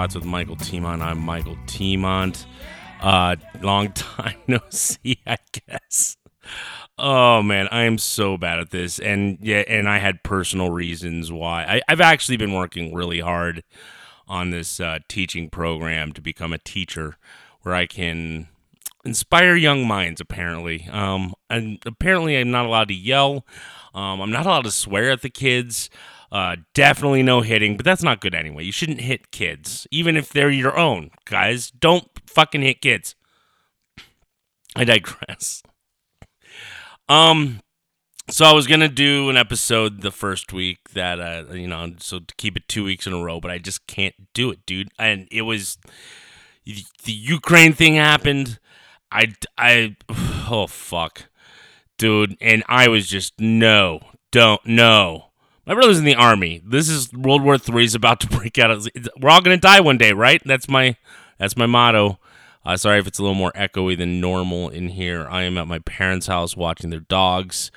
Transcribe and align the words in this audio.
Shots 0.00 0.14
with 0.14 0.24
Michael 0.24 0.56
Tiemont. 0.56 1.02
I'm 1.02 1.18
Michael 1.18 1.58
Tiemont. 1.66 2.46
Uh, 3.02 3.36
long 3.60 3.92
time 3.92 4.36
no 4.46 4.58
see, 4.70 5.20
I 5.26 5.36
guess. 5.68 6.16
Oh 6.96 7.42
man, 7.42 7.68
I 7.70 7.82
am 7.82 7.98
so 7.98 8.38
bad 8.38 8.60
at 8.60 8.70
this, 8.70 8.98
and 8.98 9.36
yeah, 9.42 9.62
and 9.68 9.86
I 9.86 9.98
had 9.98 10.22
personal 10.22 10.70
reasons 10.70 11.30
why. 11.30 11.82
I, 11.86 11.90
have 11.90 12.00
actually 12.00 12.38
been 12.38 12.54
working 12.54 12.94
really 12.94 13.20
hard 13.20 13.62
on 14.26 14.48
this 14.48 14.80
uh, 14.80 15.00
teaching 15.06 15.50
program 15.50 16.12
to 16.12 16.22
become 16.22 16.54
a 16.54 16.58
teacher, 16.58 17.18
where 17.60 17.74
I 17.74 17.84
can 17.84 18.48
inspire 19.04 19.54
young 19.54 19.86
minds. 19.86 20.18
Apparently, 20.18 20.88
um, 20.90 21.34
and 21.50 21.78
apparently 21.84 22.38
I'm 22.38 22.50
not 22.50 22.64
allowed 22.64 22.88
to 22.88 22.94
yell. 22.94 23.44
Um, 23.92 24.22
I'm 24.22 24.30
not 24.30 24.46
allowed 24.46 24.64
to 24.64 24.70
swear 24.70 25.10
at 25.10 25.20
the 25.20 25.28
kids. 25.28 25.90
Uh, 26.32 26.56
definitely 26.74 27.22
no 27.22 27.40
hitting, 27.40 27.76
but 27.76 27.84
that's 27.84 28.02
not 28.02 28.20
good 28.20 28.34
anyway. 28.34 28.62
You 28.62 28.70
shouldn't 28.70 29.00
hit 29.00 29.32
kids, 29.32 29.86
even 29.90 30.16
if 30.16 30.28
they're 30.28 30.50
your 30.50 30.78
own. 30.78 31.10
Guys, 31.24 31.70
don't 31.70 32.08
fucking 32.26 32.62
hit 32.62 32.80
kids. 32.80 33.16
I 34.76 34.84
digress. 34.84 35.62
Um, 37.08 37.60
so 38.28 38.44
I 38.44 38.52
was 38.52 38.68
gonna 38.68 38.88
do 38.88 39.28
an 39.28 39.36
episode 39.36 40.02
the 40.02 40.12
first 40.12 40.52
week 40.52 40.90
that 40.90 41.20
uh, 41.20 41.52
you 41.52 41.66
know, 41.66 41.94
so 41.98 42.20
to 42.20 42.34
keep 42.36 42.56
it 42.56 42.68
two 42.68 42.84
weeks 42.84 43.06
in 43.08 43.12
a 43.12 43.20
row, 43.20 43.40
but 43.40 43.50
I 43.50 43.58
just 43.58 43.88
can't 43.88 44.14
do 44.32 44.50
it, 44.50 44.64
dude. 44.66 44.90
And 44.98 45.26
it 45.32 45.42
was 45.42 45.78
the 46.64 47.12
Ukraine 47.12 47.72
thing 47.72 47.96
happened. 47.96 48.60
I, 49.10 49.32
I, 49.58 49.96
oh 50.48 50.68
fuck, 50.68 51.24
dude, 51.98 52.36
and 52.40 52.62
I 52.68 52.86
was 52.86 53.08
just 53.08 53.40
no, 53.40 54.00
don't 54.30 54.64
no. 54.64 55.29
My 55.66 55.74
brother's 55.74 55.98
in 55.98 56.04
the 56.04 56.14
army. 56.14 56.62
This 56.64 56.88
is 56.88 57.12
World 57.12 57.42
War 57.42 57.58
Three 57.58 57.84
is 57.84 57.94
about 57.94 58.20
to 58.20 58.26
break 58.38 58.58
out. 58.58 58.86
We're 59.20 59.30
all 59.30 59.40
gonna 59.40 59.56
die 59.56 59.80
one 59.80 59.98
day, 59.98 60.12
right? 60.12 60.42
That's 60.44 60.68
my 60.68 60.96
that's 61.38 61.56
my 61.56 61.66
motto. 61.66 62.18
Uh, 62.64 62.76
sorry 62.76 62.98
if 62.98 63.06
it's 63.06 63.18
a 63.18 63.22
little 63.22 63.34
more 63.34 63.52
echoey 63.52 63.96
than 63.96 64.20
normal 64.20 64.68
in 64.68 64.88
here. 64.88 65.26
I 65.30 65.42
am 65.42 65.56
at 65.58 65.66
my 65.66 65.78
parents' 65.80 66.26
house 66.26 66.56
watching 66.56 66.90
their 66.90 67.00
dogs 67.00 67.70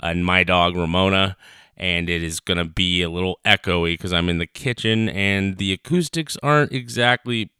and 0.00 0.24
my 0.24 0.44
dog 0.44 0.76
Ramona, 0.76 1.36
and 1.76 2.08
it 2.08 2.22
is 2.22 2.40
gonna 2.40 2.64
be 2.64 3.02
a 3.02 3.10
little 3.10 3.38
echoey 3.44 3.94
because 3.94 4.12
I'm 4.12 4.28
in 4.28 4.38
the 4.38 4.46
kitchen 4.46 5.08
and 5.08 5.58
the 5.58 5.72
acoustics 5.72 6.36
aren't 6.42 6.72
exactly 6.72 7.50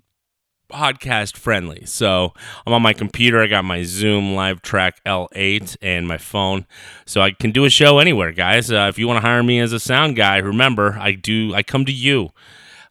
podcast 0.68 1.36
friendly. 1.36 1.84
So 1.86 2.32
I'm 2.66 2.72
on 2.72 2.82
my 2.82 2.92
computer. 2.92 3.42
I 3.42 3.46
got 3.46 3.64
my 3.64 3.82
Zoom 3.82 4.34
LiveTrak 4.34 4.92
L8 5.06 5.76
and 5.82 6.06
my 6.06 6.18
phone, 6.18 6.66
so 7.06 7.20
I 7.20 7.32
can 7.32 7.50
do 7.50 7.64
a 7.64 7.70
show 7.70 7.98
anywhere, 7.98 8.32
guys. 8.32 8.70
Uh, 8.70 8.86
if 8.88 8.98
you 8.98 9.06
want 9.06 9.22
to 9.22 9.26
hire 9.26 9.42
me 9.42 9.60
as 9.60 9.72
a 9.72 9.80
sound 9.80 10.16
guy, 10.16 10.36
remember 10.38 10.96
I 11.00 11.12
do. 11.12 11.54
I 11.54 11.62
come 11.62 11.84
to 11.84 11.92
you. 11.92 12.30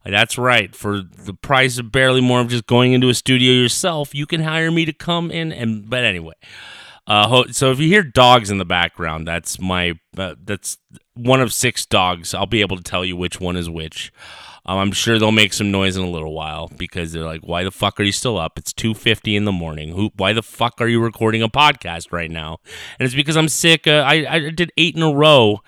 That's 0.04 0.38
right. 0.38 0.74
For 0.74 1.02
the 1.02 1.34
price 1.34 1.78
of 1.78 1.92
barely 1.92 2.20
more 2.20 2.40
of 2.40 2.48
just 2.48 2.66
going 2.66 2.92
into 2.92 3.08
a 3.08 3.14
studio 3.14 3.52
yourself, 3.52 4.14
you 4.14 4.26
can 4.26 4.42
hire 4.42 4.70
me 4.70 4.84
to 4.84 4.92
come 4.92 5.30
in. 5.30 5.52
And 5.52 5.88
but 5.88 6.04
anyway, 6.04 6.34
uh, 7.06 7.44
so 7.50 7.70
if 7.72 7.80
you 7.80 7.88
hear 7.88 8.02
dogs 8.02 8.50
in 8.50 8.58
the 8.58 8.64
background, 8.64 9.26
that's 9.26 9.60
my 9.60 9.98
uh, 10.16 10.34
that's 10.42 10.78
one 11.14 11.40
of 11.40 11.52
six 11.52 11.84
dogs. 11.84 12.34
I'll 12.34 12.46
be 12.46 12.60
able 12.60 12.76
to 12.76 12.82
tell 12.82 13.04
you 13.04 13.16
which 13.16 13.40
one 13.40 13.56
is 13.56 13.68
which. 13.68 14.12
Um, 14.68 14.78
I'm 14.78 14.92
sure 14.92 15.18
they'll 15.18 15.32
make 15.32 15.54
some 15.54 15.70
noise 15.70 15.96
in 15.96 16.04
a 16.04 16.10
little 16.10 16.34
while 16.34 16.68
because 16.76 17.12
they're 17.12 17.24
like, 17.24 17.40
"Why 17.40 17.64
the 17.64 17.70
fuck 17.70 17.98
are 17.98 18.02
you 18.02 18.12
still 18.12 18.36
up? 18.38 18.58
It's 18.58 18.74
2:50 18.74 19.34
in 19.34 19.46
the 19.46 19.52
morning. 19.52 19.94
Who? 19.94 20.12
Why 20.16 20.34
the 20.34 20.42
fuck 20.42 20.80
are 20.82 20.86
you 20.86 21.00
recording 21.00 21.42
a 21.42 21.48
podcast 21.48 22.12
right 22.12 22.30
now?" 22.30 22.60
And 22.98 23.06
it's 23.06 23.14
because 23.14 23.36
I'm 23.36 23.48
sick. 23.48 23.86
Uh, 23.86 24.04
I 24.06 24.26
I 24.28 24.50
did 24.50 24.70
eight 24.76 24.94
in 24.94 25.02
a 25.02 25.10
row 25.10 25.62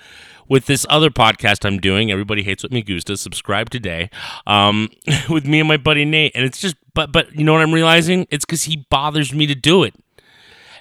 with 0.50 0.66
this 0.66 0.84
other 0.90 1.08
podcast 1.08 1.64
I'm 1.64 1.78
doing. 1.78 2.10
Everybody 2.10 2.42
hates 2.42 2.62
what 2.62 2.72
me 2.72 2.82
gusta. 2.82 3.16
Subscribe 3.16 3.70
today. 3.70 4.10
Um, 4.46 4.90
with 5.30 5.46
me 5.46 5.60
and 5.60 5.68
my 5.68 5.78
buddy 5.78 6.04
Nate, 6.04 6.32
and 6.34 6.44
it's 6.44 6.60
just, 6.60 6.76
but 6.92 7.10
but 7.10 7.34
you 7.34 7.42
know 7.42 7.54
what 7.54 7.62
I'm 7.62 7.72
realizing? 7.72 8.26
It's 8.30 8.44
because 8.44 8.64
he 8.64 8.84
bothers 8.90 9.32
me 9.32 9.46
to 9.46 9.54
do 9.54 9.82
it. 9.82 9.94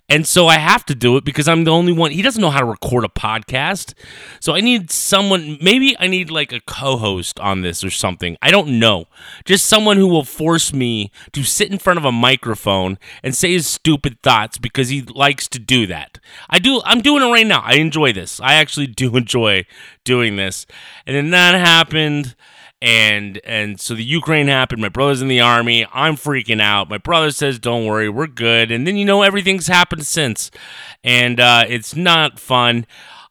And 0.10 0.26
so 0.26 0.48
I 0.48 0.56
have 0.56 0.86
to 0.88 0.96
do 0.96 1.18
it 1.18 1.24
because 1.24 1.48
I'm 1.48 1.64
the 1.64 1.72
only 1.72 1.94
one. 1.94 2.12
He 2.12 2.22
doesn't 2.22 2.42
know 2.42 2.50
how 2.50 2.60
to 2.60 2.66
record 2.66 3.06
a 3.06 3.10
podcast. 3.10 3.94
So 4.40 4.56
I 4.56 4.62
need 4.62 4.90
someone, 4.90 5.58
maybe 5.62 5.96
I 6.00 6.08
need 6.08 6.32
like 6.32 6.52
a 6.52 6.60
co 6.62 6.98
host 6.98 7.40
on 7.40 7.62
this 7.62 7.84
or 7.84 7.92
something. 7.92 8.36
I 8.42 8.50
don't 8.50 8.80
know. 8.80 9.06
Just 9.46 9.68
someone 9.68 9.98
who 9.98 10.08
will 10.08 10.24
force 10.24 10.74
me 10.74 11.12
to 11.34 11.44
sit 11.44 11.72
in 11.72 11.78
front 11.78 12.00
of 12.00 12.06
a 12.06 12.12
microphone 12.12 12.98
and 13.24 13.36
say 13.36 13.52
his 13.52 13.68
stupid 13.68 14.22
thoughts 14.24 14.58
because 14.58 14.90
he 14.90 15.04
likes 15.04 15.48
to 15.50 15.60
do 15.60 15.86
that. 15.88 16.20
I 16.50 16.58
do, 16.60 16.82
I'm 16.86 17.02
doing 17.02 17.22
it 17.22 17.32
right 17.32 17.48
now. 17.48 17.62
I 17.64 17.76
enjoy 17.76 18.12
this. 18.12 18.40
I 18.40 18.56
actually 18.56 18.88
do 18.88 19.16
enjoy 19.16 19.66
doing 20.04 20.38
this. 20.38 20.66
And 21.06 21.16
then 21.16 21.30
that 21.32 21.54
happened 21.54 22.36
and 22.82 23.42
and 23.44 23.80
so 23.80 23.94
the 23.94 24.04
Ukraine 24.04 24.48
happened. 24.48 24.82
My 24.82 24.90
brother's 24.90 25.22
in 25.22 25.28
the 25.28 25.42
army. 25.42 25.86
I'm 25.94 26.16
freaking 26.16 26.62
out. 26.62 26.90
My 26.90 26.98
brother 26.98 27.32
says, 27.32 27.60
"Don't 27.60 27.86
worry, 27.86 28.10
we're 28.10 28.28
good." 28.28 28.72
And 28.72 28.88
then 28.88 28.96
you 28.96 29.06
know 29.06 29.22
everything's 29.22 29.68
happened 29.68 30.06
since, 30.06 30.50
and 31.04 31.40
uh, 31.40 31.66
it's 31.68 31.96
not 31.96 32.40
fun. 32.40 32.86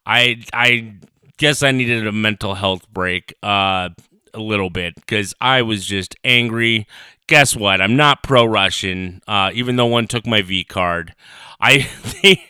I 0.04 0.44
I 0.53 0.94
guess 1.38 1.62
I 1.62 1.70
needed 1.70 2.06
a 2.06 2.12
mental 2.12 2.56
health 2.56 2.88
break 2.91 3.34
uh, 3.42 3.91
a 4.34 4.41
little 4.41 4.70
bit 4.70 4.94
because 4.97 5.34
I 5.41 5.62
was 5.62 5.86
just 5.86 6.15
angry. 6.25 6.86
Guess 7.26 7.56
what? 7.56 7.80
I'm 7.80 7.97
not 7.97 8.22
pro 8.22 8.44
Russian, 8.44 9.20
uh, 9.28 9.50
even 9.54 9.76
though 9.76 9.86
one 9.86 10.06
took 10.06 10.26
my 10.26 10.42
V 10.42 10.65
card. 10.65 11.15
I 11.60 11.88
they, 12.22 12.42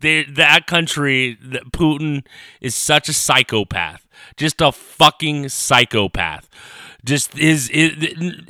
they, 0.00 0.24
that 0.24 0.66
country, 0.66 1.36
Putin 1.72 2.24
is 2.60 2.74
such 2.74 3.08
a 3.08 3.12
psychopath 3.12 4.07
just 4.38 4.60
a 4.60 4.72
fucking 4.72 5.50
psychopath. 5.50 6.48
Just 7.04 7.36
is, 7.38 7.70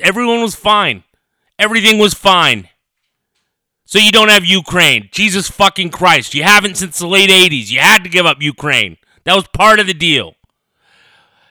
everyone 0.00 0.40
was 0.40 0.54
fine. 0.54 1.04
Everything 1.58 1.98
was 1.98 2.14
fine. 2.14 2.68
So 3.84 3.98
you 3.98 4.12
don't 4.12 4.28
have 4.28 4.44
Ukraine. 4.44 5.08
Jesus 5.10 5.48
fucking 5.48 5.90
Christ. 5.90 6.34
You 6.34 6.42
haven't 6.42 6.76
since 6.76 6.98
the 6.98 7.06
late 7.06 7.30
80s. 7.30 7.70
You 7.70 7.80
had 7.80 8.04
to 8.04 8.10
give 8.10 8.26
up 8.26 8.40
Ukraine. 8.40 8.98
That 9.24 9.34
was 9.34 9.48
part 9.48 9.80
of 9.80 9.86
the 9.86 9.94
deal. 9.94 10.34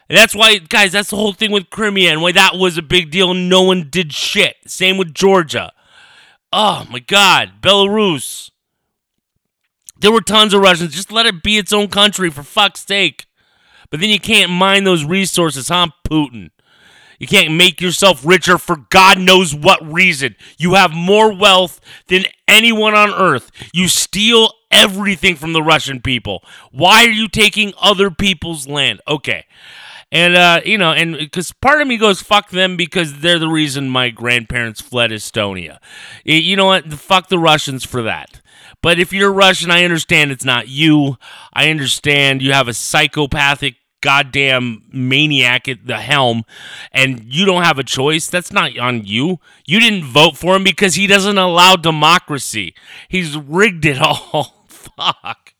And 0.10 0.18
that's 0.18 0.36
why, 0.36 0.58
guys, 0.60 0.94
that's 0.94 1.10
the 1.10 1.18
whole 1.18 1.34
thing 1.34 1.52
with 1.52 1.70
Crimea 1.70 2.12
and 2.12 2.22
why 2.22 2.32
that 2.32 2.56
was 2.56 2.78
a 2.78 2.82
big 2.82 3.12
deal 3.12 3.34
no 3.34 3.64
one 3.64 3.90
did 3.90 4.14
shit. 4.14 4.56
Same 4.66 4.98
with 4.98 5.14
Georgia. 5.14 5.74
Oh 6.54 6.88
my 6.90 7.00
God. 7.00 7.62
Belarus. 7.62 8.52
There 10.00 10.12
were 10.12 10.22
tons 10.22 10.54
of 10.54 10.62
Russians. 10.62 10.94
Just 10.94 11.12
let 11.12 11.26
it 11.26 11.44
be 11.44 11.58
its 11.58 11.74
own 11.74 11.88
country, 11.88 12.30
for 12.30 12.44
fuck's 12.44 12.86
sake. 12.86 13.27
But 13.90 14.00
then 14.00 14.10
you 14.10 14.20
can't 14.20 14.52
mine 14.52 14.84
those 14.84 15.06
resources, 15.06 15.70
huh, 15.70 15.88
Putin? 16.08 16.52
You 17.20 17.28
can't 17.28 17.56
make 17.56 17.82
yourself 17.82 18.26
richer 18.26 18.58
for 18.58 18.78
God 18.90 19.20
knows 19.20 19.56
what 19.56 19.82
reason. 19.92 20.36
You 20.58 20.76
have 20.76 20.94
more 20.94 21.34
wealth 21.34 21.82
than 22.08 22.26
anyone 22.48 22.94
on 22.94 23.12
earth. 23.12 23.52
You 23.74 23.88
steal 23.88 24.52
everything 24.70 25.36
from 25.36 25.54
the 25.54 25.64
Russian 25.64 26.02
people. 26.02 26.44
Why 26.72 27.06
are 27.06 27.12
you 27.12 27.28
taking 27.28 27.74
other 27.82 28.12
people's 28.12 28.68
land? 28.68 29.02
Okay. 29.08 29.46
And, 30.10 30.38
uh, 30.38 30.62
you 30.64 30.78
know, 30.78 30.94
and 30.94 31.18
because 31.18 31.52
part 31.52 31.82
of 31.82 31.88
me 31.88 31.98
goes, 31.98 32.22
fuck 32.22 32.50
them 32.52 32.78
because 32.78 33.20
they're 33.20 33.40
the 33.40 33.50
reason 33.50 33.90
my 33.90 34.10
grandparents 34.10 34.80
fled 34.80 35.12
Estonia. 35.12 35.80
You 36.24 36.56
know 36.56 36.66
what? 36.66 36.94
Fuck 36.94 37.28
the 37.28 37.40
Russians 37.40 37.84
for 37.84 38.04
that. 38.04 38.42
But 38.82 39.00
if 39.00 39.12
you're 39.12 39.34
Russian, 39.34 39.70
I 39.70 39.84
understand 39.84 40.32
it's 40.32 40.46
not 40.46 40.70
you. 40.70 41.18
I 41.52 41.70
understand 41.70 42.42
you 42.42 42.54
have 42.54 42.68
a 42.70 42.74
psychopathic 42.74 43.76
goddamn 44.02 44.84
maniac 44.92 45.68
at 45.68 45.88
the 45.88 45.98
helm 45.98 46.44
and 46.92 47.24
you 47.24 47.46
don't 47.46 47.64
have 47.64 47.80
a 47.80 47.84
choice. 47.84 48.28
That's 48.28 48.52
not 48.52 48.78
on 48.78 49.06
you. 49.06 49.40
You 49.66 49.80
didn't 49.80 50.06
vote 50.06 50.38
for 50.38 50.56
him 50.56 50.64
because 50.64 50.96
he 50.96 51.08
doesn't 51.08 51.38
allow 51.38 51.76
democracy. 51.76 52.74
He's 53.10 53.36
rigged 53.36 53.86
it 53.86 54.00
all. 54.02 54.66
Fuck. 54.68 55.54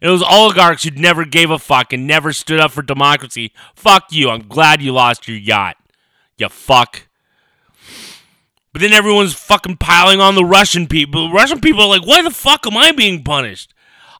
It 0.00 0.08
was 0.08 0.22
oligarchs 0.22 0.84
who 0.84 0.90
never 0.90 1.24
gave 1.24 1.50
a 1.50 1.58
fuck 1.58 1.92
and 1.92 2.06
never 2.06 2.32
stood 2.32 2.60
up 2.60 2.70
for 2.72 2.82
democracy. 2.82 3.52
Fuck 3.74 4.12
you. 4.12 4.28
I'm 4.28 4.46
glad 4.46 4.82
you 4.82 4.92
lost 4.92 5.26
your 5.26 5.38
yacht. 5.38 5.76
You 6.36 6.48
fuck. 6.48 7.08
But 8.72 8.82
then 8.82 8.92
everyone's 8.92 9.32
fucking 9.32 9.78
piling 9.78 10.20
on 10.20 10.34
the 10.34 10.44
Russian 10.44 10.86
people. 10.86 11.28
The 11.28 11.34
Russian 11.34 11.60
people 11.62 11.80
are 11.82 11.88
like, 11.88 12.06
why 12.06 12.20
the 12.20 12.30
fuck 12.30 12.66
am 12.66 12.76
I 12.76 12.92
being 12.92 13.24
punished? 13.24 13.72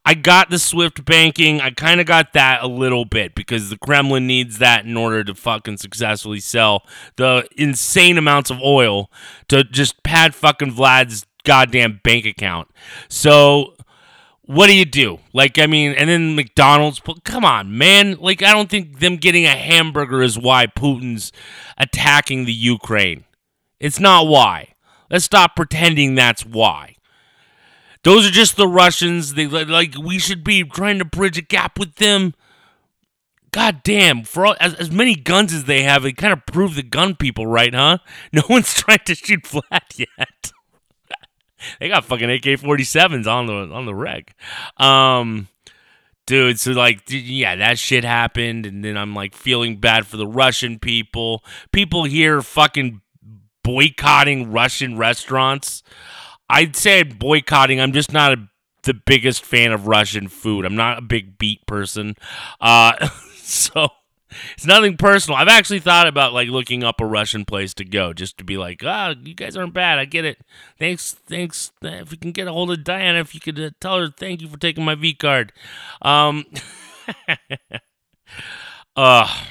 I 0.08 0.14
got 0.14 0.50
the 0.50 0.60
Swift 0.60 1.04
banking. 1.04 1.60
I 1.60 1.70
kind 1.70 2.00
of 2.00 2.06
got 2.06 2.32
that 2.34 2.62
a 2.62 2.68
little 2.68 3.04
bit 3.04 3.34
because 3.34 3.70
the 3.70 3.76
Kremlin 3.76 4.24
needs 4.24 4.58
that 4.58 4.84
in 4.86 4.96
order 4.96 5.24
to 5.24 5.34
fucking 5.34 5.78
successfully 5.78 6.38
sell 6.38 6.84
the 7.16 7.48
insane 7.56 8.16
amounts 8.16 8.48
of 8.48 8.60
oil 8.62 9.10
to 9.48 9.64
just 9.64 10.04
pad 10.04 10.32
fucking 10.32 10.70
Vlad's 10.70 11.26
goddamn 11.42 12.00
bank 12.04 12.24
account. 12.24 12.68
So 13.08 13.74
what 14.42 14.68
do 14.68 14.76
you 14.76 14.84
do? 14.84 15.18
Like, 15.32 15.58
I 15.58 15.66
mean, 15.66 15.92
and 15.92 16.08
then 16.08 16.36
McDonald's, 16.36 17.02
come 17.24 17.44
on, 17.44 17.76
man. 17.76 18.16
Like, 18.20 18.44
I 18.44 18.52
don't 18.52 18.70
think 18.70 19.00
them 19.00 19.16
getting 19.16 19.44
a 19.44 19.56
hamburger 19.56 20.22
is 20.22 20.38
why 20.38 20.66
Putin's 20.66 21.32
attacking 21.78 22.44
the 22.44 22.52
Ukraine. 22.52 23.24
It's 23.80 23.98
not 23.98 24.28
why. 24.28 24.74
Let's 25.10 25.24
stop 25.24 25.56
pretending 25.56 26.14
that's 26.14 26.46
why. 26.46 26.95
Those 28.06 28.24
are 28.24 28.30
just 28.30 28.56
the 28.56 28.68
Russians. 28.68 29.34
They 29.34 29.48
like 29.48 29.96
we 29.98 30.20
should 30.20 30.44
be 30.44 30.62
trying 30.62 31.00
to 31.00 31.04
bridge 31.04 31.36
a 31.38 31.42
gap 31.42 31.76
with 31.76 31.96
them. 31.96 32.34
God 33.50 33.82
damn, 33.82 34.22
for 34.22 34.46
all, 34.46 34.56
as, 34.60 34.74
as 34.74 34.92
many 34.92 35.16
guns 35.16 35.52
as 35.52 35.64
they 35.64 35.82
have, 35.82 36.06
it 36.06 36.12
kind 36.12 36.32
of 36.32 36.46
prove 36.46 36.76
the 36.76 36.84
gun 36.84 37.16
people 37.16 37.48
right, 37.48 37.74
huh? 37.74 37.98
No 38.32 38.42
one's 38.48 38.72
trying 38.74 39.00
to 39.06 39.16
shoot 39.16 39.42
Vlad 39.42 39.80
yet. 39.98 40.52
they 41.80 41.88
got 41.88 42.04
fucking 42.04 42.30
AK 42.30 42.44
47s 42.44 43.26
on 43.26 43.46
the 43.46 43.74
on 43.74 43.86
the 43.86 43.94
reg. 43.94 44.30
Um 44.76 45.48
dude 46.26 46.60
so 46.60 46.70
like 46.72 47.02
yeah 47.08 47.56
that 47.56 47.76
shit 47.78 48.02
happened 48.02 48.66
and 48.66 48.84
then 48.84 48.96
i'm 48.96 49.14
like 49.14 49.32
feeling 49.32 49.76
bad 49.76 50.04
for 50.04 50.16
the 50.16 50.26
russian 50.26 50.76
people 50.76 51.44
people 51.70 52.02
here 52.02 52.42
fucking 52.42 53.00
boycotting 53.62 54.50
russian 54.50 54.98
restaurants 54.98 55.84
i'd 56.50 56.76
say 56.76 57.02
boycotting 57.02 57.80
i'm 57.80 57.92
just 57.92 58.12
not 58.12 58.32
a, 58.32 58.48
the 58.82 58.94
biggest 58.94 59.44
fan 59.44 59.72
of 59.72 59.86
russian 59.86 60.28
food 60.28 60.64
i'm 60.64 60.76
not 60.76 60.98
a 60.98 61.02
big 61.02 61.38
beet 61.38 61.66
person 61.66 62.14
uh 62.60 63.08
so 63.36 63.88
it's 64.54 64.66
nothing 64.66 64.96
personal. 64.96 65.38
I've 65.38 65.48
actually 65.48 65.80
thought 65.80 66.06
about 66.06 66.32
like 66.32 66.48
looking 66.48 66.82
up 66.82 67.00
a 67.00 67.06
Russian 67.06 67.44
place 67.44 67.74
to 67.74 67.84
go 67.84 68.12
just 68.12 68.38
to 68.38 68.44
be 68.44 68.56
like, 68.56 68.82
ah, 68.84 69.14
oh, 69.14 69.20
you 69.22 69.34
guys 69.34 69.56
aren't 69.56 69.74
bad. 69.74 69.98
I 69.98 70.04
get 70.04 70.24
it. 70.24 70.38
Thanks, 70.78 71.12
thanks. 71.26 71.72
If 71.82 72.12
you 72.12 72.18
can 72.18 72.32
get 72.32 72.48
a 72.48 72.52
hold 72.52 72.70
of 72.70 72.84
Diana, 72.84 73.20
if 73.20 73.34
you 73.34 73.40
could 73.40 73.58
uh, 73.58 73.70
tell 73.80 73.98
her 73.98 74.08
thank 74.08 74.42
you 74.42 74.48
for 74.48 74.58
taking 74.58 74.84
my 74.84 74.94
V 74.94 75.14
card. 75.14 75.52
Um, 76.02 76.44
uh, 78.96 79.44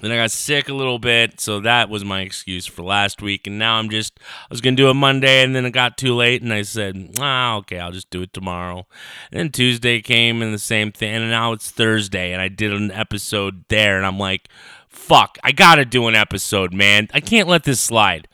then 0.00 0.12
I 0.12 0.16
got 0.16 0.30
sick 0.30 0.68
a 0.68 0.74
little 0.74 0.98
bit, 0.98 1.40
so 1.40 1.60
that 1.60 1.88
was 1.88 2.04
my 2.04 2.20
excuse 2.20 2.66
for 2.66 2.82
last 2.82 3.20
week. 3.20 3.46
And 3.46 3.58
now 3.58 3.74
I'm 3.74 3.90
just, 3.90 4.18
I 4.20 4.46
was 4.50 4.60
going 4.60 4.76
to 4.76 4.82
do 4.82 4.90
it 4.90 4.94
Monday, 4.94 5.42
and 5.42 5.54
then 5.54 5.64
it 5.64 5.72
got 5.72 5.98
too 5.98 6.14
late, 6.14 6.42
and 6.42 6.52
I 6.52 6.62
said, 6.62 7.14
ah, 7.18 7.56
okay, 7.56 7.78
I'll 7.78 7.92
just 7.92 8.10
do 8.10 8.22
it 8.22 8.32
tomorrow. 8.32 8.86
And 9.32 9.40
then 9.40 9.50
Tuesday 9.50 10.00
came, 10.00 10.42
and 10.42 10.54
the 10.54 10.58
same 10.58 10.92
thing. 10.92 11.14
And 11.14 11.30
now 11.30 11.52
it's 11.52 11.70
Thursday, 11.70 12.32
and 12.32 12.40
I 12.40 12.48
did 12.48 12.72
an 12.72 12.90
episode 12.92 13.64
there, 13.68 13.96
and 13.96 14.06
I'm 14.06 14.18
like, 14.18 14.48
fuck, 14.88 15.38
I 15.42 15.52
got 15.52 15.76
to 15.76 15.84
do 15.84 16.06
an 16.08 16.14
episode, 16.14 16.72
man. 16.72 17.08
I 17.12 17.20
can't 17.20 17.48
let 17.48 17.64
this 17.64 17.80
slide. 17.80 18.28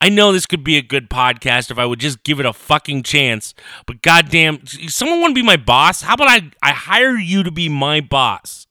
I 0.00 0.08
know 0.08 0.32
this 0.32 0.46
could 0.46 0.64
be 0.64 0.76
a 0.76 0.82
good 0.82 1.08
podcast 1.08 1.70
if 1.70 1.78
I 1.78 1.86
would 1.86 2.00
just 2.00 2.24
give 2.24 2.40
it 2.40 2.46
a 2.46 2.52
fucking 2.52 3.04
chance, 3.04 3.54
but 3.86 4.02
goddamn, 4.02 4.66
someone 4.66 5.20
want 5.20 5.30
to 5.30 5.40
be 5.40 5.46
my 5.46 5.56
boss? 5.56 6.02
How 6.02 6.14
about 6.14 6.28
I, 6.28 6.50
I 6.62 6.72
hire 6.72 7.16
you 7.16 7.42
to 7.42 7.50
be 7.50 7.68
my 7.68 8.00
boss? 8.00 8.66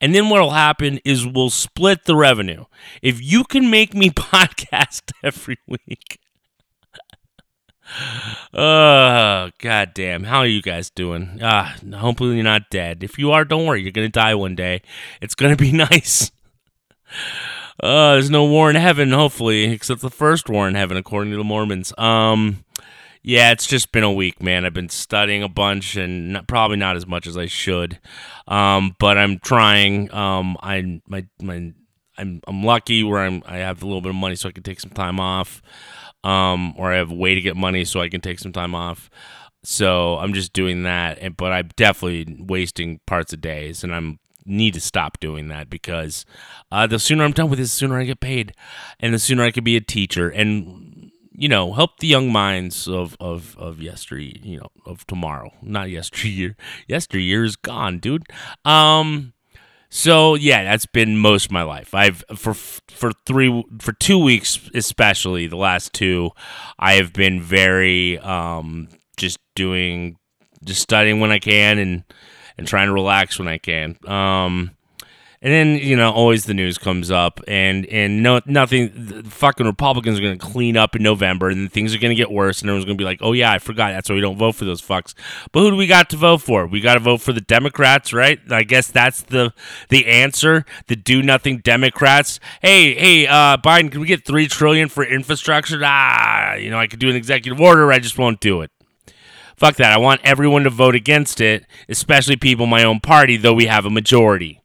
And 0.00 0.14
then 0.14 0.28
what'll 0.28 0.50
happen 0.50 1.00
is 1.04 1.26
we'll 1.26 1.50
split 1.50 2.04
the 2.04 2.16
revenue. 2.16 2.64
If 3.00 3.22
you 3.22 3.44
can 3.44 3.70
make 3.70 3.94
me 3.94 4.10
podcast 4.10 5.12
every 5.22 5.58
week. 5.66 6.18
oh, 8.54 9.50
god 9.58 9.90
damn. 9.94 10.24
How 10.24 10.38
are 10.38 10.46
you 10.46 10.62
guys 10.62 10.90
doing? 10.90 11.40
Ah, 11.42 11.76
hopefully 11.94 12.34
you're 12.34 12.44
not 12.44 12.70
dead. 12.70 13.02
If 13.02 13.18
you 13.18 13.32
are, 13.32 13.44
don't 13.44 13.66
worry. 13.66 13.82
You're 13.82 13.92
going 13.92 14.08
to 14.08 14.12
die 14.12 14.34
one 14.34 14.54
day. 14.54 14.82
It's 15.20 15.34
going 15.34 15.54
to 15.54 15.62
be 15.62 15.72
nice. 15.90 16.30
Uh, 17.80 18.12
there's 18.12 18.30
no 18.30 18.44
war 18.44 18.70
in 18.70 18.76
heaven, 18.76 19.10
hopefully, 19.10 19.64
except 19.64 20.00
the 20.00 20.10
first 20.10 20.48
war 20.48 20.68
in 20.68 20.74
heaven, 20.74 20.96
according 20.96 21.32
to 21.32 21.36
the 21.36 21.44
Mormons. 21.44 21.92
Um, 21.98 22.64
yeah, 23.22 23.52
it's 23.52 23.66
just 23.66 23.92
been 23.92 24.02
a 24.02 24.12
week, 24.12 24.42
man. 24.42 24.64
I've 24.64 24.74
been 24.74 24.88
studying 24.88 25.42
a 25.42 25.48
bunch 25.48 25.96
and 25.96 26.32
not, 26.32 26.48
probably 26.48 26.76
not 26.76 26.96
as 26.96 27.06
much 27.06 27.26
as 27.26 27.36
I 27.36 27.46
should. 27.46 28.00
Um, 28.48 28.96
but 28.98 29.16
I'm 29.16 29.38
trying. 29.38 30.12
Um, 30.12 30.56
I 30.60 31.00
my 31.06 31.26
my 31.40 31.72
I'm 32.18 32.40
I'm 32.46 32.64
lucky 32.64 33.04
where 33.04 33.20
I'm 33.20 33.42
I 33.46 33.58
have 33.58 33.82
a 33.82 33.86
little 33.86 34.02
bit 34.02 34.10
of 34.10 34.16
money 34.16 34.34
so 34.34 34.48
I 34.48 34.52
can 34.52 34.64
take 34.64 34.80
some 34.80 34.90
time 34.90 35.20
off. 35.20 35.62
Um, 36.24 36.74
or 36.76 36.92
I 36.92 36.96
have 36.96 37.10
a 37.10 37.14
way 37.14 37.34
to 37.34 37.40
get 37.40 37.56
money 37.56 37.84
so 37.84 38.00
I 38.00 38.08
can 38.08 38.20
take 38.20 38.38
some 38.38 38.52
time 38.52 38.74
off. 38.74 39.10
So 39.64 40.18
I'm 40.18 40.32
just 40.32 40.52
doing 40.52 40.82
that, 40.84 41.36
but 41.36 41.52
I'm 41.52 41.70
definitely 41.76 42.36
wasting 42.40 43.00
parts 43.06 43.32
of 43.32 43.40
days, 43.40 43.84
and 43.84 43.94
I'm 43.94 44.18
need 44.44 44.74
to 44.74 44.80
stop 44.80 45.20
doing 45.20 45.48
that 45.48 45.70
because 45.70 46.24
uh, 46.70 46.86
the 46.86 46.98
sooner 46.98 47.24
I'm 47.24 47.32
done 47.32 47.48
with 47.48 47.58
this, 47.58 47.70
the 47.70 47.76
sooner 47.76 47.98
I 47.98 48.04
get 48.04 48.20
paid, 48.20 48.54
and 49.00 49.14
the 49.14 49.18
sooner 49.18 49.44
I 49.44 49.50
can 49.50 49.64
be 49.64 49.76
a 49.76 49.80
teacher. 49.80 50.28
And 50.28 50.91
you 51.34 51.48
know, 51.48 51.72
help 51.72 51.98
the 51.98 52.06
young 52.06 52.30
minds 52.30 52.88
of 52.88 53.16
of 53.20 53.56
of 53.58 53.80
yesterday, 53.80 54.38
you 54.42 54.58
know, 54.58 54.70
of 54.86 55.06
tomorrow, 55.06 55.50
not 55.62 55.90
yesteryear. 55.90 56.56
Yesteryear 56.88 57.44
is 57.44 57.56
gone, 57.56 57.98
dude. 57.98 58.26
Um, 58.64 59.32
so 59.88 60.34
yeah, 60.34 60.64
that's 60.64 60.86
been 60.86 61.18
most 61.18 61.46
of 61.46 61.52
my 61.52 61.62
life. 61.62 61.94
I've 61.94 62.24
for 62.34 62.54
for 62.54 63.12
three 63.26 63.64
for 63.78 63.92
two 63.92 64.18
weeks, 64.18 64.58
especially 64.74 65.46
the 65.46 65.56
last 65.56 65.92
two, 65.92 66.30
I 66.78 66.94
have 66.94 67.12
been 67.12 67.42
very 67.42 68.18
um 68.18 68.88
just 69.16 69.38
doing 69.54 70.16
just 70.64 70.80
studying 70.80 71.20
when 71.20 71.30
I 71.30 71.38
can 71.38 71.78
and 71.78 72.04
and 72.56 72.66
trying 72.66 72.86
to 72.86 72.94
relax 72.94 73.38
when 73.38 73.48
I 73.48 73.58
can. 73.58 73.96
Um 74.06 74.70
and 75.42 75.52
then 75.52 75.76
you 75.76 75.96
know, 75.96 76.12
always 76.12 76.44
the 76.44 76.54
news 76.54 76.78
comes 76.78 77.10
up, 77.10 77.40
and 77.48 77.84
and 77.86 78.22
no 78.22 78.40
nothing. 78.46 79.24
fucking 79.24 79.66
Republicans 79.66 80.18
are 80.18 80.22
going 80.22 80.38
to 80.38 80.46
clean 80.46 80.76
up 80.76 80.94
in 80.94 81.02
November, 81.02 81.50
and 81.50 81.70
things 81.70 81.92
are 81.92 81.98
going 81.98 82.12
to 82.12 82.16
get 82.16 82.30
worse, 82.30 82.60
and 82.60 82.70
everyone's 82.70 82.84
going 82.84 82.96
to 82.96 83.00
be 83.02 83.04
like, 83.04 83.18
"Oh 83.22 83.32
yeah, 83.32 83.50
I 83.50 83.58
forgot. 83.58 83.92
That's 83.92 84.08
why 84.08 84.14
we 84.14 84.20
don't 84.20 84.38
vote 84.38 84.52
for 84.54 84.64
those 84.64 84.80
fucks." 84.80 85.14
But 85.50 85.60
who 85.60 85.72
do 85.72 85.76
we 85.76 85.88
got 85.88 86.08
to 86.10 86.16
vote 86.16 86.42
for? 86.42 86.66
We 86.68 86.80
got 86.80 86.94
to 86.94 87.00
vote 87.00 87.20
for 87.20 87.32
the 87.32 87.40
Democrats, 87.40 88.12
right? 88.12 88.38
I 88.50 88.62
guess 88.62 88.86
that's 88.86 89.22
the 89.22 89.52
the 89.88 90.06
answer. 90.06 90.64
The 90.86 90.94
do 90.94 91.24
nothing 91.24 91.58
Democrats. 91.58 92.38
Hey, 92.60 92.94
hey, 92.94 93.26
uh, 93.26 93.56
Biden, 93.56 93.90
can 93.90 94.00
we 94.00 94.06
get 94.06 94.24
three 94.24 94.46
trillion 94.46 94.88
for 94.88 95.04
infrastructure? 95.04 95.80
Ah, 95.82 96.54
you 96.54 96.70
know, 96.70 96.78
I 96.78 96.86
could 96.86 97.00
do 97.00 97.10
an 97.10 97.16
executive 97.16 97.60
order. 97.60 97.92
I 97.92 97.98
just 97.98 98.16
won't 98.16 98.38
do 98.38 98.60
it. 98.62 98.70
Fuck 99.56 99.76
that. 99.76 99.92
I 99.92 99.98
want 99.98 100.20
everyone 100.22 100.62
to 100.64 100.70
vote 100.70 100.94
against 100.94 101.40
it, 101.40 101.66
especially 101.88 102.36
people 102.36 102.64
in 102.64 102.70
my 102.70 102.84
own 102.84 103.00
party, 103.00 103.36
though 103.36 103.54
we 103.54 103.66
have 103.66 103.84
a 103.84 103.90
majority. 103.90 104.61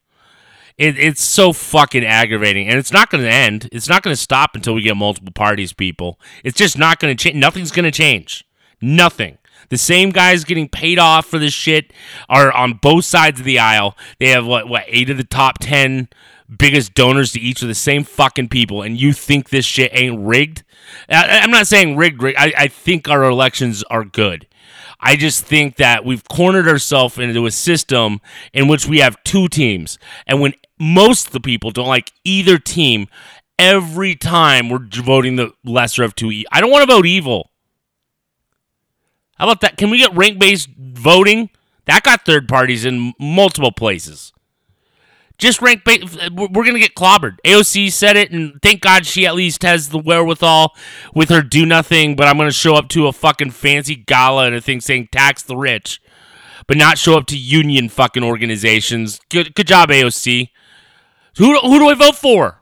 It, 0.77 0.99
it's 0.99 1.23
so 1.23 1.53
fucking 1.53 2.05
aggravating, 2.05 2.67
and 2.67 2.77
it's 2.77 2.91
not 2.91 3.09
going 3.09 3.23
to 3.23 3.29
end. 3.29 3.67
It's 3.71 3.89
not 3.89 4.03
going 4.03 4.15
to 4.15 4.21
stop 4.21 4.55
until 4.55 4.75
we 4.75 4.83
get 4.83 4.95
multiple 4.95 5.33
parties, 5.33 5.73
people. 5.73 6.19
It's 6.43 6.57
just 6.57 6.77
not 6.77 6.99
going 6.99 7.15
to 7.15 7.21
change. 7.21 7.35
Nothing's 7.35 7.71
going 7.71 7.85
to 7.85 7.91
change. 7.91 8.45
Nothing. 8.79 9.39
The 9.69 9.77
same 9.77 10.11
guys 10.11 10.43
getting 10.43 10.69
paid 10.69 10.99
off 10.99 11.25
for 11.25 11.39
this 11.39 11.53
shit 11.53 11.91
are 12.29 12.51
on 12.51 12.73
both 12.73 13.05
sides 13.05 13.39
of 13.39 13.45
the 13.45 13.59
aisle. 13.59 13.97
They 14.19 14.29
have 14.29 14.45
what 14.45 14.69
what 14.69 14.83
eight 14.87 15.09
of 15.09 15.17
the 15.17 15.23
top 15.23 15.57
ten 15.59 16.09
biggest 16.55 16.93
donors 16.93 17.31
to 17.33 17.39
each 17.39 17.61
of 17.61 17.67
the 17.67 17.75
same 17.75 18.03
fucking 18.03 18.49
people, 18.49 18.81
and 18.83 18.99
you 18.99 19.13
think 19.13 19.49
this 19.49 19.65
shit 19.65 19.91
ain't 19.93 20.19
rigged? 20.19 20.63
I, 21.09 21.39
am 21.39 21.51
not 21.51 21.67
saying 21.67 21.97
rigged. 21.97 22.21
rigged. 22.21 22.37
I, 22.37 22.53
I 22.57 22.67
think 22.67 23.09
our 23.09 23.23
elections 23.23 23.83
are 23.89 24.05
good. 24.05 24.47
I 24.99 25.15
just 25.15 25.43
think 25.43 25.75
that 25.75 26.05
we've 26.05 26.27
cornered 26.27 26.67
ourselves 26.67 27.17
into 27.17 27.45
a 27.45 27.51
system 27.51 28.19
in 28.53 28.67
which 28.67 28.87
we 28.87 28.99
have 28.99 29.21
two 29.23 29.47
teams. 29.47 29.99
And 30.25 30.41
when 30.41 30.53
most 30.79 31.27
of 31.27 31.33
the 31.33 31.39
people 31.39 31.71
don't 31.71 31.87
like 31.87 32.11
either 32.23 32.57
team, 32.57 33.07
every 33.59 34.15
time 34.15 34.69
we're 34.69 34.87
voting 34.91 35.35
the 35.35 35.51
lesser 35.63 36.03
of 36.03 36.15
two. 36.15 36.43
I 36.51 36.61
don't 36.61 36.71
want 36.71 36.87
to 36.87 36.95
vote 36.95 37.05
evil. 37.05 37.51
How 39.37 39.45
about 39.45 39.61
that? 39.61 39.77
Can 39.77 39.89
we 39.89 39.99
get 39.99 40.15
rank 40.15 40.39
based 40.39 40.69
voting? 40.77 41.49
That 41.85 42.03
got 42.03 42.25
third 42.25 42.47
parties 42.47 42.85
in 42.85 43.13
multiple 43.19 43.71
places. 43.71 44.33
Just 45.37 45.61
rank 45.61 45.83
based. 45.83 46.17
Uh, 46.19 46.29
we're 46.33 46.47
going 46.47 46.73
to 46.73 46.79
get 46.79 46.95
clobbered. 46.95 47.37
AOC 47.45 47.91
said 47.91 48.17
it, 48.17 48.31
and 48.31 48.59
thank 48.63 48.81
God 48.81 49.05
she 49.05 49.27
at 49.27 49.35
least 49.35 49.61
has 49.61 49.89
the 49.89 49.99
wherewithal 49.99 50.75
with 51.13 51.29
her 51.29 51.41
do 51.41 51.65
nothing. 51.65 52.15
But 52.15 52.27
I'm 52.27 52.37
going 52.37 52.49
to 52.49 52.53
show 52.53 52.73
up 52.73 52.89
to 52.89 53.07
a 53.07 53.13
fucking 53.13 53.51
fancy 53.51 53.95
gala 53.95 54.47
and 54.47 54.55
a 54.55 54.61
thing 54.61 54.81
saying 54.81 55.09
tax 55.11 55.43
the 55.43 55.55
rich, 55.55 56.01
but 56.65 56.77
not 56.77 56.97
show 56.97 57.15
up 57.15 57.27
to 57.27 57.37
union 57.37 57.87
fucking 57.87 58.23
organizations. 58.23 59.21
Good, 59.29 59.53
good 59.53 59.67
job, 59.67 59.89
AOC. 59.89 60.49
Who, 61.37 61.57
who 61.59 61.79
do 61.79 61.89
I 61.89 61.93
vote 61.93 62.15
for? 62.15 62.61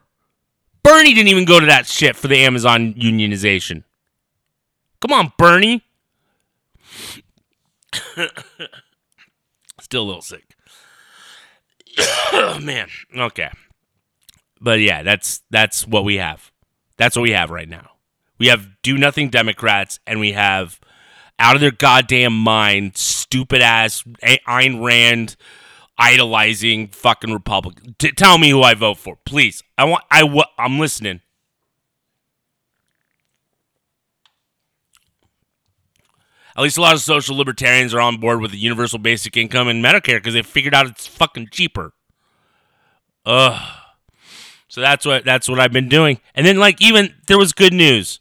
Bernie 0.82 1.14
didn't 1.14 1.28
even 1.28 1.44
go 1.44 1.58
to 1.58 1.66
that 1.66 1.86
shit 1.86 2.14
for 2.14 2.28
the 2.28 2.36
Amazon 2.36 2.94
unionization. 2.94 3.84
Come 5.00 5.12
on, 5.12 5.32
Bernie. 5.36 5.82
Still 9.80 10.02
a 10.02 10.04
little 10.04 10.22
sick. 10.22 10.56
Man, 12.60 12.88
okay. 13.16 13.50
But 14.60 14.80
yeah, 14.80 15.02
that's 15.02 15.42
that's 15.50 15.86
what 15.86 16.04
we 16.04 16.16
have. 16.16 16.50
That's 16.96 17.16
what 17.16 17.22
we 17.22 17.32
have 17.32 17.50
right 17.50 17.68
now. 17.68 17.92
We 18.38 18.48
have 18.48 18.68
do 18.82 18.96
nothing 18.98 19.30
Democrats 19.30 19.98
and 20.06 20.20
we 20.20 20.32
have 20.32 20.80
out 21.38 21.54
of 21.54 21.60
their 21.60 21.70
goddamn 21.70 22.32
mind 22.32 22.96
stupid 22.96 23.60
ass 23.60 24.02
Ayn 24.22 24.84
Rand 24.84 25.36
idolizing 25.98 26.88
fucking 26.88 27.32
Republican. 27.32 27.96
T- 27.98 28.12
tell 28.12 28.38
me 28.38 28.50
who 28.50 28.62
I 28.62 28.74
vote 28.74 28.98
for, 28.98 29.16
please. 29.24 29.62
I 29.78 29.84
want. 29.84 30.04
I. 30.10 30.20
W- 30.20 30.42
I'm 30.58 30.78
listening. 30.78 31.20
At 36.56 36.62
least 36.62 36.78
a 36.78 36.80
lot 36.80 36.94
of 36.94 37.02
social 37.02 37.36
libertarians 37.36 37.92
are 37.92 38.00
on 38.00 38.16
board 38.16 38.40
with 38.40 38.50
the 38.50 38.56
universal 38.56 38.98
basic 38.98 39.36
income 39.36 39.68
and 39.68 39.84
Medicare 39.84 40.16
because 40.16 40.32
they 40.32 40.42
figured 40.42 40.74
out 40.74 40.86
it's 40.86 41.06
fucking 41.06 41.48
cheaper. 41.50 41.92
Ugh. 43.26 43.60
So 44.68 44.80
that's 44.80 45.04
what 45.04 45.24
that's 45.24 45.48
what 45.48 45.60
I've 45.60 45.72
been 45.72 45.88
doing. 45.88 46.18
And 46.34 46.46
then 46.46 46.56
like 46.58 46.80
even 46.80 47.14
there 47.26 47.38
was 47.38 47.52
good 47.52 47.74
news. 47.74 48.20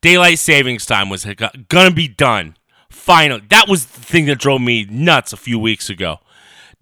Daylight 0.00 0.38
savings 0.38 0.86
time 0.86 1.08
was 1.08 1.26
gonna 1.68 1.90
be 1.90 2.06
done. 2.06 2.56
Finally. 2.88 3.42
That 3.48 3.68
was 3.68 3.86
the 3.86 4.00
thing 4.00 4.26
that 4.26 4.38
drove 4.38 4.60
me 4.60 4.84
nuts 4.84 5.32
a 5.32 5.36
few 5.36 5.58
weeks 5.58 5.90
ago 5.90 6.20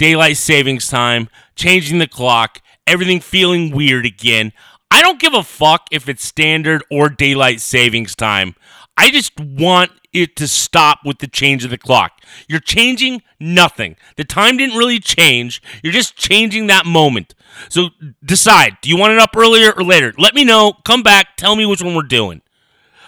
daylight 0.01 0.39
savings 0.39 0.89
time 0.89 1.29
changing 1.55 1.99
the 1.99 2.09
clock, 2.09 2.63
everything 2.87 3.21
feeling 3.21 3.71
weird 3.71 4.07
again. 4.07 4.51
I 4.91 5.03
don't 5.03 5.21
give 5.21 5.35
a 5.35 5.43
fuck 5.43 5.89
if 5.93 6.09
it's 6.09 6.25
standard 6.25 6.83
or 6.91 7.11
daylight 7.11 7.61
savings 7.61 8.17
time. 8.17 8.55
I 8.97 9.11
just 9.11 9.39
want 9.39 9.91
it 10.15 10.37
to 10.37 10.49
stop 10.49 11.01
with 11.05 11.19
the 11.19 11.29
change 11.29 11.65
of 11.65 11.71
the 11.71 11.77
clock. 11.77 12.23
You're 12.49 12.61
changing 12.61 13.21
nothing. 13.39 13.97
The 14.17 14.25
time 14.25 14.57
didn't 14.57 14.79
really 14.79 15.01
change. 15.01 15.61
You're 15.83 15.93
just 15.93 16.17
changing 16.17 16.67
that 16.69 16.87
moment. 16.87 17.35
So 17.69 17.91
decide 18.25 18.79
do 18.81 18.89
you 18.89 18.97
want 18.97 19.13
it 19.13 19.19
up 19.19 19.37
earlier 19.37 19.71
or 19.71 19.85
later? 19.85 20.15
Let 20.17 20.35
me 20.35 20.45
know. 20.45 20.73
Come 20.83 21.03
back. 21.03 21.37
Tell 21.37 21.57
me 21.57 21.67
which 21.67 21.83
one 21.83 21.95
we're 21.95 22.03
doing. 22.05 22.41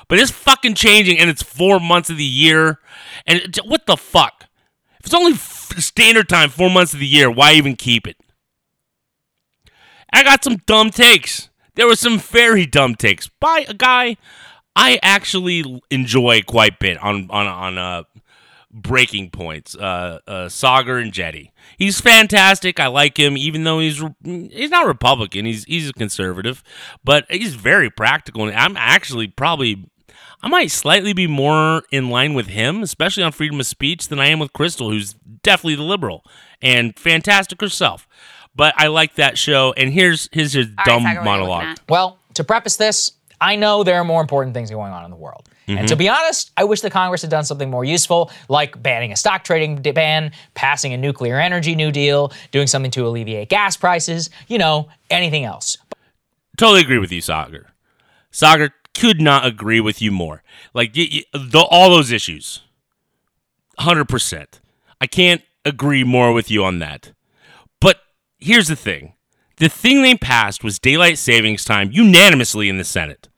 But 0.09 0.19
it's 0.19 0.31
fucking 0.31 0.75
changing 0.75 1.19
and 1.19 1.31
it's 1.31 1.43
four 1.43 1.81
months 1.81 2.11
of 2.11 2.19
the 2.19 2.25
year. 2.25 2.81
And 3.27 3.59
what 3.65 3.87
the 3.87 3.97
fuck? 3.97 4.45
If 5.01 5.07
it's 5.07 5.15
only 5.15 5.33
standard 5.81 6.29
time 6.29 6.51
four 6.51 6.71
months 6.71 6.93
of 6.93 7.01
the 7.01 7.07
year, 7.07 7.31
why 7.31 7.55
even 7.55 7.77
keep 7.77 8.07
it? 8.07 8.17
I 10.13 10.23
got 10.23 10.45
some 10.45 10.59
dumb 10.67 10.91
takes. 10.91 11.49
There 11.75 11.87
were 11.87 11.97
some 11.97 12.19
very 12.19 12.67
dumb 12.67 12.95
takes 12.95 13.29
by 13.29 13.65
a 13.67 13.75
guy 13.75 14.17
I 14.77 14.99
actually 15.03 15.81
enjoy 15.91 16.43
quite 16.43 16.75
a 16.75 16.77
bit 16.81 16.99
on 16.99 17.29
on 17.31 17.47
on 17.47 17.79
uh, 17.79 18.03
breaking 18.71 19.31
points. 19.31 19.75
Uh, 19.75 20.19
uh, 20.27 20.47
Saagar 20.47 21.03
Enjeti. 21.03 21.51
He's 21.77 22.01
fantastic. 22.01 22.81
I 22.81 22.87
like 22.87 23.19
him, 23.19 23.37
even 23.37 23.65
though 23.65 23.79
he's 23.81 24.03
he's 24.25 24.71
not 24.71 24.87
Republican. 24.87 25.45
He's 25.45 25.65
he's 25.65 25.91
a 25.91 25.93
conservative, 25.93 26.63
but 27.05 27.27
he's 27.31 27.55
very 27.55 27.91
practical. 27.91 28.47
And 28.47 28.57
I'm 28.57 28.77
actually 28.77 29.29
probably 29.29 29.91
I 30.43 30.49
might 30.49 30.71
slightly 30.71 31.13
be 31.13 31.27
more 31.27 31.85
in 31.93 32.11
line 32.11 32.35
with 32.35 32.49
him, 32.49 32.83
especially 32.83 33.23
on 33.23 33.33
freedom 33.33 33.61
of 33.61 33.67
speech, 33.67 34.09
than 34.09 34.19
I 34.19 34.27
am 34.27 34.41
with 34.41 34.53
Krystal, 34.53 34.91
who's 34.91 35.15
definitely 35.43 35.77
the 35.77 35.83
liberal 35.83 36.25
and 36.61 36.99
fantastic 36.99 37.61
herself. 37.61 38.09
But 38.55 38.75
I 38.77 38.89
like 38.89 39.15
that 39.15 39.39
show, 39.39 39.73
and 39.77 39.93
here's 39.93 40.29
his, 40.33 40.53
his 40.53 40.67
dumb 40.85 41.03
Saagar, 41.03 41.05
what 41.05 41.07
are 41.07 41.15
you 41.15 41.23
monologue. 41.23 41.79
Well, 41.89 42.19
to 42.35 42.45
preface 42.45 42.77
this, 42.77 43.13
I 43.41 43.57
know 43.57 43.83
there 43.83 43.97
are 43.97 44.05
more 44.05 44.21
important 44.21 44.55
things 44.55 44.71
going 44.71 44.93
on 44.93 45.05
in 45.05 45.11
the 45.11 45.17
world. 45.17 45.49
And 45.69 45.89
to 45.89 45.95
mm-hmm. 45.95 45.99
be 45.99 46.09
honest, 46.09 46.51
I 46.57 46.65
wish 46.65 46.81
the 46.81 46.91
Congress 46.91 47.23
had 47.23 47.31
done 47.31 47.45
something 47.45 47.71
more 47.71 47.85
useful, 47.85 48.31
like 48.49 48.83
banning 48.83 49.13
a 49.13 49.17
stock 49.17 49.45
trading 49.45 49.81
ban, 49.81 50.33
passing 50.55 50.93
a 50.93 50.97
nuclear 50.97 51.39
energy 51.39 51.75
new 51.75 51.93
deal, 51.93 52.33
doing 52.51 52.67
something 52.67 52.91
to 52.91 53.07
alleviate 53.07 53.49
gas 53.49 53.77
prices, 53.77 54.29
you 54.49 54.59
know, 54.59 54.89
anything 55.09 55.45
else. 55.45 55.79
totally 56.57 56.81
agree 56.81 56.99
with 56.99 57.13
you, 57.13 57.21
Saagar. 57.21 57.67
Saagar 58.33 58.71
could 58.95 59.21
not 59.21 59.47
agree 59.47 59.81
with 59.81 60.03
you 60.03 60.11
more. 60.11 60.43
Like 60.75 60.93
y- 60.97 61.09
y- 61.13 61.25
the, 61.33 61.61
all 61.61 61.91
those 61.91 62.13
issues, 62.13 62.63
hundred 63.79 64.09
percent. 64.09 64.61
I 65.01 65.07
can't 65.07 65.43
agree 65.65 66.05
more 66.05 66.33
with 66.33 66.51
you 66.51 66.65
on 66.65 66.79
that. 66.81 67.13
But 67.81 68.01
here's 68.39 68.69
the 68.69 68.77
thing: 68.77 69.15
the 69.57 69.69
thing 69.69 70.03
they 70.03 70.17
passed 70.17 70.63
was 70.65 70.79
daylight 70.79 71.19
savings 71.19 71.65
time 71.65 71.91
unanimously 71.93 72.69
in 72.69 72.79
the 72.79 72.85
Senate. 72.85 73.29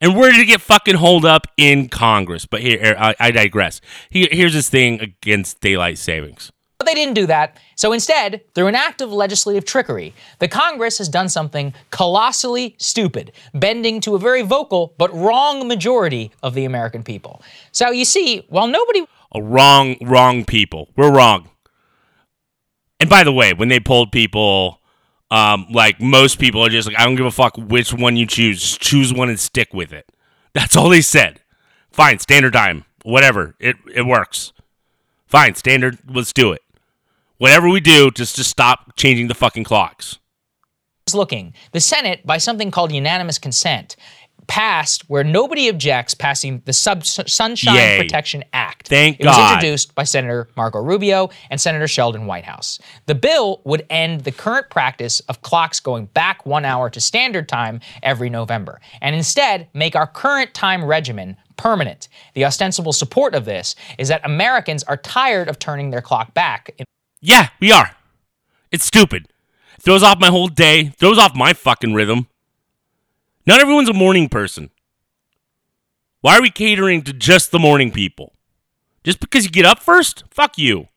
And 0.00 0.16
where 0.16 0.32
did 0.32 0.40
it 0.40 0.46
get 0.46 0.62
fucking 0.62 0.96
holed 0.96 1.26
up 1.26 1.46
in 1.58 1.90
Congress? 1.90 2.46
But 2.46 2.62
here, 2.62 2.78
here, 2.78 2.96
I, 2.98 3.14
I 3.20 3.30
digress. 3.32 3.82
Here, 4.08 4.28
here's 4.32 4.54
this 4.54 4.70
thing 4.70 4.98
against 4.98 5.60
daylight 5.60 5.98
savings. 5.98 6.52
But 6.80 6.86
they 6.86 6.94
didn't 6.94 7.12
do 7.12 7.26
that. 7.26 7.58
So 7.74 7.92
instead, 7.92 8.40
through 8.54 8.68
an 8.68 8.74
act 8.74 9.02
of 9.02 9.12
legislative 9.12 9.66
trickery, 9.66 10.14
the 10.38 10.48
Congress 10.48 10.96
has 10.96 11.10
done 11.10 11.28
something 11.28 11.74
colossally 11.90 12.74
stupid, 12.78 13.32
bending 13.52 14.00
to 14.00 14.14
a 14.14 14.18
very 14.18 14.40
vocal 14.40 14.94
but 14.96 15.14
wrong 15.14 15.68
majority 15.68 16.30
of 16.42 16.54
the 16.54 16.64
American 16.64 17.02
people. 17.02 17.42
So 17.70 17.90
you 17.90 18.06
see, 18.06 18.46
while 18.48 18.66
nobody 18.66 19.04
wrong, 19.34 19.96
wrong 20.00 20.46
people. 20.46 20.88
We're 20.96 21.12
wrong. 21.12 21.50
And 22.98 23.10
by 23.10 23.24
the 23.24 23.32
way, 23.32 23.52
when 23.52 23.68
they 23.68 23.78
polled 23.78 24.10
people, 24.10 24.80
um, 25.30 25.66
like 25.70 26.00
most 26.00 26.38
people 26.38 26.64
are 26.64 26.70
just 26.70 26.88
like, 26.88 26.98
I 26.98 27.04
don't 27.04 27.16
give 27.16 27.26
a 27.26 27.30
fuck 27.30 27.58
which 27.58 27.92
one 27.92 28.16
you 28.16 28.24
choose. 28.24 28.78
Choose 28.78 29.12
one 29.12 29.28
and 29.28 29.38
stick 29.38 29.74
with 29.74 29.92
it. 29.92 30.10
That's 30.54 30.74
all 30.74 30.88
they 30.88 31.02
said. 31.02 31.42
Fine, 31.90 32.20
standard 32.20 32.54
time, 32.54 32.86
whatever. 33.02 33.54
It 33.60 33.76
it 33.94 34.06
works. 34.06 34.54
Fine, 35.26 35.56
standard. 35.56 35.98
Let's 36.08 36.32
do 36.32 36.52
it. 36.52 36.62
Whatever 37.40 37.70
we 37.70 37.80
do, 37.80 38.10
just 38.10 38.36
to 38.36 38.44
stop 38.44 38.94
changing 38.96 39.28
the 39.28 39.34
fucking 39.34 39.64
clocks. 39.64 40.18
looking, 41.14 41.54
the 41.72 41.80
Senate, 41.80 42.20
by 42.26 42.36
something 42.36 42.70
called 42.70 42.92
unanimous 42.92 43.38
consent, 43.38 43.96
passed 44.46 45.08
where 45.08 45.24
nobody 45.24 45.70
objects 45.70 46.12
passing 46.12 46.60
the 46.66 46.74
Sub- 46.74 47.06
Sunshine 47.06 47.76
Yay. 47.76 47.98
Protection 48.02 48.44
Act. 48.52 48.88
Thank 48.88 49.20
it 49.20 49.24
was 49.24 49.38
introduced 49.38 49.94
by 49.94 50.04
Senator 50.04 50.50
Marco 50.54 50.82
Rubio 50.82 51.30
and 51.48 51.58
Senator 51.58 51.88
Sheldon 51.88 52.26
Whitehouse. 52.26 52.78
The 53.06 53.14
bill 53.14 53.62
would 53.64 53.86
end 53.88 54.24
the 54.24 54.32
current 54.32 54.68
practice 54.68 55.20
of 55.20 55.40
clocks 55.40 55.80
going 55.80 56.06
back 56.06 56.44
one 56.44 56.66
hour 56.66 56.90
to 56.90 57.00
standard 57.00 57.48
time 57.48 57.80
every 58.02 58.28
November, 58.28 58.82
and 59.00 59.16
instead 59.16 59.66
make 59.72 59.96
our 59.96 60.06
current 60.06 60.52
time 60.52 60.84
regimen 60.84 61.38
permanent. 61.56 62.08
The 62.34 62.44
ostensible 62.44 62.92
support 62.92 63.34
of 63.34 63.46
this 63.46 63.76
is 63.96 64.08
that 64.08 64.20
Americans 64.24 64.82
are 64.82 64.98
tired 64.98 65.48
of 65.48 65.58
turning 65.58 65.88
their 65.88 66.02
clock 66.02 66.34
back. 66.34 66.76
Yeah, 67.20 67.48
we 67.60 67.70
are. 67.72 67.96
It's 68.70 68.84
stupid. 68.84 69.28
Throws 69.80 70.02
off 70.02 70.20
my 70.20 70.28
whole 70.28 70.48
day. 70.48 70.88
Throws 70.98 71.18
off 71.18 71.34
my 71.34 71.52
fucking 71.52 71.94
rhythm. 71.94 72.28
Not 73.46 73.60
everyone's 73.60 73.88
a 73.88 73.94
morning 73.94 74.28
person. 74.28 74.70
Why 76.20 76.36
are 76.36 76.42
we 76.42 76.50
catering 76.50 77.02
to 77.02 77.12
just 77.12 77.50
the 77.50 77.58
morning 77.58 77.90
people? 77.90 78.34
Just 79.04 79.20
because 79.20 79.44
you 79.44 79.50
get 79.50 79.64
up 79.64 79.80
first? 79.80 80.24
Fuck 80.30 80.58
you. 80.58 80.88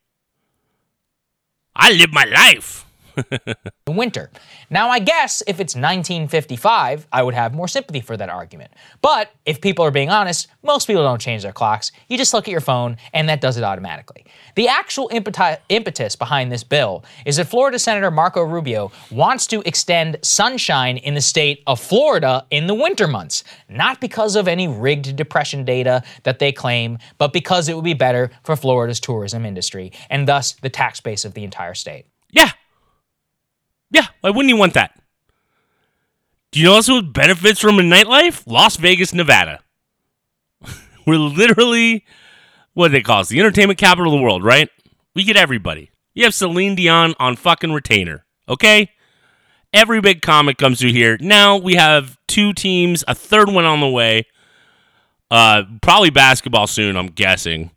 I 1.76 1.92
live 1.92 2.12
my 2.12 2.26
life. 2.26 2.83
in 3.88 3.96
winter. 3.96 4.30
Now, 4.70 4.90
I 4.90 5.00
guess 5.00 5.42
if 5.48 5.60
it's 5.60 5.76
1955, 5.76 7.08
I 7.12 7.24
would 7.24 7.34
have 7.34 7.54
more 7.54 7.68
sympathy 7.68 8.02
for 8.02 8.18
that 8.18 8.30
argument. 8.30 8.72
But 9.02 9.32
if 9.46 9.62
people 9.62 9.86
are 9.86 9.92
being 9.92 10.10
honest, 10.10 10.48
most 10.64 10.88
people 10.88 11.04
don't 11.04 11.22
change 11.22 11.44
their 11.44 11.52
clocks. 11.52 11.92
You 12.08 12.18
just 12.18 12.34
look 12.34 12.48
at 12.48 12.52
your 12.52 12.62
phone, 12.62 12.98
and 13.14 13.30
that 13.30 13.42
does 13.42 13.58
it 13.58 13.64
automatically. 13.64 14.26
The 14.56 14.68
actual 14.68 15.10
impetus 15.12 16.16
behind 16.16 16.52
this 16.52 16.64
bill 16.64 17.04
is 17.26 17.38
that 17.38 17.48
Florida 17.48 17.80
Senator 17.80 18.12
Marco 18.12 18.42
Rubio 18.42 18.92
wants 19.12 19.48
to 19.48 19.62
extend 19.62 20.18
sunshine 20.22 20.98
in 20.98 21.14
the 21.14 21.22
state 21.22 21.64
of 21.68 21.80
Florida 21.80 22.46
in 22.50 22.68
the 22.68 22.74
winter 22.74 23.08
months, 23.08 23.44
not 23.70 24.00
because 24.00 24.36
of 24.36 24.48
any 24.48 24.68
rigged 24.68 25.16
depression 25.16 25.66
data 25.66 26.04
that 26.24 26.40
they 26.40 26.52
claim, 26.52 26.98
but 27.18 27.34
because 27.34 27.68
it 27.68 27.76
would 27.76 27.84
be 27.84 27.94
better 27.94 28.32
for 28.44 28.56
Florida's 28.56 29.00
tourism 29.00 29.46
industry 29.46 29.92
and 30.10 30.28
thus 30.28 30.54
the 30.62 30.70
tax 30.70 31.00
base 31.00 31.26
of 31.26 31.34
the 31.34 31.44
entire 31.44 31.74
state. 31.74 32.06
Yeah. 32.32 32.52
Why 34.24 34.30
wouldn't 34.30 34.50
you 34.50 34.58
want 34.58 34.74
that? 34.76 34.98
Do 36.52 36.62
you 36.62 36.68
know 36.68 36.76
also 36.76 36.96
what 36.96 37.12
benefits 37.12 37.60
from 37.60 37.78
a 37.78 37.82
nightlife? 37.82 38.44
Las 38.48 38.78
Vegas, 38.78 39.14
Nevada. 39.14 39.60
We're 41.06 41.18
literally 41.18 42.06
what 42.74 42.88
do 42.88 42.94
they 42.94 43.02
call 43.02 43.20
us? 43.20 43.30
The 43.30 43.40
entertainment 43.40 43.80
capital 43.80 44.14
of 44.14 44.18
the 44.18 44.24
world, 44.24 44.44
right? 44.44 44.70
We 45.14 45.24
get 45.24 45.36
everybody. 45.36 45.92
You 46.14 46.24
have 46.24 46.34
Celine 46.34 46.76
Dion 46.76 47.16
on 47.20 47.36
fucking 47.36 47.72
retainer, 47.72 48.26
okay? 48.48 48.90
Every 49.74 50.02
big 50.02 50.22
comic 50.22 50.58
comes 50.58 50.80
through 50.80 50.92
here. 50.92 51.18
Now 51.20 51.58
we 51.58 51.76
have 51.76 52.18
two 52.28 52.54
teams, 52.54 53.04
a 53.08 53.16
third 53.16 53.50
one 53.50 53.66
on 53.66 53.80
the 53.80 53.90
way. 53.90 54.26
Uh, 55.30 55.64
probably 55.82 56.12
basketball 56.12 56.68
soon, 56.68 56.96
I'm 56.96 57.08
guessing. 57.08 57.72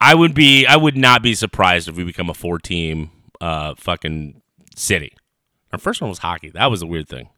I 0.00 0.14
would 0.14 0.34
be, 0.34 0.66
I 0.66 0.76
would 0.76 0.96
not 0.96 1.22
be 1.22 1.34
surprised 1.34 1.88
if 1.88 1.96
we 1.96 2.04
become 2.04 2.28
a 2.28 2.34
four-team, 2.34 3.10
uh, 3.40 3.74
fucking 3.76 4.40
city. 4.76 5.16
Our 5.72 5.78
first 5.78 6.00
one 6.00 6.10
was 6.10 6.18
hockey. 6.18 6.50
That 6.50 6.70
was 6.70 6.82
a 6.82 6.86
weird 6.86 7.08
thing. 7.08 7.28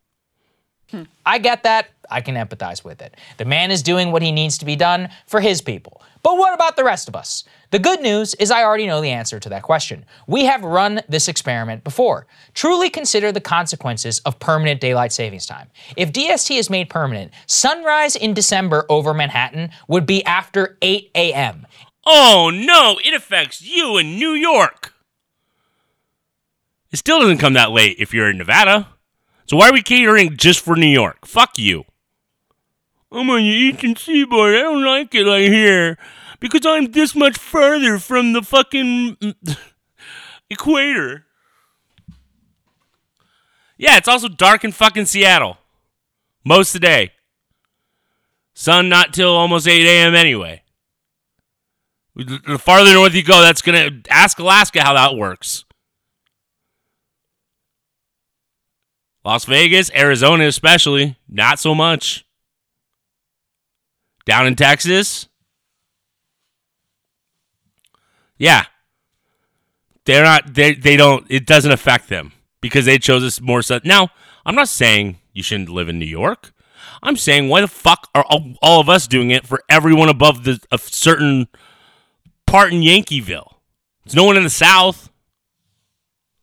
Hmm. 0.90 1.02
I 1.26 1.38
get 1.38 1.64
that. 1.64 1.90
I 2.10 2.22
can 2.22 2.34
empathize 2.34 2.82
with 2.82 3.02
it. 3.02 3.14
The 3.36 3.44
man 3.44 3.70
is 3.70 3.82
doing 3.82 4.10
what 4.10 4.22
he 4.22 4.32
needs 4.32 4.56
to 4.58 4.64
be 4.64 4.76
done 4.76 5.10
for 5.26 5.40
his 5.40 5.60
people. 5.60 6.00
But 6.22 6.38
what 6.38 6.54
about 6.54 6.76
the 6.76 6.84
rest 6.84 7.08
of 7.08 7.14
us? 7.14 7.44
The 7.70 7.78
good 7.78 8.00
news 8.00 8.34
is 8.34 8.50
I 8.50 8.64
already 8.64 8.86
know 8.86 9.02
the 9.02 9.10
answer 9.10 9.38
to 9.38 9.48
that 9.50 9.62
question. 9.62 10.06
We 10.26 10.46
have 10.46 10.62
run 10.64 11.02
this 11.06 11.28
experiment 11.28 11.84
before. 11.84 12.26
Truly 12.54 12.88
consider 12.88 13.30
the 13.30 13.42
consequences 13.42 14.20
of 14.20 14.38
permanent 14.38 14.80
daylight 14.80 15.12
savings 15.12 15.44
time. 15.44 15.68
If 15.96 16.12
DST 16.12 16.58
is 16.58 16.70
made 16.70 16.88
permanent, 16.88 17.32
sunrise 17.46 18.16
in 18.16 18.32
December 18.32 18.86
over 18.88 19.12
Manhattan 19.12 19.70
would 19.88 20.06
be 20.06 20.24
after 20.24 20.78
8 20.80 21.10
a.m. 21.14 21.66
Oh 22.06 22.50
no, 22.52 22.98
it 23.04 23.12
affects 23.12 23.60
you 23.60 23.98
in 23.98 24.16
New 24.16 24.32
York. 24.32 24.94
It 26.90 26.96
still 26.96 27.20
doesn't 27.20 27.38
come 27.38 27.52
that 27.54 27.70
late 27.70 27.96
if 27.98 28.14
you're 28.14 28.30
in 28.30 28.38
Nevada. 28.38 28.88
So 29.46 29.56
why 29.56 29.68
are 29.68 29.72
we 29.72 29.82
catering 29.82 30.36
just 30.36 30.60
for 30.60 30.76
New 30.76 30.86
York? 30.86 31.26
Fuck 31.26 31.58
you. 31.58 31.84
I'm 33.10 33.30
on 33.30 33.38
the 33.38 33.44
eastern 33.44 33.96
seaboard. 33.96 34.54
I 34.54 34.60
don't 34.60 34.84
like 34.84 35.14
it 35.14 35.24
right 35.24 35.48
here 35.48 35.96
because 36.40 36.66
I'm 36.66 36.92
this 36.92 37.14
much 37.14 37.38
further 37.38 37.98
from 37.98 38.32
the 38.32 38.42
fucking 38.42 39.16
equator. 40.50 41.24
Yeah, 43.78 43.96
it's 43.96 44.08
also 44.08 44.28
dark 44.28 44.64
in 44.64 44.72
fucking 44.72 45.06
Seattle 45.06 45.56
most 46.44 46.74
of 46.74 46.80
the 46.80 46.86
day. 46.86 47.12
Sun 48.54 48.88
not 48.88 49.14
till 49.14 49.30
almost 49.30 49.68
8 49.68 49.86
a.m. 49.86 50.14
anyway. 50.14 50.62
The 52.16 52.58
farther 52.58 52.92
north 52.92 53.14
you 53.14 53.22
go, 53.22 53.40
that's 53.40 53.62
gonna 53.62 54.02
ask 54.10 54.38
Alaska 54.40 54.82
how 54.82 54.94
that 54.94 55.14
works. 55.14 55.64
Las 59.24 59.44
Vegas, 59.44 59.90
Arizona, 59.94 60.46
especially, 60.46 61.16
not 61.28 61.58
so 61.58 61.74
much. 61.74 62.24
Down 64.24 64.46
in 64.46 64.56
Texas, 64.56 65.28
yeah, 68.36 68.64
they're 70.04 70.24
not. 70.24 70.54
They 70.54 70.74
they 70.74 70.96
don't. 70.96 71.26
It 71.30 71.46
doesn't 71.46 71.72
affect 71.72 72.08
them 72.08 72.32
because 72.60 72.84
they 72.84 72.98
chose 72.98 73.22
this 73.22 73.40
more. 73.40 73.62
So 73.62 73.80
now, 73.84 74.08
I'm 74.44 74.54
not 74.54 74.68
saying 74.68 75.18
you 75.32 75.42
shouldn't 75.42 75.70
live 75.70 75.88
in 75.88 75.98
New 75.98 76.06
York. 76.06 76.52
I'm 77.02 77.16
saying 77.16 77.48
why 77.48 77.60
the 77.60 77.68
fuck 77.68 78.08
are 78.14 78.24
all, 78.24 78.54
all 78.62 78.80
of 78.80 78.88
us 78.88 79.06
doing 79.06 79.30
it 79.30 79.46
for 79.46 79.62
everyone 79.68 80.08
above 80.08 80.44
the 80.44 80.60
a 80.70 80.78
certain 80.78 81.48
part 82.46 82.72
in 82.72 82.80
Yankeeville? 82.80 83.54
There's 84.04 84.16
no 84.16 84.24
one 84.24 84.36
in 84.36 84.44
the 84.44 84.50
South. 84.50 85.10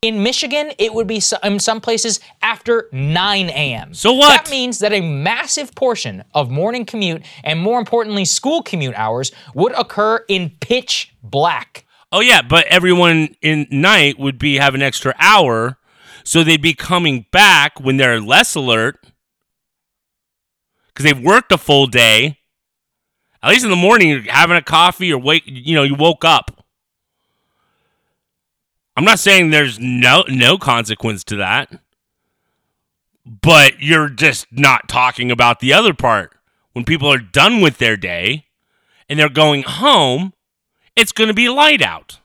In 0.05 0.21
Michigan, 0.21 0.71
it 0.77 0.93
would 0.93 1.07
be 1.07 1.19
in 1.41 1.59
some 1.59 1.81
places 1.81 2.19
after 2.43 2.89
9 2.91 3.49
a.m. 3.49 3.95
So 3.95 4.13
what? 4.13 4.45
That 4.45 4.51
means 4.51 4.77
that 4.77 4.93
a 4.93 5.01
massive 5.01 5.73
portion 5.73 6.23
of 6.31 6.51
morning 6.51 6.85
commute 6.85 7.23
and 7.43 7.59
more 7.59 7.79
importantly, 7.79 8.23
school 8.23 8.61
commute 8.61 8.93
hours 8.93 9.31
would 9.55 9.71
occur 9.71 10.23
in 10.27 10.51
pitch 10.59 11.11
black. 11.23 11.87
Oh 12.11 12.19
yeah, 12.19 12.43
but 12.43 12.67
everyone 12.67 13.35
in 13.41 13.65
night 13.71 14.19
would 14.19 14.37
be 14.37 14.57
have 14.57 14.75
an 14.75 14.83
extra 14.83 15.15
hour, 15.17 15.79
so 16.23 16.43
they'd 16.43 16.61
be 16.61 16.75
coming 16.75 17.25
back 17.31 17.79
when 17.79 17.97
they're 17.97 18.21
less 18.21 18.53
alert 18.53 19.03
because 20.89 21.03
they've 21.03 21.19
worked 21.19 21.51
a 21.51 21.57
full 21.57 21.87
day. 21.87 22.37
At 23.41 23.49
least 23.49 23.63
in 23.63 23.71
the 23.71 23.75
morning, 23.75 24.09
you're 24.09 24.31
having 24.31 24.55
a 24.55 24.61
coffee 24.61 25.11
or 25.11 25.17
wake. 25.17 25.45
You 25.47 25.73
know, 25.73 25.81
you 25.83 25.95
woke 25.95 26.23
up. 26.23 26.63
I'm 28.95 29.03
not 29.03 29.19
saying 29.19 29.49
there's 29.49 29.79
no 29.79 30.23
no 30.27 30.57
consequence 30.57 31.23
to 31.25 31.35
that, 31.37 31.79
but 33.25 33.81
you're 33.81 34.09
just 34.09 34.47
not 34.51 34.87
talking 34.87 35.31
about 35.31 35.59
the 35.59 35.73
other 35.73 35.93
part. 35.93 36.33
When 36.73 36.85
people 36.85 37.11
are 37.11 37.17
done 37.17 37.61
with 37.61 37.77
their 37.77 37.97
day 37.97 38.45
and 39.09 39.19
they're 39.19 39.29
going 39.29 39.63
home, 39.63 40.33
it's 40.95 41.11
going 41.11 41.29
to 41.29 41.33
be 41.33 41.49
light 41.49 41.81
out. 41.81 42.19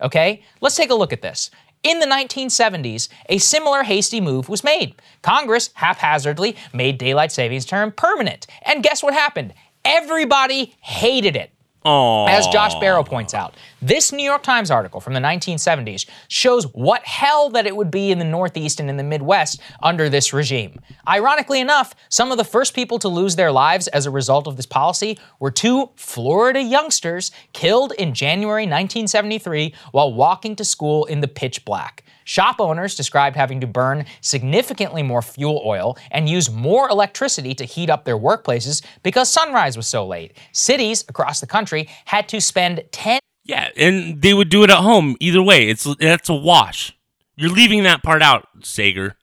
Okay, 0.00 0.42
let's 0.60 0.76
take 0.76 0.90
a 0.90 0.94
look 0.94 1.12
at 1.12 1.22
this. 1.22 1.50
In 1.82 1.98
the 1.98 2.06
1970s, 2.06 3.08
a 3.28 3.38
similar 3.38 3.82
hasty 3.84 4.20
move 4.20 4.48
was 4.50 4.64
made. 4.64 4.94
Congress 5.22 5.70
haphazardly 5.74 6.56
made 6.74 6.98
daylight 6.98 7.32
savings 7.32 7.64
term 7.64 7.90
permanent. 7.92 8.46
And 8.62 8.82
guess 8.82 9.02
what 9.02 9.14
happened? 9.14 9.54
Everybody 9.84 10.74
hated 10.80 11.36
it. 11.36 11.52
Oh, 11.82 12.26
As 12.26 12.46
Josh 12.48 12.74
Barro 12.74 13.06
points 13.06 13.32
out, 13.32 13.54
this 13.80 14.12
New 14.12 14.22
York 14.22 14.42
Times 14.42 14.70
article 14.70 15.00
from 15.00 15.14
the 15.14 15.20
1970s 15.20 16.04
shows 16.28 16.64
what 16.74 17.02
hell 17.06 17.48
that 17.50 17.66
it 17.66 17.74
would 17.74 17.90
be 17.90 18.10
in 18.10 18.18
the 18.18 18.24
Northeast 18.24 18.80
and 18.80 18.90
in 18.90 18.98
the 18.98 19.02
Midwest 19.02 19.62
under 19.82 20.10
this 20.10 20.34
regime. 20.34 20.78
Ironically 21.08 21.58
enough, 21.58 21.94
some 22.10 22.30
of 22.32 22.36
the 22.36 22.44
first 22.44 22.74
people 22.74 22.98
to 22.98 23.08
lose 23.08 23.36
their 23.36 23.50
lives 23.50 23.88
as 23.88 24.04
a 24.04 24.10
result 24.10 24.46
of 24.46 24.56
this 24.56 24.66
policy 24.66 25.18
were 25.38 25.50
two 25.50 25.88
Florida 25.96 26.60
youngsters 26.60 27.30
killed 27.54 27.92
in 27.92 28.12
January 28.12 28.64
1973 28.64 29.74
while 29.92 30.12
walking 30.12 30.54
to 30.56 30.64
school 30.66 31.06
in 31.06 31.22
the 31.22 31.28
pitch 31.28 31.64
black. 31.64 32.04
Shop 32.30 32.60
owners 32.60 32.94
described 32.94 33.34
having 33.34 33.60
to 33.60 33.66
burn 33.66 34.04
significantly 34.20 35.02
more 35.02 35.20
fuel 35.20 35.60
oil 35.66 35.98
and 36.12 36.28
use 36.28 36.48
more 36.48 36.88
electricity 36.88 37.54
to 37.56 37.64
heat 37.64 37.90
up 37.90 38.04
their 38.04 38.16
workplaces 38.16 38.84
because 39.02 39.28
sunrise 39.28 39.76
was 39.76 39.88
so 39.88 40.06
late. 40.06 40.36
Cities 40.52 41.04
across 41.08 41.40
the 41.40 41.48
country 41.48 41.88
had 42.04 42.28
to 42.28 42.40
spend 42.40 42.84
10 42.92 43.18
Yeah, 43.42 43.70
and 43.76 44.22
they 44.22 44.32
would 44.32 44.48
do 44.48 44.62
it 44.62 44.70
at 44.70 44.76
home. 44.76 45.16
Either 45.18 45.42
way, 45.42 45.68
it's 45.68 45.92
that's 45.98 46.28
a 46.28 46.34
wash. 46.34 46.96
You're 47.34 47.50
leaving 47.50 47.82
that 47.82 48.04
part 48.04 48.22
out, 48.22 48.46
Saagar. 48.60 49.14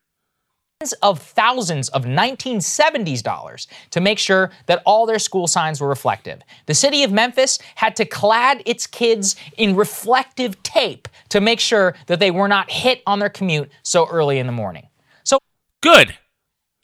Tens 0.80 0.94
of 1.02 1.20
thousands 1.20 1.90
of 1.90 2.04
1970s 2.04 3.24
dollars 3.24 3.68
to 3.90 4.00
make 4.00 4.20
sure 4.20 4.52
that 4.68 4.84
all 4.86 5.08
their 5.08 5.18
school 5.18 5.48
signs 5.48 5.82
were 5.82 5.88
reflective. 5.88 6.42
The 6.68 6.76
city 6.76 7.04
of 7.04 7.12
Memphis 7.12 7.58
had 7.74 7.96
to 7.96 8.06
clad 8.06 8.62
its 8.64 8.86
kids 8.86 9.36
in 9.58 9.76
reflective 9.76 10.62
tape 10.62 11.08
to 11.30 11.42
make 11.42 11.60
sure 11.60 11.96
that 12.06 12.20
they 12.20 12.30
were 12.30 12.48
not 12.48 12.70
hit 12.70 13.02
on 13.08 13.18
their 13.18 13.30
commute 13.30 13.72
so 13.82 14.08
early 14.08 14.38
in 14.38 14.46
the 14.46 14.54
morning. 14.54 14.88
So 15.24 15.40
Good. 15.82 16.16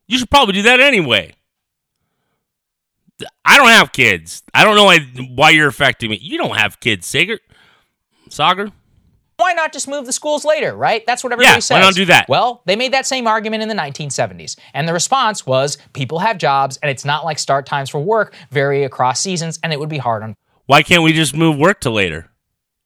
You 0.08 0.18
should 0.18 0.32
probably 0.32 0.54
do 0.54 0.64
that 0.64 0.80
anyway. 0.80 1.36
I 3.46 3.58
don't 3.58 3.68
have 3.68 3.92
kids. 3.92 4.42
I 4.56 4.64
don't 4.64 4.76
know 4.76 4.86
why, 4.86 5.00
why 5.36 5.50
you're 5.52 5.68
affecting 5.68 6.10
me. 6.10 6.18
You 6.20 6.40
don't 6.40 6.58
have 6.58 6.80
kids, 6.80 7.08
Saagar. 7.08 7.38
Saagar. 8.28 8.72
Why 9.38 9.54
not 9.54 9.74
just 9.74 9.88
move 9.88 10.06
the 10.06 10.14
schools 10.14 10.46
later, 10.46 10.76
right? 10.76 11.04
That's 11.06 11.24
what 11.24 11.34
everybody 11.34 11.56
Yeah, 11.56 11.60
says. 11.60 11.76
why 11.76 11.82
not 11.82 11.96
do 11.96 12.06
that? 12.06 12.28
Well, 12.30 12.62
they 12.66 12.76
made 12.76 12.94
that 12.94 13.06
same 13.06 13.28
argument 13.28 13.64
in 13.64 13.70
the 13.70 13.76
1970s. 13.76 14.58
And 14.74 14.88
the 14.88 14.94
response 14.94 15.46
was 15.46 15.78
people 15.94 16.20
have 16.20 16.38
jobs 16.38 16.78
and 16.82 16.90
it's 16.90 17.04
not 17.06 17.26
like 17.26 17.40
start 17.40 17.66
times 17.66 17.90
for 17.90 18.00
work 18.00 18.36
vary 18.52 18.84
across 18.84 19.20
seasons 19.20 19.60
and 19.64 19.74
it 19.74 19.80
would 19.80 19.90
be 19.90 19.98
hard 19.98 20.24
on 20.24 20.36
Why 20.66 20.84
can't 20.84 21.04
we 21.04 21.14
just 21.14 21.36
move 21.36 21.58
work 21.58 21.80
to 21.82 21.90
later? 21.90 22.30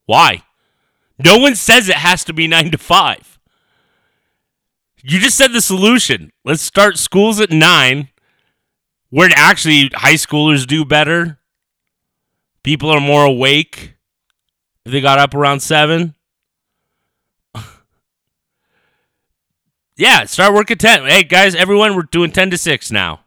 Why? 0.06 0.44
No 1.24 1.38
one 1.38 1.56
says 1.56 1.90
it 1.90 1.96
has 1.96 2.24
to 2.26 2.34
be 2.34 2.48
nine 2.48 2.72
to 2.72 2.78
five. 2.78 3.38
You 5.04 5.20
just 5.20 5.38
said 5.38 5.52
the 5.54 5.62
solution. 5.62 6.32
Let's 6.44 6.62
start 6.62 6.98
schools 6.98 7.40
at 7.40 7.50
nine, 7.52 8.10
where 9.10 9.30
actually 9.36 9.90
high 9.94 10.16
schoolers 10.16 10.66
do 10.68 10.84
better. 10.86 11.40
People 12.64 12.90
are 12.90 13.00
more 13.00 13.24
awake 13.24 13.96
if 14.86 14.92
they 14.92 15.00
got 15.02 15.20
up 15.20 15.34
around 15.34 15.62
seven. 15.62 16.14
Yeah, 19.98 20.26
start 20.26 20.54
work 20.54 20.72
at 20.72 20.80
10. 20.80 21.06
Hey, 21.06 21.24
guys, 21.24 21.56
everyone, 21.56 21.96
we're 21.96 22.04
doing 22.04 22.32
10 22.32 22.52
to 22.52 22.58
6 22.58 22.92
now. 22.92 23.22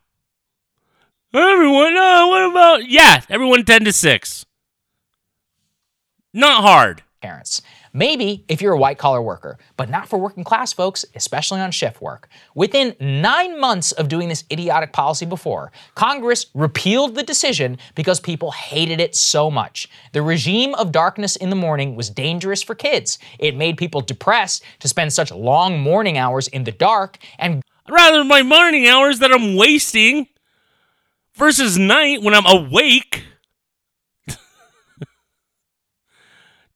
Everyone, 1.35 1.97
uh, 1.97 2.27
what 2.27 2.51
about? 2.51 2.89
Yeah, 2.89 3.21
everyone 3.29 3.65
10 3.65 3.85
to 3.85 3.93
6. 3.93 4.47
Not 6.33 6.63
hard. 6.63 7.03
parents. 7.21 7.61
Maybe 7.93 8.45
if 8.47 8.63
you're 8.63 8.73
a 8.73 8.79
white 8.79 8.99
collar 8.99 9.21
worker, 9.21 9.59
but 9.77 9.91
not 9.91 10.09
for 10.09 10.19
working 10.19 10.45
class 10.45 10.73
folks, 10.73 11.05
especially 11.17 11.61
on 11.61 11.73
shift 11.73 12.01
work. 12.01 12.29
Within 12.55 12.95
nine 13.01 13.59
months 13.59 13.91
of 13.93 14.09
doing 14.09 14.29
this 14.29 14.45
idiotic 14.51 14.93
policy 14.93 15.27
before, 15.27 15.73
Congress 15.97 16.47
repealed 16.55 17.17
the 17.17 17.23
decision 17.23 17.79
because 17.97 18.21
people 18.21 18.53
hated 18.53 19.01
it 19.01 19.17
so 19.17 19.51
much. 19.51 19.89
The 20.13 20.23
regime 20.23 20.75
of 20.77 20.93
darkness 20.93 21.35
in 21.35 21.51
the 21.51 21.57
morning 21.57 21.97
was 21.97 22.11
dangerous 22.11 22.63
for 22.63 22.77
kids. 22.77 23.19
It 23.41 23.57
made 23.57 23.77
people 23.77 24.01
depressed 24.01 24.63
to 24.79 24.89
spend 24.89 25.13
such 25.13 25.33
long 25.33 25.81
morning 25.81 26.17
hours 26.17 26.47
in 26.47 26.65
the 26.65 26.73
dark, 26.73 27.19
and 27.39 27.63
rather 27.89 28.23
my 28.23 28.43
morning 28.43 28.87
hours 28.87 29.19
that 29.19 29.33
I'm 29.33 29.57
wasting 29.57 30.29
versus 31.35 31.77
night 31.77 32.23
when 32.23 32.35
I'm 32.35 32.47
awake. 32.47 33.25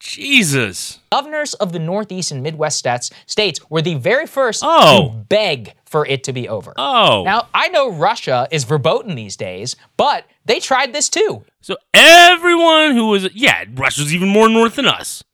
Jesus. 0.05 0.99
governors 1.11 1.55
of 1.55 1.73
the 1.73 1.79
Northeast 1.79 2.31
and 2.31 2.43
Midwest 2.43 2.79
states, 2.79 3.11
states 3.27 3.59
were 3.71 3.81
the 3.83 3.95
very 3.95 4.27
first 4.27 4.63
Oh. 4.65 5.09
to 5.09 5.15
beg 5.29 5.73
for 5.87 6.07
it 6.07 6.23
to 6.25 6.33
be 6.33 6.49
over. 6.49 6.75
Oh. 6.77 7.23
Now, 7.25 7.49
I 7.55 7.69
know 7.69 7.91
Russia 7.91 8.47
is 8.51 8.65
verboten 8.65 9.15
these 9.15 9.37
days, 9.37 9.77
but 9.97 10.27
they 10.45 10.61
tried 10.61 10.93
this 10.93 11.09
too. 11.09 11.45
So 11.63 11.77
everyone 11.95 12.93
who 12.95 13.09
was 13.09 13.33
yeah, 13.35 13.65
Russia's 13.75 14.15
even 14.15 14.29
more 14.29 14.49
north 14.49 14.77
than 14.77 14.87
us. 14.87 15.25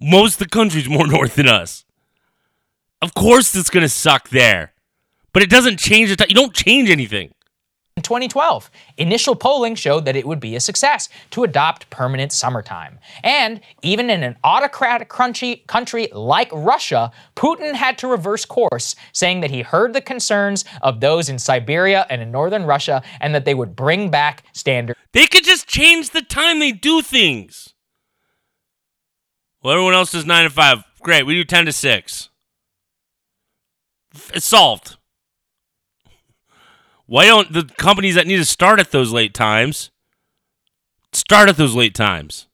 Most 0.00 0.34
of 0.34 0.38
the 0.40 0.48
country's 0.48 0.88
more 0.96 1.06
north 1.06 1.36
than 1.36 1.48
us. 1.48 1.84
Of 3.00 3.14
course 3.14 3.54
it's 3.56 3.70
gonna 3.70 3.88
suck 3.88 4.28
there. 4.28 4.72
But 5.32 5.42
it 5.42 5.50
doesn't 5.50 5.78
change 5.78 6.08
the 6.10 6.16
time. 6.16 6.28
You 6.28 6.34
don't 6.34 6.54
change 6.54 6.88
anything. 6.90 7.32
In 7.96 8.02
2012, 8.02 8.70
initial 8.98 9.34
polling 9.34 9.74
showed 9.74 10.04
that 10.04 10.16
it 10.16 10.26
would 10.26 10.38
be 10.38 10.54
a 10.54 10.60
success 10.60 11.08
to 11.30 11.44
adopt 11.44 11.88
permanent 11.88 12.30
summertime. 12.30 12.98
And 13.24 13.62
even 13.80 14.10
in 14.10 14.22
an 14.22 14.36
autocratic 14.44 15.08
country, 15.08 15.64
country 15.66 16.08
like 16.12 16.50
Russia, 16.52 17.10
Putin 17.36 17.72
had 17.72 17.96
to 17.98 18.06
reverse 18.06 18.44
course, 18.44 18.96
saying 19.12 19.40
that 19.40 19.50
he 19.50 19.62
heard 19.62 19.94
the 19.94 20.02
concerns 20.02 20.66
of 20.82 21.00
those 21.00 21.30
in 21.30 21.38
Siberia 21.38 22.04
and 22.10 22.20
in 22.20 22.30
northern 22.30 22.66
Russia 22.66 23.02
and 23.18 23.34
that 23.34 23.46
they 23.46 23.54
would 23.54 23.74
bring 23.74 24.10
back 24.10 24.42
standard 24.52 24.96
They 25.14 25.26
could 25.26 25.44
just 25.44 25.66
change 25.66 26.10
the 26.10 26.20
time 26.20 26.58
they 26.58 26.72
do 26.72 27.00
things. 27.00 27.72
Well, 29.62 29.72
everyone 29.72 29.94
else 29.94 30.12
does 30.12 30.26
9 30.26 30.44
to 30.44 30.50
5. 30.50 30.84
Great. 31.00 31.24
We 31.24 31.32
do 31.32 31.44
10 31.44 31.64
to 31.64 31.72
6. 31.72 32.28
It's 34.34 34.44
solved. 34.44 34.98
Why 37.06 37.26
don't 37.26 37.52
the 37.52 37.64
companies 37.76 38.16
that 38.16 38.26
need 38.26 38.36
to 38.36 38.44
start 38.44 38.80
at 38.80 38.90
those 38.90 39.12
late 39.12 39.32
times 39.34 39.90
start 41.12 41.48
at 41.48 41.56
those 41.56 41.74
late 41.74 41.94
times? 41.94 42.46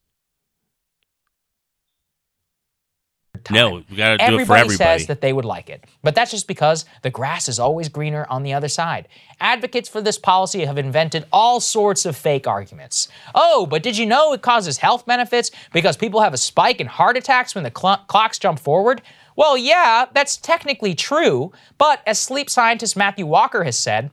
No, 3.50 3.82
we 3.90 3.96
got 3.96 4.10
to 4.10 4.16
do 4.18 4.22
it 4.22 4.26
for 4.26 4.32
Everybody 4.34 4.60
everybody. 4.60 4.76
says 4.76 5.06
that 5.08 5.20
they 5.20 5.32
would 5.32 5.44
like 5.44 5.68
it, 5.68 5.84
but 6.02 6.14
that's 6.14 6.30
just 6.30 6.46
because 6.46 6.84
the 7.02 7.10
grass 7.10 7.48
is 7.48 7.58
always 7.58 7.88
greener 7.88 8.24
on 8.30 8.44
the 8.44 8.52
other 8.52 8.68
side. 8.68 9.08
Advocates 9.40 9.88
for 9.88 10.00
this 10.00 10.16
policy 10.16 10.64
have 10.64 10.78
invented 10.78 11.26
all 11.32 11.58
sorts 11.58 12.06
of 12.06 12.16
fake 12.16 12.46
arguments. 12.46 13.08
Oh, 13.34 13.66
but 13.66 13.82
did 13.82 13.96
you 13.98 14.06
know 14.06 14.32
it 14.32 14.42
causes 14.42 14.78
health 14.78 15.06
benefits 15.06 15.50
because 15.72 15.96
people 15.96 16.20
have 16.20 16.34
a 16.34 16.38
spike 16.38 16.80
in 16.80 16.86
heart 16.86 17.16
attacks 17.16 17.54
when 17.56 17.64
the 17.64 17.72
cl- 17.76 18.04
clocks 18.06 18.38
jump 18.38 18.60
forward? 18.60 19.02
Well, 19.34 19.56
yeah, 19.56 20.06
that's 20.12 20.36
technically 20.36 20.94
true, 20.94 21.50
but 21.78 22.00
as 22.06 22.20
sleep 22.20 22.48
scientist 22.48 22.96
Matthew 22.96 23.26
Walker 23.26 23.64
has 23.64 23.78
said, 23.78 24.12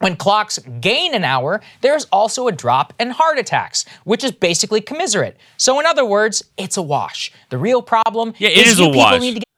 when 0.00 0.16
clocks 0.16 0.58
gain 0.80 1.14
an 1.14 1.24
hour, 1.24 1.60
there's 1.80 2.04
also 2.06 2.46
a 2.48 2.52
drop 2.52 2.92
in 2.98 3.10
heart 3.10 3.38
attacks, 3.38 3.84
which 4.04 4.22
is 4.24 4.32
basically 4.32 4.80
commiserate. 4.80 5.36
So, 5.56 5.78
in 5.80 5.86
other 5.86 6.04
words, 6.04 6.42
it's 6.56 6.76
a 6.76 6.82
wash. 6.82 7.32
The 7.50 7.58
real 7.58 7.80
problem 7.82 8.34
Yeah, 8.38 8.50
it 8.50 8.66
is 8.66 8.78
you 8.78 8.84
a 8.84 8.88
people 8.88 9.00
wash. 9.00 9.20
need 9.20 9.34
to 9.34 9.40
get 9.40 9.48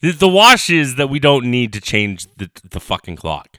The, 0.00 0.12
the 0.12 0.28
wash 0.28 0.68
is 0.70 0.96
that 0.96 1.08
we 1.08 1.18
don't 1.18 1.46
need 1.46 1.72
to 1.72 1.80
change 1.80 2.26
the, 2.36 2.50
the 2.68 2.80
fucking 2.80 3.16
clock. 3.16 3.58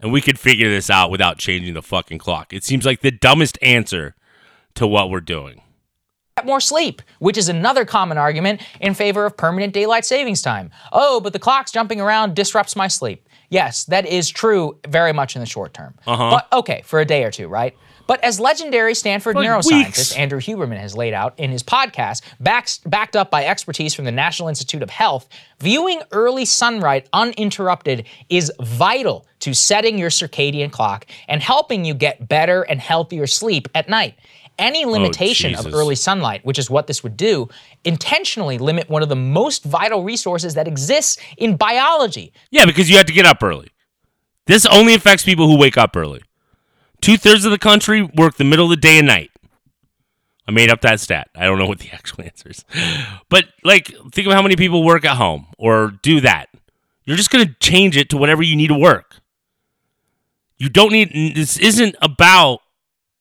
And 0.00 0.12
we 0.12 0.20
could 0.20 0.38
figure 0.38 0.68
this 0.68 0.90
out 0.90 1.10
without 1.10 1.38
changing 1.38 1.74
the 1.74 1.82
fucking 1.82 2.18
clock. 2.18 2.52
It 2.52 2.64
seems 2.64 2.86
like 2.86 3.00
the 3.00 3.10
dumbest 3.10 3.58
answer 3.62 4.14
to 4.74 4.86
what 4.86 5.10
we're 5.10 5.20
doing. 5.20 5.62
more 6.44 6.60
sleep, 6.60 7.02
which 7.18 7.36
is 7.36 7.48
another 7.48 7.84
common 7.84 8.16
argument 8.16 8.60
in 8.80 8.94
favor 8.94 9.26
of 9.26 9.36
permanent 9.36 9.74
daylight 9.74 10.04
savings 10.04 10.40
time. 10.40 10.70
Oh, 10.92 11.20
but 11.20 11.32
the 11.32 11.40
clock's 11.40 11.72
jumping 11.72 12.00
around 12.00 12.36
disrupts 12.36 12.76
my 12.76 12.86
sleep. 12.86 13.27
Yes, 13.50 13.84
that 13.84 14.06
is 14.06 14.28
true 14.28 14.78
very 14.86 15.12
much 15.12 15.36
in 15.36 15.40
the 15.40 15.46
short 15.46 15.74
term. 15.74 15.94
Uh-huh. 16.06 16.30
But 16.30 16.58
okay, 16.58 16.82
for 16.84 17.00
a 17.00 17.04
day 17.04 17.24
or 17.24 17.30
two, 17.30 17.48
right? 17.48 17.74
But 18.08 18.24
as 18.24 18.40
legendary 18.40 18.94
Stanford 18.94 19.34
For 19.34 19.42
neuroscientist 19.42 19.70
weeks. 19.70 20.16
Andrew 20.16 20.40
Huberman 20.40 20.78
has 20.78 20.96
laid 20.96 21.12
out 21.12 21.38
in 21.38 21.50
his 21.50 21.62
podcast, 21.62 22.22
backed, 22.40 22.88
backed 22.88 23.16
up 23.16 23.30
by 23.30 23.44
expertise 23.44 23.94
from 23.94 24.06
the 24.06 24.12
National 24.12 24.48
Institute 24.48 24.82
of 24.82 24.88
Health, 24.88 25.28
viewing 25.60 26.00
early 26.10 26.46
sunlight 26.46 27.06
uninterrupted 27.12 28.06
is 28.30 28.50
vital 28.60 29.26
to 29.40 29.54
setting 29.54 29.98
your 29.98 30.08
circadian 30.08 30.72
clock 30.72 31.04
and 31.28 31.42
helping 31.42 31.84
you 31.84 31.92
get 31.92 32.28
better 32.28 32.62
and 32.62 32.80
healthier 32.80 33.26
sleep 33.26 33.68
at 33.74 33.90
night. 33.90 34.14
Any 34.58 34.84
oh, 34.84 34.90
limitation 34.90 35.54
of 35.54 35.72
early 35.72 35.94
sunlight, 35.94 36.44
which 36.44 36.58
is 36.58 36.68
what 36.68 36.86
this 36.86 37.02
would 37.02 37.16
do, 37.16 37.48
intentionally 37.84 38.58
limit 38.58 38.90
one 38.90 39.02
of 39.02 39.08
the 39.08 39.16
most 39.16 39.64
vital 39.64 40.02
resources 40.02 40.54
that 40.54 40.66
exists 40.66 41.16
in 41.36 41.56
biology. 41.56 42.32
Yeah, 42.50 42.66
because 42.66 42.90
you 42.90 42.96
have 42.96 43.06
to 43.06 43.12
get 43.12 43.24
up 43.24 43.42
early. 43.42 43.70
This 44.46 44.66
only 44.66 44.94
affects 44.94 45.24
people 45.24 45.46
who 45.46 45.58
wake 45.58 45.76
up 45.76 45.96
early. 45.96 46.22
Two 47.00 47.16
thirds 47.16 47.44
of 47.44 47.52
the 47.52 47.58
country 47.58 48.02
work 48.02 48.36
the 48.36 48.44
middle 48.44 48.64
of 48.64 48.70
the 48.70 48.76
day 48.76 48.98
and 48.98 49.06
night. 49.06 49.30
I 50.48 50.50
made 50.50 50.70
up 50.70 50.80
that 50.80 50.98
stat. 50.98 51.28
I 51.36 51.44
don't 51.44 51.58
know 51.58 51.66
what 51.66 51.78
the 51.78 51.90
actual 51.92 52.24
answer 52.24 52.48
is. 52.48 52.64
But, 53.28 53.44
like, 53.62 53.94
think 54.12 54.26
of 54.26 54.32
how 54.32 54.40
many 54.40 54.56
people 54.56 54.82
work 54.82 55.04
at 55.04 55.16
home 55.16 55.46
or 55.58 55.92
do 56.02 56.20
that. 56.22 56.48
You're 57.04 57.18
just 57.18 57.30
going 57.30 57.46
to 57.46 57.54
change 57.60 57.96
it 57.96 58.08
to 58.10 58.16
whatever 58.16 58.42
you 58.42 58.56
need 58.56 58.68
to 58.68 58.78
work. 58.78 59.16
You 60.56 60.70
don't 60.70 60.92
need, 60.92 61.36
this 61.36 61.58
isn't 61.58 61.94
about, 62.00 62.60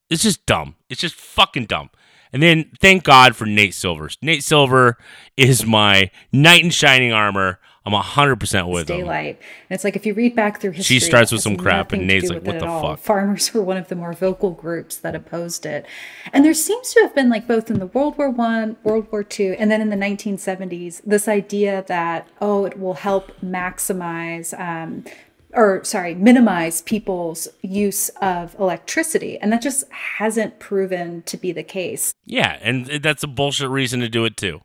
it's 0.10 0.24
just 0.24 0.46
dumb. 0.46 0.76
It's 0.90 1.02
just 1.02 1.16
fucking 1.16 1.66
dumb. 1.66 1.90
And 2.34 2.44
then 2.44 2.72
thank 2.80 3.04
God 3.04 3.36
for 3.36 3.46
Nate 3.46 3.74
Silver. 3.74 4.10
Nate 4.22 4.44
Silver 4.44 4.98
is 5.38 5.66
my 5.66 6.12
knight 6.32 6.64
in 6.64 6.70
shining 6.70 7.14
armor. 7.14 7.60
I'm 7.86 7.94
100% 7.94 8.70
with 8.70 8.90
him. 8.90 8.98
daylight. 8.98 9.40
And 9.70 9.76
it's 9.76 9.86
like 9.86 9.96
if 9.96 10.06
you 10.06 10.14
read 10.14 10.36
back 10.36 10.60
through 10.60 10.72
history, 10.72 10.96
she 10.96 11.00
starts 11.00 11.32
with 11.32 11.40
some 11.40 11.56
crap, 11.56 11.94
and 11.94 12.06
Nate's 12.06 12.30
like, 12.30 12.44
"What 12.46 12.60
the 12.60 12.66
all." 12.68 12.82
fuck?" 12.82 13.00
Farmers 13.00 13.54
were 13.54 13.62
one 13.62 13.78
of 13.78 13.88
the 13.88 13.96
more 13.96 14.12
vocal 14.12 14.52
groups 14.52 14.98
that 14.98 15.16
opposed 15.16 15.66
it, 15.66 15.86
and 16.34 16.44
there 16.44 16.54
seems 16.54 16.94
to 16.94 17.00
have 17.00 17.16
been 17.16 17.30
like 17.30 17.48
both 17.48 17.72
in 17.72 17.80
the 17.80 17.86
World 17.86 18.18
War 18.18 18.30
One, 18.30 18.76
World 18.84 19.08
War 19.10 19.24
Two, 19.24 19.56
and 19.58 19.72
then 19.72 19.80
in 19.80 19.90
the 19.90 19.96
1970s, 19.96 21.02
this 21.06 21.30
idea 21.30 21.86
that 21.88 22.28
oh, 22.42 22.66
it 22.66 22.78
will 22.78 22.96
help 22.96 23.32
maximize. 23.40 24.54
Um, 24.60 25.06
or 25.54 25.84
sorry, 25.84 26.14
minimize 26.16 26.82
people's 26.82 27.48
use 27.62 28.10
of 28.22 28.56
electricity. 28.60 29.38
And 29.40 29.52
that 29.52 29.62
just 29.62 29.90
hasn't 29.92 30.60
proven 30.60 31.22
to 31.24 31.38
be 31.38 31.52
the 31.52 31.64
case. 31.64 32.14
Yeah, 32.26 32.58
and 32.62 32.86
that's 33.02 33.24
a 33.24 33.28
bullshit 33.28 33.70
reason 33.70 34.00
to 34.02 34.10
do 34.10 34.26
it 34.26 34.38
too. 34.38 34.62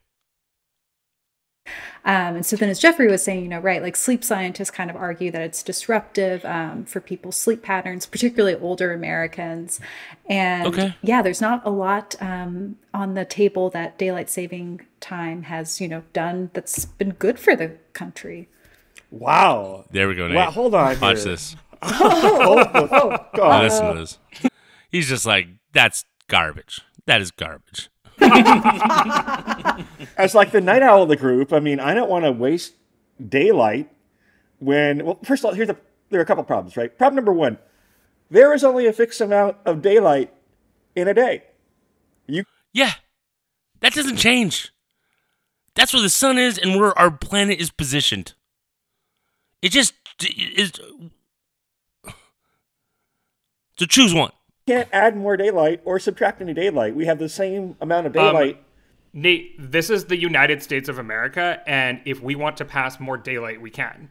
Um, 2.05 2.35
and 2.35 2.45
so 2.45 2.57
then, 2.57 2.69
as 2.69 2.81
Jeffrey 2.81 3.09
was 3.09 3.23
saying, 3.23 3.45
you 3.45 3.49
know, 3.49 3.61
right, 3.61 3.81
like 3.81 3.95
sleep 3.95 4.25
scientists 4.25 4.73
kind 4.73 4.91
of 4.91 4.97
argue 4.97 5.31
that 5.31 5.41
it's 5.41 5.63
disruptive 5.63 6.45
um, 6.45 6.85
for 6.85 7.01
people's 7.01 7.37
sleep 7.37 7.63
patterns, 7.63 8.07
particularly 8.07 8.57
older 8.57 8.93
Americans. 8.93 9.79
And 10.29 10.67
Okay. 10.67 10.97
yeah, 11.03 11.23
there's 11.23 11.41
not 11.41 11.65
a 11.65 11.71
lot 11.71 12.17
um, 12.21 12.77
on 12.93 13.15
the 13.15 13.25
table 13.25 13.71
that 13.71 13.99
daylight 13.99 14.29
saving 14.29 14.81
time 14.99 15.45
has, 15.45 15.81
you 15.81 15.87
know, 15.87 16.03
done 16.13 16.51
that's 16.55 16.87
been 16.87 17.11
good 17.11 17.39
for 17.39 17.55
the 17.55 17.77
country. 17.93 18.49
Wow. 19.13 19.85
There 19.91 20.09
we 20.09 20.15
go, 20.15 20.27
Nate. 20.27 20.37
Wow, 20.37 20.51
hold 20.51 20.75
on 20.75 20.99
Watch 20.99 21.19
here. 21.19 21.25
this. 21.27 21.57
Oh, 21.85 22.65
oh, 22.75 22.89
oh, 22.93 23.27
God. 23.35 23.65
Listen 23.65 23.93
to 23.93 24.01
this. 24.01 24.19
He's 24.89 25.09
just 25.09 25.27
like, 25.27 25.49
that's 25.73 26.05
garbage. 26.29 26.81
That 27.07 27.21
is 27.21 27.33
garbage. 27.33 27.91
As 30.17 30.33
like 30.37 30.53
the 30.53 30.61
night 30.61 30.83
owl 30.83 31.03
of 31.03 31.09
the 31.09 31.17
group, 31.17 31.53
I 31.53 31.59
mean, 31.59 31.81
I 31.81 31.93
don't 31.93 32.09
want 32.09 32.25
to 32.25 32.31
waste 32.31 32.75
daylight 33.29 33.91
when. 34.61 35.05
Well, 35.05 35.19
first 35.25 35.43
of 35.43 35.47
all, 35.47 35.55
here's 35.55 35.71
a 35.71 35.77
there 36.11 36.21
are 36.21 36.23
a 36.23 36.27
couple 36.27 36.45
problems, 36.45 36.77
right? 36.77 36.97
Problem 36.97 37.17
number 37.17 37.33
one: 37.33 37.59
there 38.31 38.55
is 38.55 38.63
only 38.63 38.87
a 38.87 38.93
fixed 38.93 39.21
amount 39.21 39.57
of 39.65 39.83
daylight 39.83 40.33
in 40.95 41.09
a 41.09 41.15
day. 41.15 41.43
You 42.29 42.45
Yeah, 42.73 42.93
that 43.81 43.93
doesn't 43.93 44.19
change. 44.19 44.73
That's 45.75 45.93
where 45.93 46.03
the 46.03 46.11
sun 46.11 46.39
is 46.39 46.59
and 46.59 46.79
where 46.79 46.97
our 46.97 47.11
planet 47.11 47.59
is 47.59 47.71
positioned. 47.71 48.35
It 49.63 49.71
just 49.71 49.95
is. 50.21 50.73
So 53.79 53.87
choose 53.87 54.13
one. 54.15 54.31
can't 54.67 54.89
add 54.93 55.17
more 55.17 55.37
daylight 55.37 55.81
or 55.85 55.99
subtract 55.99 56.41
any 56.41 56.55
daylight. 56.55 56.95
We 56.95 57.07
have 57.07 57.19
the 57.19 57.29
same 57.29 57.77
amount 57.81 58.07
of 58.07 58.17
Um, 58.17 58.27
daylight. 58.35 58.63
Nate, 59.15 59.55
this 59.59 59.91
is 59.91 60.07
the 60.07 60.17
United 60.17 60.63
States 60.63 60.89
of 60.89 60.99
America, 60.99 61.63
and 61.67 62.01
if 62.05 62.21
we 62.23 62.35
want 62.35 62.57
to 62.59 62.65
pass 62.65 62.99
more 63.01 63.17
daylight, 63.19 63.61
we 63.61 63.71
can. 63.71 64.11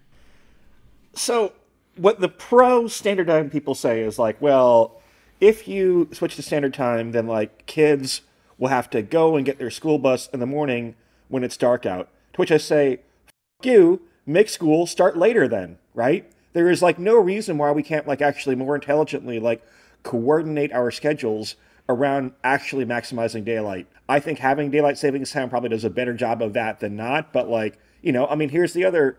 So 1.13 1.53
what 1.95 2.19
the 2.19 2.27
pro 2.29 2.87
standard 2.87 3.27
time 3.27 3.49
people 3.49 3.75
say 3.75 4.01
is 4.01 4.19
like, 4.19 4.41
well, 4.41 5.01
if 5.39 5.67
you 5.67 6.07
switch 6.11 6.35
to 6.35 6.41
standard 6.41 6.73
time, 6.73 7.11
then 7.13 7.27
like 7.27 7.65
kids 7.65 8.21
will 8.57 8.67
have 8.69 8.89
to 8.91 9.01
go 9.01 9.35
and 9.35 9.45
get 9.45 9.57
their 9.57 9.71
school 9.71 9.97
bus 9.97 10.27
in 10.33 10.39
the 10.39 10.45
morning 10.45 10.95
when 11.29 11.43
it's 11.43 11.57
dark 11.57 11.85
out. 11.85 12.09
To 12.33 12.37
which 12.41 12.51
I 12.51 12.57
say, 12.57 12.93
F- 12.93 13.65
you 13.65 14.01
make 14.25 14.49
school 14.49 14.85
start 14.87 15.17
later 15.17 15.47
then, 15.47 15.77
right? 15.93 16.31
There 16.53 16.69
is 16.69 16.81
like 16.81 16.99
no 16.99 17.15
reason 17.17 17.57
why 17.57 17.71
we 17.71 17.83
can't 17.83 18.07
like 18.07 18.21
actually 18.21 18.55
more 18.55 18.75
intelligently 18.75 19.39
like 19.39 19.65
coordinate 20.03 20.71
our 20.73 20.91
schedules 20.91 21.55
around 21.87 22.31
actually 22.43 22.85
maximizing 22.85 23.43
daylight. 23.43 23.87
I 24.07 24.19
think 24.19 24.39
having 24.39 24.71
daylight 24.71 24.97
savings 24.97 25.31
time 25.31 25.49
probably 25.49 25.69
does 25.69 25.83
a 25.83 25.89
better 25.89 26.13
job 26.13 26.41
of 26.41 26.53
that 26.53 26.79
than 26.79 26.95
not, 26.95 27.33
but 27.33 27.49
like, 27.49 27.79
you 28.01 28.11
know, 28.11 28.27
I 28.27 28.35
mean, 28.35 28.49
here's 28.49 28.73
the 28.73 28.85
other 28.85 29.17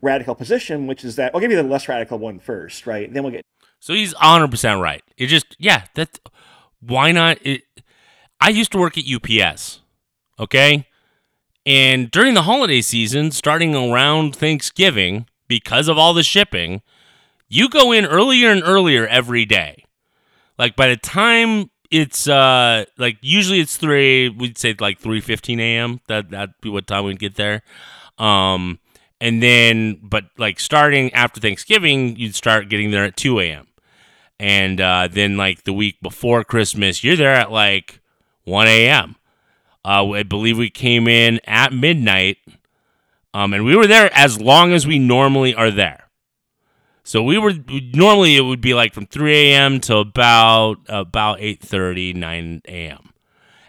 radical 0.00 0.34
position, 0.34 0.86
which 0.86 1.04
is 1.04 1.16
that 1.16 1.34
I'll 1.34 1.40
give 1.40 1.50
you 1.50 1.56
the 1.56 1.62
less 1.62 1.88
radical 1.88 2.18
one 2.18 2.38
first, 2.38 2.86
right? 2.86 3.12
Then 3.12 3.22
we'll 3.22 3.32
get 3.32 3.42
So 3.80 3.94
he's 3.94 4.14
100% 4.14 4.80
right. 4.80 5.02
It 5.16 5.26
just, 5.26 5.56
yeah, 5.58 5.84
that, 5.94 6.18
why 6.80 7.12
not? 7.12 7.38
It, 7.42 7.62
I 8.40 8.50
used 8.50 8.72
to 8.72 8.78
work 8.78 8.98
at 8.98 9.04
UPS, 9.06 9.80
okay? 10.38 10.86
And 11.64 12.10
during 12.10 12.34
the 12.34 12.42
holiday 12.42 12.80
season, 12.80 13.30
starting 13.30 13.74
around 13.74 14.34
Thanksgiving, 14.34 15.26
because 15.46 15.88
of 15.88 15.98
all 15.98 16.14
the 16.14 16.22
shipping, 16.22 16.82
you 17.48 17.68
go 17.68 17.92
in 17.92 18.06
earlier 18.06 18.50
and 18.50 18.62
earlier 18.64 19.06
every 19.06 19.44
day. 19.44 19.84
Like 20.58 20.76
by 20.76 20.88
the 20.88 20.96
time 20.96 21.70
it's 21.90 22.26
uh 22.26 22.86
like 22.96 23.18
usually 23.20 23.60
it's 23.60 23.76
three 23.76 24.30
we'd 24.30 24.56
say 24.56 24.74
like 24.80 24.98
three 24.98 25.20
fifteen 25.20 25.60
AM. 25.60 26.00
That 26.08 26.30
that'd 26.30 26.54
be 26.62 26.70
what 26.70 26.86
time 26.86 27.04
we'd 27.04 27.18
get 27.18 27.34
there. 27.34 27.62
Um 28.16 28.78
and 29.20 29.42
then 29.42 30.00
but 30.02 30.24
like 30.38 30.58
starting 30.58 31.12
after 31.12 31.40
Thanksgiving, 31.40 32.16
you'd 32.16 32.34
start 32.34 32.70
getting 32.70 32.90
there 32.90 33.04
at 33.04 33.16
two 33.16 33.38
AM. 33.38 33.66
And 34.40 34.80
uh 34.80 35.08
then 35.10 35.36
like 35.36 35.64
the 35.64 35.74
week 35.74 36.00
before 36.00 36.44
Christmas, 36.44 37.04
you're 37.04 37.16
there 37.16 37.34
at 37.34 37.52
like 37.52 38.00
one 38.44 38.66
AM. 38.66 39.16
Uh 39.84 40.10
I 40.10 40.22
believe 40.22 40.58
we 40.58 40.70
came 40.70 41.08
in 41.08 41.40
at 41.44 41.72
midnight. 41.72 42.38
Um 43.34 43.52
and 43.54 43.64
we 43.64 43.76
were 43.76 43.86
there 43.86 44.10
as 44.14 44.40
long 44.40 44.72
as 44.72 44.86
we 44.86 44.98
normally 44.98 45.54
are 45.54 45.70
there. 45.70 46.02
So 47.04 47.22
we 47.22 47.36
were 47.38 47.52
normally 47.94 48.36
it 48.36 48.42
would 48.42 48.60
be 48.60 48.74
like 48.74 48.94
from 48.94 49.06
3 49.06 49.34
a.m. 49.34 49.80
to 49.80 49.98
about 49.98 50.76
about 50.88 51.38
8:30, 51.38 52.14
9 52.14 52.62
a.m. 52.68 53.10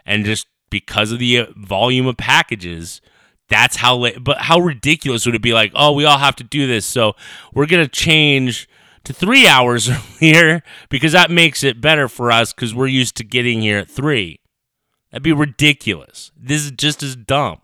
And 0.06 0.24
just 0.24 0.46
because 0.70 1.12
of 1.12 1.18
the 1.18 1.38
uh, 1.38 1.46
volume 1.56 2.06
of 2.06 2.16
packages, 2.16 3.00
that's 3.48 3.76
how 3.76 3.96
late. 3.96 4.22
But 4.22 4.38
how 4.38 4.58
ridiculous 4.60 5.26
would 5.26 5.34
it 5.34 5.42
be? 5.42 5.52
Like, 5.52 5.72
oh, 5.74 5.92
we 5.92 6.04
all 6.04 6.18
have 6.18 6.36
to 6.36 6.44
do 6.44 6.66
this, 6.66 6.86
so 6.86 7.14
we're 7.52 7.66
gonna 7.66 7.88
change 7.88 8.68
to 9.04 9.12
three 9.12 9.46
hours 9.46 9.90
earlier 10.22 10.62
because 10.88 11.12
that 11.12 11.30
makes 11.30 11.62
it 11.62 11.80
better 11.80 12.08
for 12.08 12.30
us 12.30 12.52
because 12.52 12.74
we're 12.74 12.86
used 12.86 13.16
to 13.16 13.24
getting 13.24 13.62
here 13.62 13.78
at 13.78 13.90
three. 13.90 14.40
That'd 15.14 15.22
be 15.22 15.32
ridiculous. 15.32 16.32
This 16.36 16.64
is 16.64 16.72
just 16.72 17.00
as 17.00 17.14
dumb. 17.14 17.60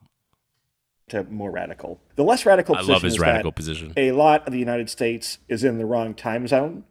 to 1.09 1.25
more 1.25 1.51
radical. 1.51 2.01
The 2.15 2.23
less 2.23 2.47
radical 2.47 2.77
position. 2.77 2.93
I 2.93 2.95
love 2.95 3.03
his 3.03 3.15
is 3.15 3.19
radical 3.19 3.51
position. 3.51 3.93
A 3.97 4.13
lot 4.13 4.47
of 4.47 4.53
the 4.53 4.59
United 4.61 4.89
States 4.89 5.39
is 5.49 5.65
in 5.65 5.77
the 5.79 5.85
wrong 5.85 6.15
time 6.15 6.47
zone. 6.47 6.85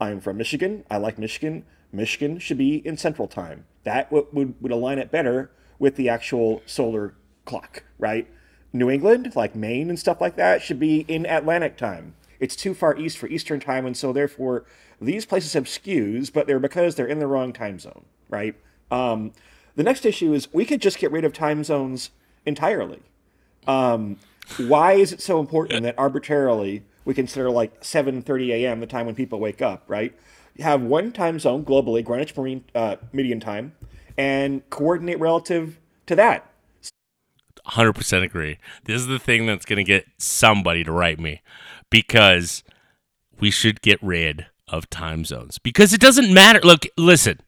I'm 0.00 0.20
from 0.20 0.36
Michigan. 0.36 0.84
I 0.88 0.98
like 0.98 1.18
Michigan. 1.18 1.64
Michigan 1.90 2.38
should 2.38 2.58
be 2.58 2.76
in 2.86 2.96
Central 2.96 3.26
Time. 3.26 3.64
That 3.82 4.12
would, 4.12 4.26
would, 4.32 4.54
would 4.62 4.70
align 4.70 5.00
it 5.00 5.10
better 5.10 5.50
with 5.80 5.96
the 5.96 6.08
actual 6.08 6.62
solar 6.64 7.16
clock, 7.44 7.82
right? 7.98 8.28
New 8.72 8.88
England, 8.88 9.32
like 9.34 9.56
Maine 9.56 9.88
and 9.88 9.98
stuff 9.98 10.20
like 10.20 10.36
that, 10.36 10.62
should 10.62 10.78
be 10.78 11.00
in 11.08 11.26
Atlantic 11.26 11.76
time. 11.76 12.14
It's 12.38 12.54
too 12.54 12.72
far 12.72 12.96
east 12.96 13.18
for 13.18 13.26
Eastern 13.26 13.58
time, 13.58 13.84
and 13.84 13.96
so 13.96 14.12
therefore 14.12 14.64
these 15.00 15.26
places 15.26 15.54
have 15.54 15.64
skews, 15.64 16.32
but 16.32 16.46
they're 16.46 16.60
because 16.60 16.94
they're 16.94 17.04
in 17.04 17.18
the 17.18 17.26
wrong 17.26 17.52
time 17.52 17.80
zone, 17.80 18.04
right? 18.28 18.54
Um, 18.92 19.32
the 19.76 19.82
next 19.82 20.04
issue 20.04 20.32
is 20.32 20.52
we 20.52 20.64
could 20.64 20.80
just 20.80 20.98
get 20.98 21.10
rid 21.10 21.24
of 21.24 21.32
time 21.32 21.64
zones 21.64 22.10
entirely. 22.46 23.00
Um, 23.66 24.18
why 24.58 24.92
is 24.92 25.12
it 25.12 25.20
so 25.20 25.40
important 25.40 25.82
that 25.82 25.94
arbitrarily 25.98 26.84
we 27.04 27.14
consider 27.14 27.50
like 27.50 27.80
7:30 27.82 28.50
a.m. 28.50 28.80
the 28.80 28.86
time 28.86 29.06
when 29.06 29.14
people 29.14 29.40
wake 29.40 29.62
up, 29.62 29.84
right? 29.88 30.14
You 30.56 30.64
have 30.64 30.82
one 30.82 31.12
time 31.12 31.38
zone 31.38 31.64
globally, 31.64 32.04
Greenwich 32.04 32.36
Marine 32.36 32.64
uh, 32.74 32.96
Median 33.12 33.40
Time, 33.40 33.72
and 34.16 34.68
coordinate 34.70 35.18
relative 35.18 35.78
to 36.06 36.14
that. 36.16 36.50
100% 37.66 38.22
agree. 38.22 38.58
This 38.84 39.00
is 39.00 39.06
the 39.06 39.18
thing 39.18 39.46
that's 39.46 39.64
going 39.64 39.78
to 39.78 39.84
get 39.84 40.04
somebody 40.18 40.84
to 40.84 40.92
write 40.92 41.18
me 41.18 41.40
because 41.90 42.62
we 43.40 43.50
should 43.50 43.80
get 43.80 44.02
rid 44.02 44.46
of 44.68 44.90
time 44.90 45.24
zones 45.24 45.58
because 45.58 45.94
it 45.94 46.00
doesn't 46.00 46.32
matter. 46.32 46.60
Look, 46.60 46.86
listen, 46.98 47.40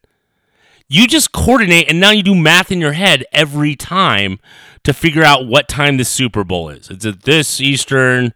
you 0.88 1.06
just 1.06 1.32
coordinate 1.32 1.88
and 1.88 1.98
now 1.98 2.10
you 2.10 2.22
do 2.22 2.34
math 2.34 2.70
in 2.70 2.80
your 2.80 2.92
head 2.92 3.24
every 3.32 3.74
time 3.74 4.38
to 4.84 4.92
figure 4.92 5.24
out 5.24 5.46
what 5.46 5.68
time 5.68 5.96
the 5.96 6.04
Super 6.04 6.44
Bowl 6.44 6.68
is. 6.68 6.90
It's 6.90 7.04
at 7.04 7.22
this 7.22 7.60
Eastern, 7.60 8.32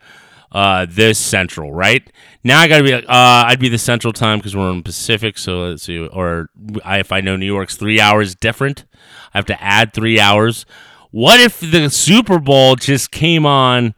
uh, 0.50 0.86
this 0.88 1.18
Central, 1.18 1.72
right? 1.72 2.10
Now 2.42 2.58
I 2.60 2.68
got 2.68 2.78
to 2.78 2.84
be 2.84 2.92
like, 2.92 3.04
uh, 3.04 3.44
I'd 3.46 3.60
be 3.60 3.68
the 3.68 3.78
Central 3.78 4.12
time 4.12 4.38
because 4.38 4.56
we're 4.56 4.70
in 4.70 4.82
Pacific. 4.82 5.38
So 5.38 5.68
let's 5.68 5.84
see, 5.84 6.04
or 6.06 6.48
I, 6.84 6.98
if 6.98 7.12
I 7.12 7.20
know 7.20 7.36
New 7.36 7.46
York's 7.46 7.76
three 7.76 8.00
hours 8.00 8.34
different, 8.34 8.84
I 9.32 9.38
have 9.38 9.46
to 9.46 9.62
add 9.62 9.92
three 9.92 10.18
hours. 10.18 10.66
What 11.12 11.40
if 11.40 11.60
the 11.60 11.88
Super 11.88 12.38
Bowl 12.38 12.76
just 12.76 13.10
came 13.10 13.46
on 13.46 13.94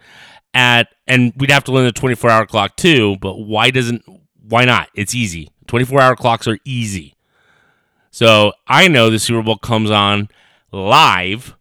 at, 0.53 0.89
and 1.07 1.33
we'd 1.37 1.51
have 1.51 1.65
to 1.65 1.73
learn 1.73 1.85
the 1.87 1.93
24 1.93 2.31
hour 2.31 2.47
clock 2.47 2.77
too, 2.77 3.17
but 3.21 3.39
why 3.39 3.71
doesn't, 3.71 4.03
why 4.47 4.65
not? 4.65 4.89
It's 4.95 5.15
easy. 5.15 5.49
24 5.69 6.01
hour 6.01 6.17
clocks 6.17 6.47
are 6.47 6.59
easy. 6.65 7.15
So 8.13 8.53
I 8.69 8.87
know 8.89 9.11
the 9.11 9.19
Super 9.19 9.43
Bowl 9.43 9.57
comes 9.57 9.91
on 9.91 10.29
live 10.71 11.57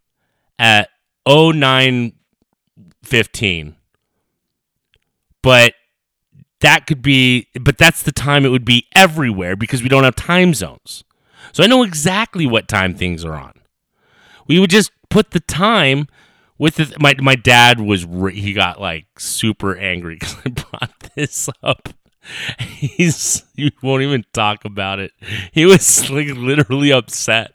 at 0.59 0.89
0915. 1.25 3.75
But 5.41 5.73
that 6.59 6.85
could 6.85 7.01
be, 7.01 7.47
but 7.59 7.77
that's 7.77 8.03
the 8.03 8.11
time 8.11 8.45
it 8.45 8.49
would 8.49 8.65
be 8.65 8.85
everywhere 8.93 9.55
because 9.55 9.81
we 9.81 9.89
don't 9.89 10.03
have 10.03 10.15
time 10.15 10.53
zones. 10.53 11.03
So 11.53 11.63
I 11.63 11.67
know 11.67 11.83
exactly 11.83 12.45
what 12.45 12.67
time 12.67 12.95
things 12.95 13.25
are 13.25 13.33
on. 13.33 13.53
We 14.47 14.59
would 14.59 14.69
just 14.69 14.91
put 15.09 15.31
the 15.31 15.39
time 15.39 16.07
with 16.57 16.75
the, 16.75 16.95
my 16.99 17.15
my 17.19 17.35
dad 17.35 17.79
was 17.79 18.05
he 18.33 18.53
got 18.53 18.79
like 18.79 19.19
super 19.19 19.75
angry 19.75 20.15
because 20.19 20.35
I 20.45 20.49
brought 20.49 20.91
this 21.15 21.49
up. 21.63 21.89
He's 22.60 23.43
you 23.55 23.71
won't 23.81 24.03
even 24.03 24.25
talk 24.34 24.65
about 24.65 24.99
it. 24.99 25.12
He 25.51 25.65
was 25.65 26.10
like 26.10 26.27
literally 26.27 26.91
upset. 26.91 27.53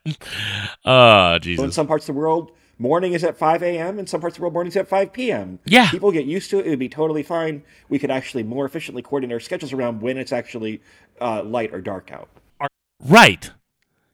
Oh 0.84 1.38
Jesus! 1.38 1.64
in 1.64 1.72
some 1.72 1.86
parts 1.86 2.08
of 2.08 2.14
the 2.14 2.18
world, 2.18 2.52
morning 2.78 3.12
is 3.12 3.24
at 3.24 3.36
5 3.36 3.62
a.m. 3.62 3.98
In 3.98 4.06
some 4.06 4.20
parts 4.20 4.36
of 4.36 4.38
the 4.38 4.42
world, 4.42 4.54
morning 4.54 4.70
is 4.70 4.76
at 4.76 4.88
5 4.88 5.12
p.m. 5.12 5.58
Yeah. 5.64 5.90
People 5.90 6.12
get 6.12 6.26
used 6.26 6.50
to 6.50 6.58
it. 6.58 6.66
It 6.66 6.70
would 6.70 6.78
be 6.78 6.88
totally 6.88 7.22
fine. 7.22 7.62
We 7.88 7.98
could 7.98 8.10
actually 8.10 8.42
more 8.42 8.64
efficiently 8.64 9.02
coordinate 9.02 9.34
our 9.34 9.40
schedules 9.40 9.72
around 9.72 10.02
when 10.02 10.18
it's 10.18 10.32
actually 10.32 10.82
uh, 11.20 11.42
light 11.42 11.72
or 11.72 11.80
dark 11.80 12.10
out. 12.12 12.28
Right. 13.04 13.50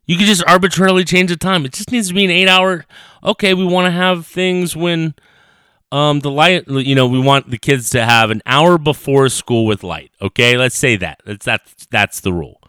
You 0.07 0.17
could 0.17 0.27
just 0.27 0.45
arbitrarily 0.47 1.05
change 1.05 1.31
the 1.31 1.37
time. 1.37 1.65
It 1.65 1.73
just 1.73 1.93
needs 1.93 2.09
to 2.09 2.15
be 2.15 2.25
an 2.25 2.31
eight 2.31 2.49
hour. 2.49 2.85
Okay, 3.23 3.55
we 3.55 3.65
want 3.65 3.87
to 3.87 3.93
have 3.93 4.27
things 4.27 4.77
when 4.77 5.15
um 5.93 6.21
the 6.21 6.31
light. 6.31 6.65
You 6.67 6.95
know, 6.97 7.07
we 7.07 7.21
want 7.21 7.51
the 7.51 7.59
kids 7.59 7.91
to 7.91 8.05
have 8.05 8.31
an 8.31 8.43
hour 8.47 8.79
before 8.79 9.29
school 9.29 9.67
with 9.67 9.85
light. 9.85 10.11
Okay, 10.21 10.57
let's 10.57 10.77
say 10.77 10.97
that. 10.97 11.21
That's 11.25 11.45
that's 11.45 11.87
that's 11.87 12.21
the 12.21 12.33
rule. 12.33 12.61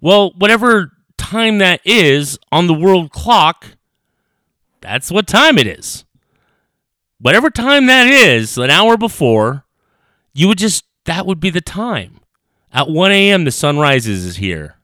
Well, 0.00 0.32
whatever 0.38 0.92
time 1.18 1.58
that 1.58 1.80
is 1.84 2.38
on 2.50 2.66
the 2.66 2.74
world 2.74 3.10
clock, 3.10 3.66
that's 4.80 5.10
what 5.10 5.26
time 5.26 5.58
it 5.58 5.66
is. 5.66 6.04
Whatever 7.18 7.50
time 7.50 7.84
that 7.86 8.06
is, 8.06 8.56
an 8.56 8.70
hour 8.70 8.96
before, 8.96 9.66
you 10.32 10.48
would 10.48 10.56
just 10.56 10.84
that 11.04 11.26
would 11.26 11.40
be 11.40 11.50
the 11.50 11.60
time. 11.60 12.20
At 12.72 12.88
1 12.88 13.10
a.m., 13.10 13.44
the 13.44 13.50
sun 13.50 13.78
rises 13.78 14.24
is 14.24 14.36
here. 14.36 14.76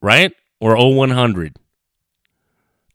Right? 0.00 0.32
Or 0.60 0.76
0100. 0.76 1.56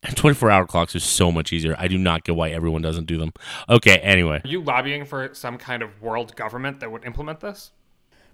And 0.08 0.15
24 0.15 0.50
hour 0.50 0.65
clocks 0.65 0.96
are 0.96 1.02
so 1.02 1.32
much 1.32 1.52
easier. 1.52 1.76
I 1.78 1.88
do 1.88 1.98
not 1.98 2.24
get 2.24 2.36
why 2.36 2.50
everyone 2.50 2.82
doesn't 2.82 3.06
do 3.06 3.17
them. 3.17 3.34
Okay, 3.70 3.98
anyway. 3.98 4.41
Are 4.43 4.48
you 4.48 4.62
lobbying 4.62 5.06
for 5.06 5.30
some 5.34 5.58
kind 5.58 5.84
of 5.84 6.02
world 6.02 6.36
government 6.36 6.80
that 6.80 6.91
would 6.91 7.04
implement 7.04 7.41
this? 7.41 7.72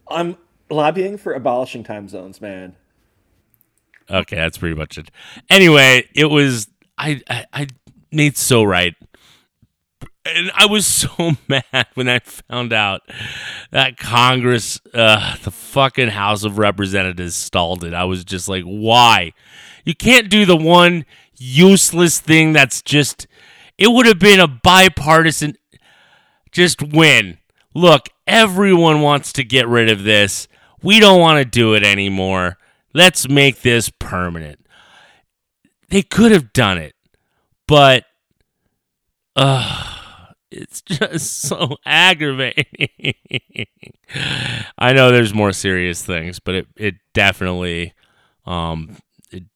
I'm 0.07 0.37
lobbying 0.69 1.17
for 1.17 1.33
abolishing 1.33 1.83
time 1.83 2.07
zones, 2.07 2.39
man. 2.39 2.75
Okay, 4.09 4.35
that's 4.35 4.57
pretty 4.57 4.75
much 4.75 4.97
it. 4.97 5.09
Anyway, 5.49 6.07
it 6.13 6.25
was 6.25 6.67
I 6.97 7.21
I, 7.29 7.45
I 7.53 7.67
Nate's 8.11 8.41
so 8.41 8.63
right. 8.63 8.95
And 10.25 10.51
I 10.55 10.67
was 10.67 10.87
so 10.87 11.09
mad 11.47 11.87
when 11.95 12.07
I 12.07 12.19
found 12.19 12.71
out 12.71 13.01
that 13.71 13.97
Congress, 13.97 14.79
uh, 14.93 15.35
the 15.43 15.51
fucking 15.51 16.09
House 16.09 16.43
of 16.43 16.57
Representatives 16.57 17.35
stalled 17.35 17.83
it. 17.83 17.93
I 17.93 18.05
was 18.05 18.23
just 18.23 18.47
like, 18.47 18.63
why? 18.63 19.33
You 19.83 19.95
can't 19.95 20.29
do 20.29 20.45
the 20.45 20.55
one 20.55 21.05
useless 21.43 22.19
thing 22.19 22.53
that's 22.53 22.81
just, 22.81 23.27
it 23.77 23.87
would 23.87 24.05
have 24.05 24.19
been 24.19 24.39
a 24.39 24.47
bipartisan, 24.47 25.55
just 26.51 26.81
win. 26.81 27.37
Look, 27.73 28.09
everyone 28.27 29.01
wants 29.01 29.33
to 29.33 29.43
get 29.43 29.67
rid 29.67 29.89
of 29.89 30.03
this. 30.03 30.47
We 30.81 30.99
don't 30.99 31.19
want 31.19 31.39
to 31.39 31.45
do 31.45 31.73
it 31.73 31.83
anymore. 31.83 32.57
Let's 32.93 33.27
make 33.27 33.61
this 33.61 33.89
permanent. 33.89 34.65
They 35.89 36.03
could 36.03 36.31
have 36.31 36.53
done 36.53 36.77
it, 36.77 36.95
but 37.67 38.05
uh, 39.35 39.93
it's 40.51 40.81
just 40.81 41.41
so 41.41 41.77
aggravating. 41.85 42.65
I 44.77 44.93
know 44.93 45.11
there's 45.11 45.33
more 45.33 45.51
serious 45.51 46.03
things, 46.03 46.39
but 46.39 46.55
it, 46.55 46.67
it 46.77 46.95
definitely 47.13 47.93
um 48.45 48.97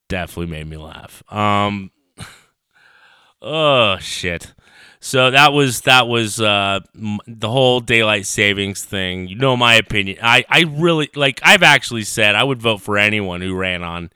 definitely 0.07 0.51
made 0.51 0.67
me 0.67 0.77
laugh. 0.77 1.23
Um 1.31 1.91
oh 3.41 3.97
shit. 3.99 4.53
So 4.99 5.31
that 5.31 5.53
was 5.53 5.81
that 5.81 6.07
was 6.07 6.41
uh, 6.41 6.79
the 6.93 7.49
whole 7.49 7.79
daylight 7.79 8.25
savings 8.25 8.83
thing. 8.83 9.27
You 9.27 9.35
know 9.35 9.55
my 9.55 9.75
opinion. 9.75 10.17
I 10.21 10.43
I 10.49 10.65
really 10.67 11.09
like. 11.15 11.39
I've 11.43 11.63
actually 11.63 12.03
said 12.03 12.35
I 12.35 12.43
would 12.43 12.61
vote 12.61 12.81
for 12.81 12.97
anyone 12.97 13.41
who 13.41 13.55
ran 13.55 13.83
on 13.83 14.09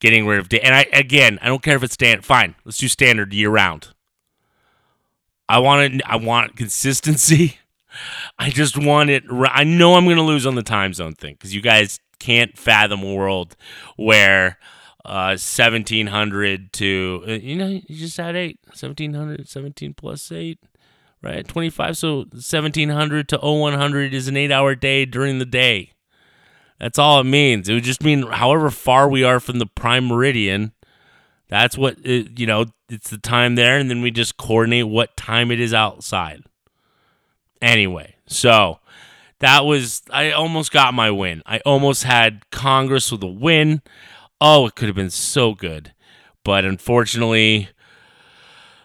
getting 0.00 0.26
rid 0.26 0.38
of 0.38 0.48
day. 0.48 0.60
And 0.60 0.74
I 0.74 0.86
again, 0.92 1.38
I 1.40 1.46
don't 1.46 1.62
care 1.62 1.76
if 1.76 1.82
it's 1.82 1.94
stand. 1.94 2.24
Fine, 2.24 2.54
let's 2.64 2.78
do 2.78 2.88
standard 2.88 3.32
year 3.32 3.50
round. 3.50 3.88
I 5.48 5.58
want 5.60 6.02
I 6.04 6.16
want 6.16 6.56
consistency. 6.56 7.58
I 8.38 8.50
just 8.50 8.76
want 8.76 9.08
it. 9.08 9.24
I 9.30 9.64
know 9.64 9.94
I'm 9.94 10.04
going 10.04 10.16
to 10.16 10.22
lose 10.22 10.44
on 10.44 10.54
the 10.54 10.62
time 10.62 10.92
zone 10.92 11.14
thing 11.14 11.32
because 11.34 11.54
you 11.54 11.62
guys 11.62 11.98
can't 12.18 12.58
fathom 12.58 13.02
a 13.02 13.14
world 13.14 13.56
where 13.96 14.58
uh, 15.06 15.38
1700 15.38 16.72
to, 16.74 17.24
uh, 17.26 17.30
you 17.32 17.56
know, 17.56 17.68
you 17.68 17.96
just 17.96 18.18
add 18.18 18.34
8. 18.34 18.58
1700, 18.66 19.48
17 19.48 19.94
plus 19.94 20.32
8, 20.32 20.58
right? 21.22 21.46
25. 21.46 21.96
So 21.96 22.16
1700 22.16 23.28
to 23.28 23.38
0100 23.38 24.12
is 24.12 24.26
an 24.28 24.36
eight 24.36 24.50
hour 24.50 24.74
day 24.74 25.04
during 25.04 25.38
the 25.38 25.46
day. 25.46 25.92
That's 26.80 26.98
all 26.98 27.20
it 27.20 27.24
means. 27.24 27.68
It 27.68 27.74
would 27.74 27.84
just 27.84 28.02
mean 28.02 28.26
however 28.26 28.70
far 28.70 29.08
we 29.08 29.24
are 29.24 29.40
from 29.40 29.58
the 29.58 29.66
prime 29.66 30.06
meridian, 30.08 30.72
that's 31.48 31.78
what, 31.78 31.96
it, 32.04 32.38
you 32.38 32.46
know, 32.46 32.66
it's 32.88 33.08
the 33.08 33.18
time 33.18 33.54
there. 33.54 33.78
And 33.78 33.88
then 33.88 34.02
we 34.02 34.10
just 34.10 34.36
coordinate 34.36 34.88
what 34.88 35.16
time 35.16 35.50
it 35.50 35.60
is 35.60 35.72
outside. 35.72 36.42
Anyway, 37.62 38.16
so 38.26 38.80
that 39.38 39.64
was, 39.64 40.02
I 40.10 40.32
almost 40.32 40.72
got 40.72 40.92
my 40.92 41.10
win. 41.10 41.42
I 41.46 41.60
almost 41.60 42.02
had 42.02 42.50
Congress 42.50 43.10
with 43.10 43.22
a 43.22 43.28
win. 43.28 43.80
Oh, 44.40 44.66
it 44.66 44.74
could 44.74 44.88
have 44.88 44.96
been 44.96 45.10
so 45.10 45.54
good. 45.54 45.92
But 46.44 46.64
unfortunately, 46.64 47.70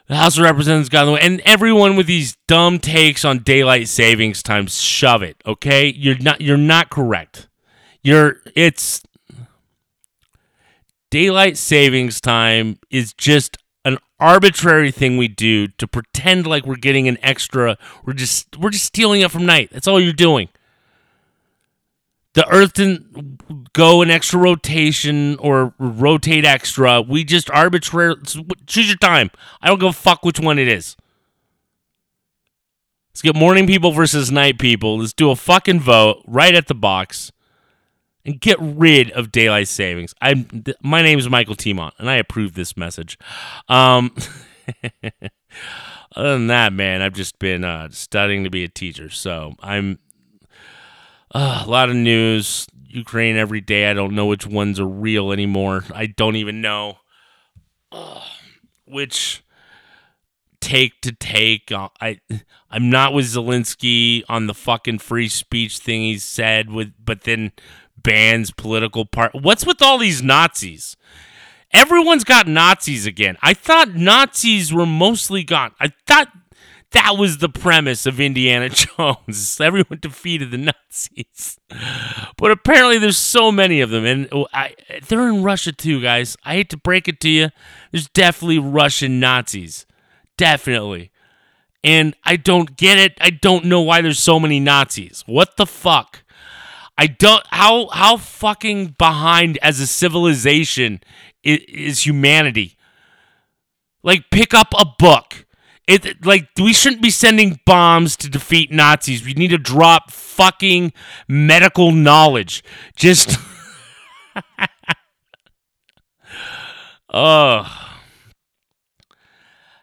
the 0.07 0.15
House 0.15 0.37
of 0.37 0.43
Representatives 0.43 0.89
got 0.89 1.01
in 1.01 1.05
the 1.07 1.13
way. 1.13 1.21
And 1.21 1.41
everyone 1.45 1.95
with 1.95 2.07
these 2.07 2.35
dumb 2.47 2.79
takes 2.79 3.23
on 3.23 3.39
daylight 3.39 3.87
savings 3.87 4.43
time, 4.43 4.67
shove 4.67 5.23
it, 5.23 5.37
okay? 5.45 5.87
You're 5.87 6.17
not 6.17 6.41
you're 6.41 6.57
not 6.57 6.89
correct. 6.89 7.47
You're 8.03 8.37
it's 8.55 9.03
daylight 11.09 11.57
savings 11.57 12.19
time 12.19 12.79
is 12.89 13.13
just 13.13 13.57
an 13.85 13.97
arbitrary 14.19 14.91
thing 14.91 15.17
we 15.17 15.27
do 15.27 15.67
to 15.67 15.87
pretend 15.87 16.45
like 16.45 16.65
we're 16.65 16.75
getting 16.75 17.07
an 17.07 17.17
extra 17.21 17.77
we're 18.05 18.13
just 18.13 18.57
we're 18.57 18.69
just 18.69 18.85
stealing 18.85 19.21
it 19.21 19.31
from 19.31 19.45
night. 19.45 19.69
That's 19.71 19.87
all 19.87 19.99
you're 19.99 20.13
doing. 20.13 20.49
The 22.33 22.47
earth 22.47 22.73
didn't 22.73 23.73
go 23.73 24.01
an 24.01 24.09
extra 24.09 24.39
rotation 24.39 25.37
or 25.39 25.73
rotate 25.77 26.45
extra. 26.45 27.01
We 27.01 27.23
just 27.23 27.49
arbitrarily 27.49 28.21
choose 28.67 28.87
your 28.87 28.97
time. 28.97 29.31
I 29.61 29.67
don't 29.67 29.79
give 29.79 29.89
a 29.89 29.93
fuck 29.93 30.23
which 30.23 30.39
one 30.39 30.57
it 30.57 30.67
is. 30.67 30.95
Let's 33.11 33.21
get 33.21 33.35
morning 33.35 33.67
people 33.67 33.91
versus 33.91 34.31
night 34.31 34.59
people. 34.59 34.99
Let's 34.99 35.11
do 35.11 35.29
a 35.29 35.35
fucking 35.35 35.81
vote 35.81 36.23
right 36.25 36.55
at 36.55 36.67
the 36.67 36.73
box 36.73 37.33
and 38.23 38.39
get 38.39 38.57
rid 38.61 39.11
of 39.11 39.31
daylight 39.31 39.67
savings. 39.67 40.13
I'm 40.21 40.45
th- 40.45 40.77
my 40.81 41.01
name 41.01 41.19
is 41.19 41.27
Mihkel 41.27 41.57
Teemant 41.57 41.91
and 41.97 42.09
I 42.09 42.15
approve 42.15 42.53
this 42.53 42.77
message. 42.77 43.17
Um 43.67 44.15
other 46.15 46.33
than 46.33 46.47
that, 46.47 46.73
man, 46.73 47.01
I've 47.01 47.13
just 47.13 47.39
been 47.39 47.63
uh, 47.63 47.89
studying 47.91 48.43
to 48.43 48.49
be 48.49 48.63
a 48.63 48.69
teacher. 48.69 49.09
So 49.09 49.55
I'm 49.61 49.99
uh, 51.33 51.63
a 51.65 51.69
lot 51.69 51.89
of 51.89 51.95
news. 51.95 52.67
Ukraine 52.87 53.37
every 53.37 53.61
day. 53.61 53.89
I 53.89 53.93
don't 53.93 54.13
know 54.15 54.25
which 54.25 54.45
ones 54.45 54.79
are 54.79 54.87
real 54.87 55.31
anymore. 55.31 55.85
I 55.93 56.07
don't 56.07 56.35
even 56.35 56.61
know 56.61 56.97
uh, 57.91 58.21
which 58.85 59.43
take 60.59 61.01
to 61.01 61.11
take. 61.11 61.71
Uh, 61.71 61.89
I 61.99 62.19
I'm 62.69 62.89
not 62.89 63.13
with 63.13 63.25
Zelensky 63.25 64.23
on 64.29 64.47
the 64.47 64.53
fucking 64.53 64.99
free 64.99 65.29
speech 65.29 65.79
thing 65.79 66.01
he 66.01 66.17
said 66.19 66.69
with, 66.69 66.93
but 67.03 67.21
then 67.21 67.51
bans 67.97 68.51
political 68.51 69.05
part. 69.05 69.33
What's 69.33 69.65
with 69.65 69.81
all 69.81 69.97
these 69.97 70.21
Nazis? 70.21 70.95
Everyone's 71.73 72.25
got 72.25 72.47
Nazis 72.47 73.05
again. 73.05 73.37
I 73.41 73.53
thought 73.53 73.95
Nazis 73.95 74.73
were 74.73 74.85
mostly 74.85 75.43
gone. 75.43 75.71
I 75.79 75.93
thought 76.05 76.27
that 76.91 77.17
was 77.17 77.37
the 77.37 77.49
premise 77.49 78.05
of 78.05 78.19
Indiana 78.19 78.69
Jones. 78.97 79.59
Everyone 79.61 79.99
defeated 80.01 80.51
the 80.51 80.57
Nazis. 80.57 81.57
But 82.37 82.51
apparently 82.51 82.97
there's 82.97 83.17
so 83.17 83.51
many 83.51 83.81
of 83.81 83.89
them. 83.89 84.05
And 84.05 84.27
oh, 84.31 84.47
I, 84.53 84.75
they're 85.07 85.29
in 85.29 85.43
Russia 85.43 85.71
too, 85.71 86.01
guys. 86.01 86.35
I 86.43 86.55
hate 86.55 86.69
to 86.71 86.77
break 86.77 87.07
it 87.07 87.19
to 87.21 87.29
you. 87.29 87.49
There's 87.91 88.09
definitely 88.09 88.59
Russian 88.59 89.19
Nazis. 89.19 89.85
Definitely. 90.37 91.11
And 91.83 92.15
I 92.23 92.35
don't 92.35 92.77
get 92.77 92.97
it. 92.97 93.13
I 93.21 93.31
don't 93.31 93.65
know 93.65 93.81
why 93.81 94.01
there's 94.01 94.19
so 94.19 94.39
many 94.39 94.59
Nazis. 94.59 95.23
What 95.25 95.57
the 95.57 95.65
fuck? 95.65 96.23
I 96.97 97.07
don't 97.07 97.43
how 97.47 97.87
how 97.87 98.17
fucking 98.17 98.95
behind 98.99 99.57
as 99.63 99.79
a 99.79 99.87
civilization 99.87 101.01
is, 101.41 101.59
is 101.67 102.05
humanity. 102.05 102.77
Like 104.03 104.29
pick 104.29 104.53
up 104.53 104.67
a 104.77 104.85
book. 104.99 105.45
It 105.91 106.25
like 106.25 106.47
we 106.57 106.71
shouldn't 106.71 107.01
be 107.01 107.09
sending 107.09 107.59
bombs 107.65 108.15
to 108.17 108.29
defeat 108.29 108.71
Nazis. 108.71 109.25
We 109.25 109.33
need 109.33 109.49
to 109.49 109.57
drop 109.57 110.09
fucking 110.09 110.93
medical 111.27 111.91
knowledge. 111.91 112.63
Just 112.95 113.37
Ugh. 117.09 117.67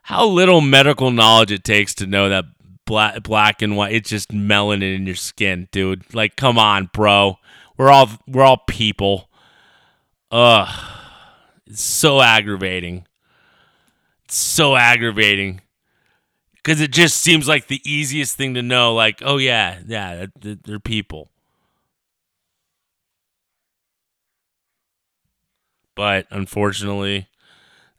How 0.05 0.27
little 0.27 0.63
medical 0.63 1.11
knowledge 1.11 1.53
it 1.53 1.63
takes 1.63 1.95
to 1.97 2.07
know 2.07 2.31
that 2.31 2.47
black 2.87 3.23
black 3.23 3.61
and 3.61 3.77
white 3.77 3.93
it's 3.93 4.09
just 4.09 4.31
melanin 4.31 4.97
in 4.97 5.05
your 5.05 5.15
skin, 5.15 5.69
dude. 5.73 6.15
Like 6.15 6.37
come 6.37 6.59
on, 6.59 6.89
bro. 6.95 7.37
We're 7.77 7.91
all 7.91 8.09
we're 8.27 8.45
all 8.45 8.63
people. 8.67 9.29
Ugh. 10.31 10.75
It's 11.67 11.83
so 11.83 12.23
aggravating. 12.23 13.07
It's 14.25 14.37
so 14.37 14.75
aggravating. 14.75 15.61
Because 16.69 16.83
it 16.83 16.93
just 16.93 17.23
seems 17.23 17.49
like 17.49 17.69
the 17.69 17.81
easiest 17.91 18.37
thing 18.37 18.53
to 18.53 18.61
know. 18.61 18.93
Like, 18.93 19.23
oh, 19.25 19.39
yeah, 19.39 19.79
yeah, 19.87 20.27
they're 20.39 20.79
people. 20.79 21.31
But 25.97 26.27
unfortunately, 26.31 27.27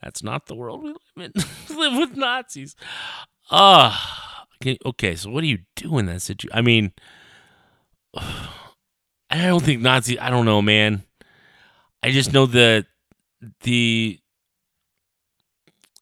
that's 0.04 0.22
not 0.22 0.46
the 0.46 0.54
world 0.54 0.84
we 0.84 0.90
live 0.90 1.32
in. 1.36 1.44
live 1.76 1.98
with 1.98 2.16
Nazis. 2.16 2.76
Uh, 3.50 3.98
okay, 4.86 5.16
so 5.16 5.32
what 5.32 5.42
do 5.42 5.48
you 5.48 5.62
do 5.76 5.98
in 5.98 6.06
that 6.06 6.22
situation? 6.22 6.56
I 6.56 6.62
mean, 6.62 6.92
I 8.14 9.48
don't 9.48 9.64
think 9.64 9.82
Nazis, 9.82 10.20
I 10.22 10.30
don't 10.30 10.46
know, 10.46 10.62
man. 10.62 11.02
I 12.04 12.12
just 12.12 12.34
know 12.34 12.46
that 12.46 12.86
the 13.62 14.19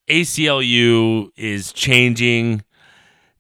ACLU 0.08 1.32
is 1.36 1.72
changing. 1.72 2.64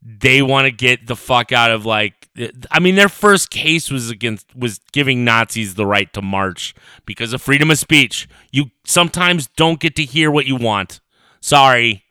They 0.01 0.41
want 0.41 0.65
to 0.65 0.71
get 0.71 1.07
the 1.07 1.15
fuck 1.15 1.51
out 1.51 1.71
of 1.71 1.85
like 1.85 2.27
I 2.69 2.79
mean 2.79 2.95
their 2.95 3.09
first 3.09 3.49
case 3.49 3.89
was 3.89 4.09
against 4.09 4.55
was 4.55 4.79
giving 4.91 5.25
Nazis 5.25 5.75
the 5.75 5.85
right 5.85 6.11
to 6.13 6.21
march 6.21 6.75
because 7.05 7.33
of 7.33 7.41
freedom 7.41 7.71
of 7.71 7.79
speech. 7.79 8.27
You 8.51 8.71
sometimes 8.85 9.47
don't 9.47 9.79
get 9.79 9.95
to 9.95 10.03
hear 10.03 10.29
what 10.29 10.45
you 10.45 10.55
want. 10.55 10.99
Sorry. 11.41 12.03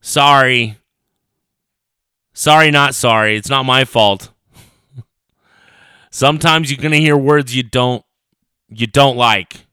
Sorry. 0.00 0.78
Sorry 2.32 2.70
not 2.70 2.94
sorry. 2.94 3.36
It's 3.36 3.50
not 3.50 3.64
my 3.64 3.84
fault. 3.84 4.30
sometimes 6.10 6.70
you're 6.70 6.80
going 6.80 6.92
to 6.92 7.00
hear 7.00 7.16
words 7.16 7.56
you 7.56 7.62
don't 7.62 8.04
you 8.68 8.86
don't 8.86 9.16
like. 9.16 9.66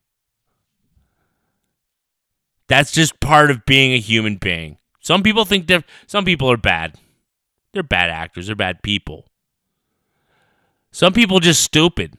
That's 2.71 2.93
just 2.93 3.19
part 3.19 3.51
of 3.51 3.65
being 3.65 3.91
a 3.91 3.99
human 3.99 4.37
being. 4.37 4.77
Some 5.01 5.23
people 5.23 5.43
think 5.43 5.67
that 5.67 5.83
some 6.07 6.23
people 6.23 6.49
are 6.49 6.55
bad. 6.55 6.95
They're 7.73 7.83
bad 7.83 8.09
actors, 8.09 8.47
they're 8.47 8.55
bad 8.55 8.81
people. 8.81 9.25
Some 10.93 11.11
people 11.11 11.41
just 11.41 11.61
stupid. 11.61 12.17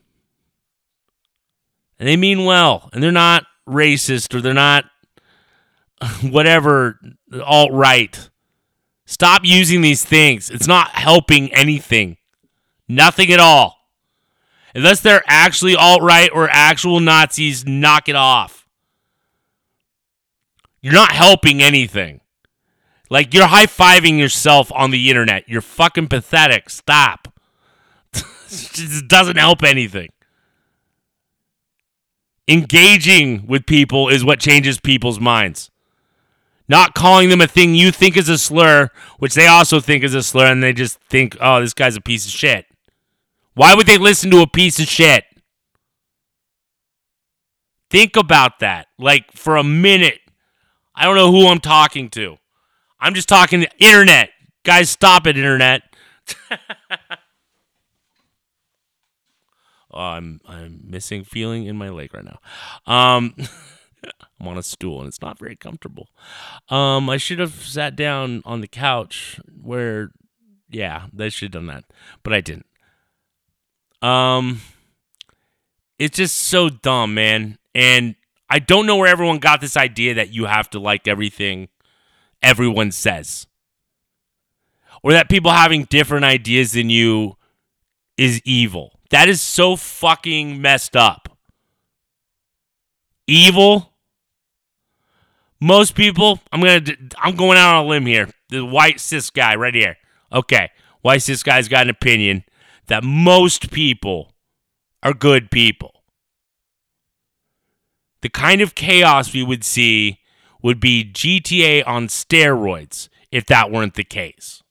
And 1.98 2.06
they 2.06 2.18
mean 2.18 2.44
well, 2.44 2.90
and 2.92 3.02
they're 3.02 3.10
not 3.10 3.46
racist 3.66 4.34
or 4.34 4.42
they're 4.42 4.52
not 4.52 4.84
whatever 6.20 7.00
alt 7.42 7.72
right. 7.72 8.28
Stop 9.06 9.46
using 9.46 9.80
these 9.80 10.04
things. 10.04 10.50
It's 10.50 10.68
not 10.68 10.90
helping 10.90 11.50
anything. 11.54 12.18
Nothing 12.86 13.32
at 13.32 13.40
all. 13.40 13.78
Unless 14.74 15.00
they're 15.00 15.24
actually 15.26 15.76
alt 15.76 16.02
right 16.02 16.28
or 16.30 16.46
actual 16.50 17.00
Nazis, 17.00 17.64
knock 17.64 18.10
it 18.10 18.16
off. 18.16 18.61
You're 20.82 20.92
not 20.92 21.12
helping 21.12 21.62
anything. 21.62 22.20
Like 23.08 23.32
you're 23.32 23.46
high 23.46 23.66
fiving 23.66 24.18
yourself 24.18 24.72
on 24.72 24.90
the 24.90 25.08
internet. 25.08 25.48
You're 25.48 25.60
fucking 25.60 26.08
pathetic. 26.08 26.68
Stop. 26.68 27.28
it 28.14 29.08
doesn't 29.08 29.36
help 29.36 29.62
anything. 29.62 30.08
Engaging 32.48 33.46
with 33.46 33.66
people 33.66 34.08
is 34.08 34.24
what 34.24 34.40
changes 34.40 34.80
people's 34.80 35.20
minds. 35.20 35.70
Not 36.68 36.94
calling 36.94 37.28
them 37.28 37.40
a 37.40 37.46
thing 37.46 37.74
you 37.74 37.92
think 37.92 38.16
is 38.16 38.28
a 38.28 38.38
slur, 38.38 38.90
which 39.18 39.34
they 39.34 39.46
also 39.46 39.78
think 39.78 40.02
is 40.02 40.14
a 40.14 40.22
slur, 40.22 40.50
and 40.50 40.62
they 40.62 40.72
just 40.72 40.98
think, 41.10 41.36
oh, 41.40 41.60
this 41.60 41.74
guy's 41.74 41.96
a 41.96 42.00
piece 42.00 42.24
of 42.24 42.32
shit. 42.32 42.66
Why 43.54 43.74
would 43.74 43.86
they 43.86 43.98
listen 43.98 44.30
to 44.30 44.40
a 44.40 44.46
piece 44.46 44.80
of 44.80 44.86
shit? 44.86 45.24
Think 47.90 48.16
about 48.16 48.60
that. 48.60 48.86
Like 48.98 49.32
for 49.32 49.56
a 49.56 49.64
minute. 49.64 50.21
I 50.94 51.04
don't 51.04 51.16
know 51.16 51.30
who 51.32 51.48
I'm 51.48 51.60
talking 51.60 52.10
to. 52.10 52.36
I'm 53.00 53.14
just 53.14 53.28
talking 53.28 53.62
to 53.62 53.70
internet. 53.78 54.30
Guys, 54.64 54.90
stop 54.90 55.26
it, 55.26 55.36
internet. 55.36 55.82
oh, 59.90 59.98
I'm 59.98 60.40
I'm 60.46 60.80
missing 60.84 61.24
feeling 61.24 61.66
in 61.66 61.76
my 61.76 61.88
leg 61.88 62.14
right 62.14 62.24
now. 62.24 62.38
Um 62.86 63.34
I'm 64.40 64.48
on 64.48 64.58
a 64.58 64.62
stool 64.62 65.00
and 65.00 65.08
it's 65.08 65.22
not 65.22 65.38
very 65.38 65.56
comfortable. 65.56 66.08
Um 66.68 67.10
I 67.10 67.16
should 67.16 67.38
have 67.38 67.54
sat 67.54 67.96
down 67.96 68.42
on 68.44 68.60
the 68.60 68.68
couch 68.68 69.40
where 69.60 70.10
yeah, 70.70 71.06
they 71.12 71.28
should 71.28 71.54
have 71.54 71.64
done 71.64 71.66
that. 71.66 71.84
But 72.22 72.32
I 72.34 72.40
didn't. 72.40 72.66
Um 74.00 74.60
it's 75.98 76.16
just 76.16 76.36
so 76.38 76.68
dumb, 76.68 77.14
man. 77.14 77.58
And 77.74 78.16
I 78.52 78.58
don't 78.58 78.84
know 78.84 78.96
where 78.96 79.08
everyone 79.08 79.38
got 79.38 79.62
this 79.62 79.78
idea 79.78 80.12
that 80.12 80.34
you 80.34 80.44
have 80.44 80.68
to 80.70 80.78
like 80.78 81.08
everything 81.08 81.70
everyone 82.42 82.92
says. 82.92 83.46
Or 85.02 85.12
that 85.12 85.30
people 85.30 85.50
having 85.50 85.84
different 85.84 86.26
ideas 86.26 86.72
than 86.72 86.90
you 86.90 87.38
is 88.18 88.42
evil. 88.44 89.00
That 89.08 89.30
is 89.30 89.40
so 89.40 89.74
fucking 89.74 90.60
messed 90.60 90.94
up. 90.94 91.34
Evil. 93.26 93.94
Most 95.58 95.94
people, 95.94 96.38
I'm 96.52 96.60
going 96.60 96.84
to 96.84 96.96
I'm 97.16 97.36
going 97.36 97.56
out 97.56 97.76
on 97.76 97.86
a 97.86 97.88
limb 97.88 98.04
here. 98.04 98.28
The 98.50 98.66
white 98.66 99.00
cis 99.00 99.30
guy 99.30 99.56
right 99.56 99.74
here. 99.74 99.96
Okay. 100.30 100.68
White 101.00 101.22
cis 101.22 101.42
guy's 101.42 101.68
got 101.68 101.84
an 101.84 101.90
opinion 101.90 102.44
that 102.88 103.02
most 103.02 103.70
people 103.70 104.34
are 105.02 105.14
good 105.14 105.50
people 105.50 105.91
the 108.22 108.30
kind 108.30 108.60
of 108.60 108.74
chaos 108.74 109.34
we 109.34 109.42
would 109.42 109.64
see 109.64 110.20
would 110.62 110.80
be 110.80 111.04
GTA 111.04 111.86
on 111.86 112.06
steroids 112.06 113.08
if 113.30 113.46
that 113.46 113.70
weren't 113.70 113.94
the 113.94 114.04
case. 114.04 114.62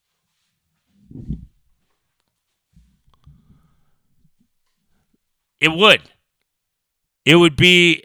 It 5.59 5.71
would. 5.73 6.01
It 7.25 7.35
would 7.35 7.55
be. 7.55 8.03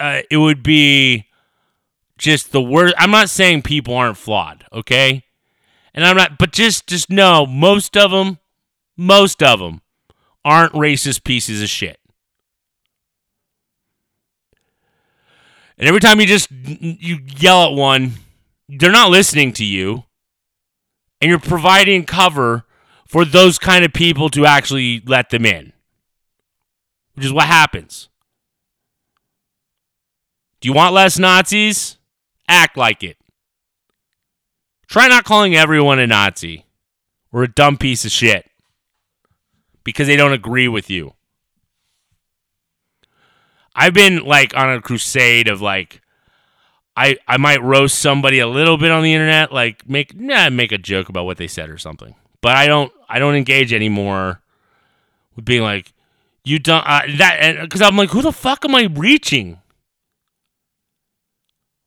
Uh, 0.00 0.22
it 0.30 0.36
would 0.38 0.62
be 0.62 1.26
just 2.18 2.52
the 2.52 2.62
worst. 2.62 2.94
I'm 2.98 3.10
not 3.10 3.28
saying 3.28 3.62
people 3.62 3.94
aren't 3.94 4.16
flawed, 4.16 4.64
okay? 4.72 5.24
And 5.94 6.04
I'm 6.04 6.16
not, 6.16 6.38
but 6.38 6.52
just 6.52 6.86
just 6.86 7.10
know 7.10 7.46
most 7.46 7.96
of 7.96 8.10
them, 8.10 8.38
most 8.96 9.42
of 9.42 9.60
them 9.60 9.82
aren't 10.44 10.72
racist 10.72 11.24
pieces 11.24 11.62
of 11.62 11.68
shit. 11.68 12.00
And 15.78 15.88
every 15.88 16.00
time 16.00 16.20
you 16.20 16.26
just 16.26 16.50
you 16.50 17.20
yell 17.38 17.64
at 17.64 17.72
one, 17.72 18.12
they're 18.68 18.92
not 18.92 19.10
listening 19.10 19.52
to 19.54 19.64
you. 19.64 20.04
And 21.20 21.28
you're 21.28 21.38
providing 21.38 22.04
cover 22.04 22.64
for 23.06 23.24
those 23.24 23.58
kind 23.58 23.84
of 23.84 23.92
people 23.92 24.28
to 24.30 24.44
actually 24.44 25.02
let 25.06 25.30
them 25.30 25.46
in. 25.46 25.72
Which 27.14 27.26
is 27.26 27.32
what 27.32 27.46
happens. 27.46 28.08
Do 30.60 30.68
you 30.68 30.74
want 30.74 30.94
less 30.94 31.18
Nazis? 31.18 31.98
Act 32.48 32.76
like 32.76 33.02
it. 33.02 33.16
Try 34.86 35.08
not 35.08 35.24
calling 35.24 35.54
everyone 35.54 35.98
a 35.98 36.06
Nazi 36.06 36.66
or 37.32 37.42
a 37.42 37.48
dumb 37.48 37.76
piece 37.76 38.04
of 38.04 38.10
shit 38.10 38.48
because 39.84 40.06
they 40.06 40.16
don't 40.16 40.32
agree 40.32 40.68
with 40.68 40.90
you. 40.90 41.14
I've 43.74 43.94
been 43.94 44.24
like 44.24 44.56
on 44.56 44.70
a 44.70 44.82
crusade 44.82 45.48
of 45.48 45.60
like 45.60 46.00
I 46.96 47.16
I 47.26 47.36
might 47.38 47.62
roast 47.62 47.98
somebody 47.98 48.38
a 48.38 48.46
little 48.46 48.76
bit 48.76 48.90
on 48.90 49.02
the 49.02 49.14
internet, 49.14 49.52
like 49.52 49.88
make 49.88 50.14
nah, 50.14 50.50
make 50.50 50.72
a 50.72 50.78
joke 50.78 51.08
about 51.08 51.24
what 51.24 51.38
they 51.38 51.46
said 51.46 51.70
or 51.70 51.78
something. 51.78 52.14
But 52.40 52.56
I 52.56 52.66
don't 52.66 52.92
I 53.08 53.18
don't 53.18 53.34
engage 53.34 53.72
anymore 53.72 54.42
with 55.36 55.44
being 55.44 55.62
like 55.62 55.92
you 56.44 56.58
don't 56.58 56.84
uh, 56.86 57.02
that 57.18 57.60
because 57.62 57.80
I'm 57.80 57.96
like 57.96 58.10
who 58.10 58.22
the 58.22 58.32
fuck 58.32 58.64
am 58.64 58.74
I 58.74 58.84
reaching? 58.84 59.58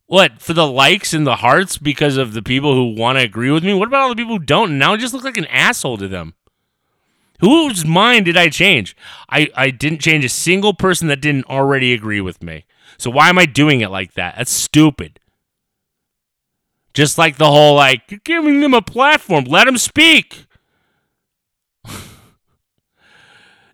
What 0.07 0.39
for 0.39 0.53
the 0.53 0.67
likes 0.67 1.13
and 1.13 1.25
the 1.25 1.37
hearts 1.37 1.77
because 1.77 2.17
of 2.17 2.33
the 2.33 2.43
people 2.43 2.73
who 2.73 2.99
want 2.99 3.17
to 3.17 3.23
agree 3.23 3.51
with 3.51 3.63
me? 3.63 3.73
What 3.73 3.87
about 3.87 4.01
all 4.01 4.09
the 4.09 4.15
people 4.15 4.37
who 4.37 4.43
don't? 4.43 4.77
Now 4.77 4.93
I 4.93 4.97
just 4.97 5.13
look 5.13 5.23
like 5.23 5.37
an 5.37 5.47
asshole 5.47 5.97
to 5.97 6.07
them. 6.07 6.35
Whose 7.41 7.85
mind 7.85 8.25
did 8.25 8.37
I 8.37 8.49
change? 8.49 8.95
I, 9.29 9.49
I 9.55 9.69
didn't 9.69 9.99
change 9.99 10.23
a 10.23 10.29
single 10.29 10.73
person 10.73 11.07
that 11.09 11.21
didn't 11.21 11.45
already 11.45 11.93
agree 11.93 12.21
with 12.21 12.41
me. 12.41 12.65
So 12.97 13.09
why 13.09 13.29
am 13.29 13.37
I 13.37 13.45
doing 13.45 13.81
it 13.81 13.91
like 13.91 14.13
that? 14.13 14.35
That's 14.37 14.51
stupid. 14.51 15.19
Just 16.93 17.17
like 17.17 17.37
the 17.37 17.47
whole 17.47 17.75
like 17.75 18.09
you're 18.09 18.21
giving 18.23 18.61
them 18.61 18.73
a 18.73 18.81
platform, 18.81 19.43
let 19.45 19.65
them 19.65 19.77
speak. 19.77 20.45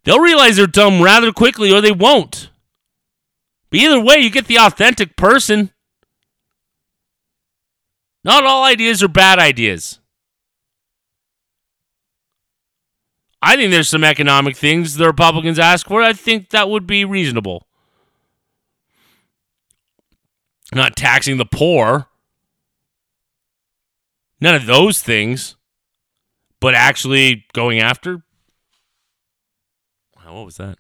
They'll 0.04 0.20
realize 0.20 0.56
they're 0.56 0.66
dumb 0.66 1.04
rather 1.04 1.32
quickly 1.32 1.72
or 1.72 1.82
they 1.82 1.92
won't. 1.92 2.50
But 3.70 3.80
either 3.80 4.02
way, 4.02 4.18
you 4.18 4.32
get 4.32 4.48
the 4.48 4.58
authentic 4.58 5.16
person. 5.16 5.72
Not 8.24 8.44
all 8.44 8.64
ideas 8.64 9.02
are 9.02 9.08
bad 9.08 9.40
ideas. 9.40 10.01
I 13.42 13.56
think 13.56 13.72
there's 13.72 13.90
some 13.90 14.04
economic 14.04 14.56
things 14.56 14.96
the 14.96 15.08
Republicans 15.08 15.58
ask 15.58 15.88
for. 15.88 16.02
I 16.02 16.14
think 16.14 16.50
that 16.50 16.70
would 16.70 16.86
be 16.86 17.06
reasonable. 17.06 17.68
Not 20.74 20.96
taxing 20.96 21.38
the 21.38 21.46
poor. 21.46 22.08
None 24.40 24.56
of 24.56 24.66
those 24.66 25.02
things. 25.02 25.56
But 26.60 26.76
actually 26.76 27.46
going 27.54 27.80
after. 27.80 28.24
What 30.24 30.46
was 30.46 30.58
that? 30.58 30.78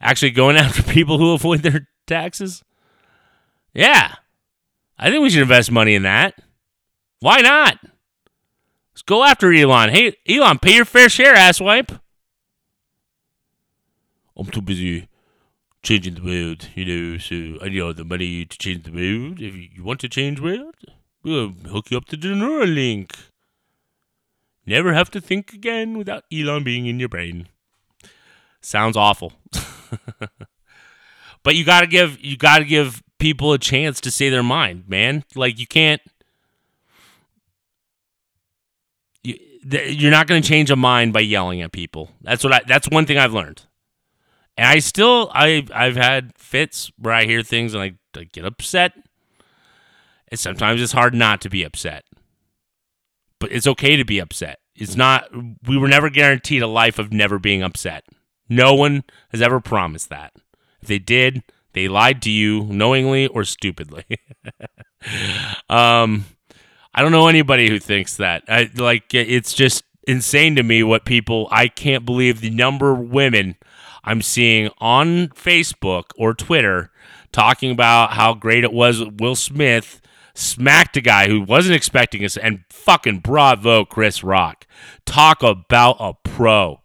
Actually 0.00 0.30
going 0.30 0.56
after 0.58 0.82
people 0.82 1.18
who 1.18 1.32
avoid 1.32 1.62
their 1.62 1.88
taxes? 2.06 2.64
Yeah. 3.74 4.14
I 4.98 5.10
think 5.10 5.22
we 5.22 5.30
should 5.30 5.42
invest 5.42 5.70
money 5.70 5.94
in 5.94 6.02
that. 6.02 6.34
Why 7.20 7.40
not? 7.40 7.78
Let's 9.00 9.06
go 9.06 9.24
after 9.24 9.50
Elon. 9.50 9.88
Hey, 9.88 10.14
Elon, 10.28 10.58
pay 10.58 10.74
your 10.74 10.84
fair 10.84 11.08
share, 11.08 11.34
asswipe. 11.34 11.98
I'm 14.36 14.44
too 14.44 14.60
busy 14.60 15.08
changing 15.82 16.16
the 16.16 16.22
world, 16.22 16.68
you 16.74 16.84
know, 16.84 17.16
so 17.16 17.56
I 17.62 17.70
need 17.70 17.80
all 17.80 17.94
the 17.94 18.04
money 18.04 18.44
to 18.44 18.58
change 18.58 18.82
the 18.82 18.90
world. 18.90 19.40
If 19.40 19.54
you 19.74 19.82
want 19.82 20.00
to 20.00 20.08
change 20.10 20.38
world, 20.38 20.74
we'll 21.22 21.48
hook 21.48 21.90
you 21.90 21.96
up 21.96 22.04
to 22.06 22.16
the 22.18 22.28
Neuralink. 22.28 23.12
Never 24.66 24.92
have 24.92 25.10
to 25.12 25.20
think 25.22 25.54
again 25.54 25.96
without 25.96 26.24
Elon 26.30 26.62
being 26.62 26.84
in 26.84 27.00
your 27.00 27.08
brain. 27.08 27.48
Sounds 28.60 28.98
awful. 28.98 29.32
but 31.42 31.56
you 31.56 31.64
gotta 31.64 31.86
give 31.86 32.20
you 32.20 32.36
gotta 32.36 32.66
give 32.66 33.02
people 33.18 33.54
a 33.54 33.58
chance 33.58 33.98
to 34.02 34.10
say 34.10 34.28
their 34.28 34.42
mind, 34.42 34.90
man. 34.90 35.24
Like 35.34 35.58
you 35.58 35.66
can't 35.66 36.02
you're 39.62 40.10
not 40.10 40.26
going 40.26 40.42
to 40.42 40.48
change 40.48 40.70
a 40.70 40.76
mind 40.76 41.12
by 41.12 41.20
yelling 41.20 41.62
at 41.62 41.72
people. 41.72 42.10
That's 42.22 42.44
what 42.44 42.52
I. 42.52 42.60
That's 42.66 42.88
one 42.88 43.06
thing 43.06 43.18
I've 43.18 43.32
learned. 43.32 43.62
And 44.56 44.66
I 44.66 44.78
still, 44.80 45.30
I, 45.32 45.66
I've 45.74 45.96
had 45.96 46.36
fits 46.36 46.92
where 46.98 47.14
I 47.14 47.24
hear 47.24 47.42
things 47.42 47.72
and 47.72 47.82
I, 47.82 47.94
I 48.14 48.24
get 48.24 48.44
upset. 48.44 48.92
And 50.28 50.38
sometimes 50.38 50.82
it's 50.82 50.92
hard 50.92 51.14
not 51.14 51.40
to 51.42 51.48
be 51.48 51.64
upset. 51.64 52.04
But 53.38 53.52
it's 53.52 53.66
okay 53.66 53.96
to 53.96 54.04
be 54.04 54.18
upset. 54.18 54.58
It's 54.74 54.96
not. 54.96 55.28
We 55.66 55.78
were 55.78 55.88
never 55.88 56.10
guaranteed 56.10 56.62
a 56.62 56.66
life 56.66 56.98
of 56.98 57.12
never 57.12 57.38
being 57.38 57.62
upset. 57.62 58.04
No 58.48 58.74
one 58.74 59.04
has 59.30 59.40
ever 59.40 59.60
promised 59.60 60.10
that. 60.10 60.32
If 60.82 60.88
they 60.88 60.98
did, 60.98 61.42
they 61.72 61.88
lied 61.88 62.20
to 62.22 62.30
you 62.30 62.64
knowingly 62.64 63.28
or 63.28 63.44
stupidly. 63.44 64.04
um 65.70 66.26
I 66.94 67.02
don't 67.02 67.12
know 67.12 67.28
anybody 67.28 67.68
who 67.68 67.78
thinks 67.78 68.16
that. 68.16 68.44
I 68.48 68.70
like 68.74 69.14
it's 69.14 69.54
just 69.54 69.84
insane 70.06 70.56
to 70.56 70.62
me 70.62 70.82
what 70.82 71.04
people 71.04 71.48
I 71.50 71.68
can't 71.68 72.04
believe 72.04 72.40
the 72.40 72.50
number 72.50 72.92
of 72.92 72.98
women 72.98 73.56
I'm 74.02 74.22
seeing 74.22 74.70
on 74.78 75.28
Facebook 75.28 76.10
or 76.16 76.34
Twitter 76.34 76.90
talking 77.32 77.70
about 77.70 78.12
how 78.12 78.34
great 78.34 78.64
it 78.64 78.72
was 78.72 79.04
Will 79.04 79.36
Smith 79.36 80.00
smacked 80.34 80.96
a 80.96 81.00
guy 81.00 81.28
who 81.28 81.42
wasn't 81.42 81.76
expecting 81.76 82.24
us 82.24 82.36
and 82.36 82.64
fucking 82.70 83.20
bravo 83.20 83.84
Chris 83.84 84.24
Rock. 84.24 84.66
Talk 85.04 85.42
about 85.42 85.96
a 86.00 86.14
pro 86.14 86.79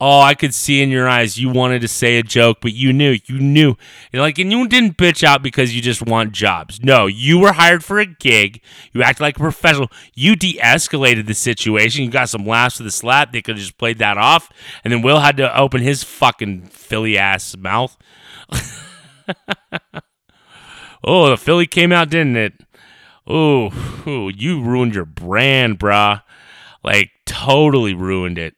oh, 0.00 0.20
I 0.20 0.34
could 0.34 0.52
see 0.54 0.82
in 0.82 0.90
your 0.90 1.08
eyes 1.08 1.38
you 1.38 1.48
wanted 1.50 1.80
to 1.82 1.88
say 1.88 2.18
a 2.18 2.22
joke, 2.22 2.58
but 2.60 2.72
you 2.72 2.92
knew, 2.92 3.16
you 3.26 3.38
knew. 3.38 3.76
Like, 4.12 4.38
and 4.38 4.50
you 4.50 4.66
didn't 4.68 4.96
bitch 4.96 5.22
out 5.22 5.42
because 5.42 5.74
you 5.74 5.80
just 5.80 6.02
want 6.02 6.32
jobs. 6.32 6.82
No, 6.82 7.06
you 7.06 7.38
were 7.38 7.52
hired 7.52 7.84
for 7.84 7.98
a 7.98 8.06
gig. 8.06 8.60
You 8.92 9.02
acted 9.02 9.22
like 9.22 9.36
a 9.36 9.40
professional. 9.40 9.88
You 10.14 10.36
de 10.36 10.58
escalated 10.58 11.26
the 11.26 11.34
situation. 11.34 12.04
You 12.04 12.10
got 12.10 12.28
some 12.28 12.46
laughs 12.46 12.78
with 12.78 12.86
the 12.86 12.92
slap. 12.92 13.32
They 13.32 13.42
could 13.42 13.56
have 13.56 13.64
just 13.64 13.78
played 13.78 13.98
that 13.98 14.18
off. 14.18 14.50
And 14.82 14.92
then 14.92 15.02
Will 15.02 15.20
had 15.20 15.36
to 15.38 15.56
open 15.58 15.80
his 15.82 16.02
fucking 16.02 16.66
Philly 16.66 17.16
ass 17.16 17.56
mouth. 17.56 17.96
oh, 21.04 21.30
the 21.30 21.36
Philly 21.36 21.66
came 21.66 21.92
out, 21.92 22.10
didn't 22.10 22.36
it? 22.36 22.54
Oh, 23.26 24.28
you 24.34 24.60
ruined 24.60 24.94
your 24.94 25.06
brand, 25.06 25.78
brah. 25.78 26.22
Like, 26.82 27.10
totally 27.24 27.94
ruined 27.94 28.36
it 28.36 28.54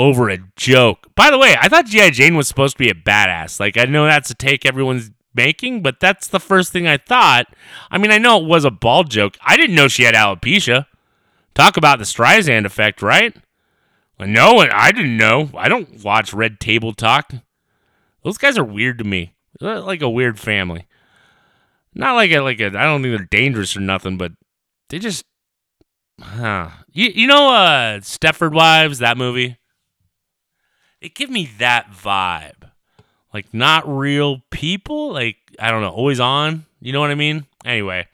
over 0.00 0.30
a 0.30 0.38
joke. 0.56 1.14
By 1.14 1.30
the 1.30 1.36
way, 1.36 1.54
I 1.60 1.68
thought 1.68 1.84
G.I. 1.84 2.10
Jane 2.10 2.34
was 2.34 2.48
supposed 2.48 2.78
to 2.78 2.82
be 2.82 2.88
a 2.88 2.94
badass. 2.94 3.60
Like, 3.60 3.76
I 3.76 3.84
know 3.84 4.06
that's 4.06 4.30
a 4.30 4.34
take 4.34 4.64
everyone's 4.64 5.10
making, 5.34 5.82
but 5.82 6.00
that's 6.00 6.26
the 6.26 6.40
first 6.40 6.72
thing 6.72 6.88
I 6.88 6.96
thought. 6.96 7.46
I 7.90 7.98
mean, 7.98 8.10
I 8.10 8.16
know 8.16 8.40
it 8.40 8.46
was 8.46 8.64
a 8.64 8.70
bald 8.70 9.10
joke. 9.10 9.36
I 9.42 9.58
didn't 9.58 9.76
know 9.76 9.88
she 9.88 10.04
had 10.04 10.14
alopecia. 10.14 10.86
Talk 11.54 11.76
about 11.76 11.98
the 11.98 12.06
Streisand 12.06 12.64
effect, 12.64 13.02
right? 13.02 13.36
No, 14.18 14.58
I 14.58 14.90
didn't 14.90 15.18
know. 15.18 15.50
I 15.54 15.68
don't 15.68 16.02
watch 16.02 16.32
Red 16.32 16.60
Table 16.60 16.94
Talk. 16.94 17.32
Those 18.24 18.38
guys 18.38 18.56
are 18.56 18.64
weird 18.64 18.98
to 18.98 19.04
me. 19.04 19.34
They're 19.60 19.80
like 19.80 20.00
a 20.00 20.08
weird 20.08 20.40
family. 20.40 20.86
Not 21.94 22.14
like 22.14 22.30
a 22.30 22.40
like 22.40 22.60
a. 22.60 22.66
I 22.66 22.84
don't 22.84 23.02
think 23.02 23.16
they're 23.16 23.26
dangerous 23.30 23.76
or 23.76 23.80
nothing, 23.80 24.16
but 24.16 24.32
they 24.88 24.98
just. 24.98 25.24
Huh. 26.20 26.68
You 26.92 27.10
you 27.14 27.26
know 27.26 27.48
uh 27.48 28.00
Stepford 28.00 28.52
Wives 28.52 28.98
that 28.98 29.16
movie 29.16 29.56
it 31.00 31.14
give 31.14 31.30
me 31.30 31.50
that 31.58 31.90
vibe. 31.90 32.70
Like 33.32 33.52
not 33.52 33.88
real 33.88 34.42
people, 34.50 35.12
like 35.12 35.36
I 35.58 35.70
don't 35.70 35.82
know, 35.82 35.90
always 35.90 36.20
on, 36.20 36.66
you 36.80 36.92
know 36.92 37.00
what 37.00 37.10
I 37.10 37.14
mean? 37.14 37.46
Anyway, 37.64 38.06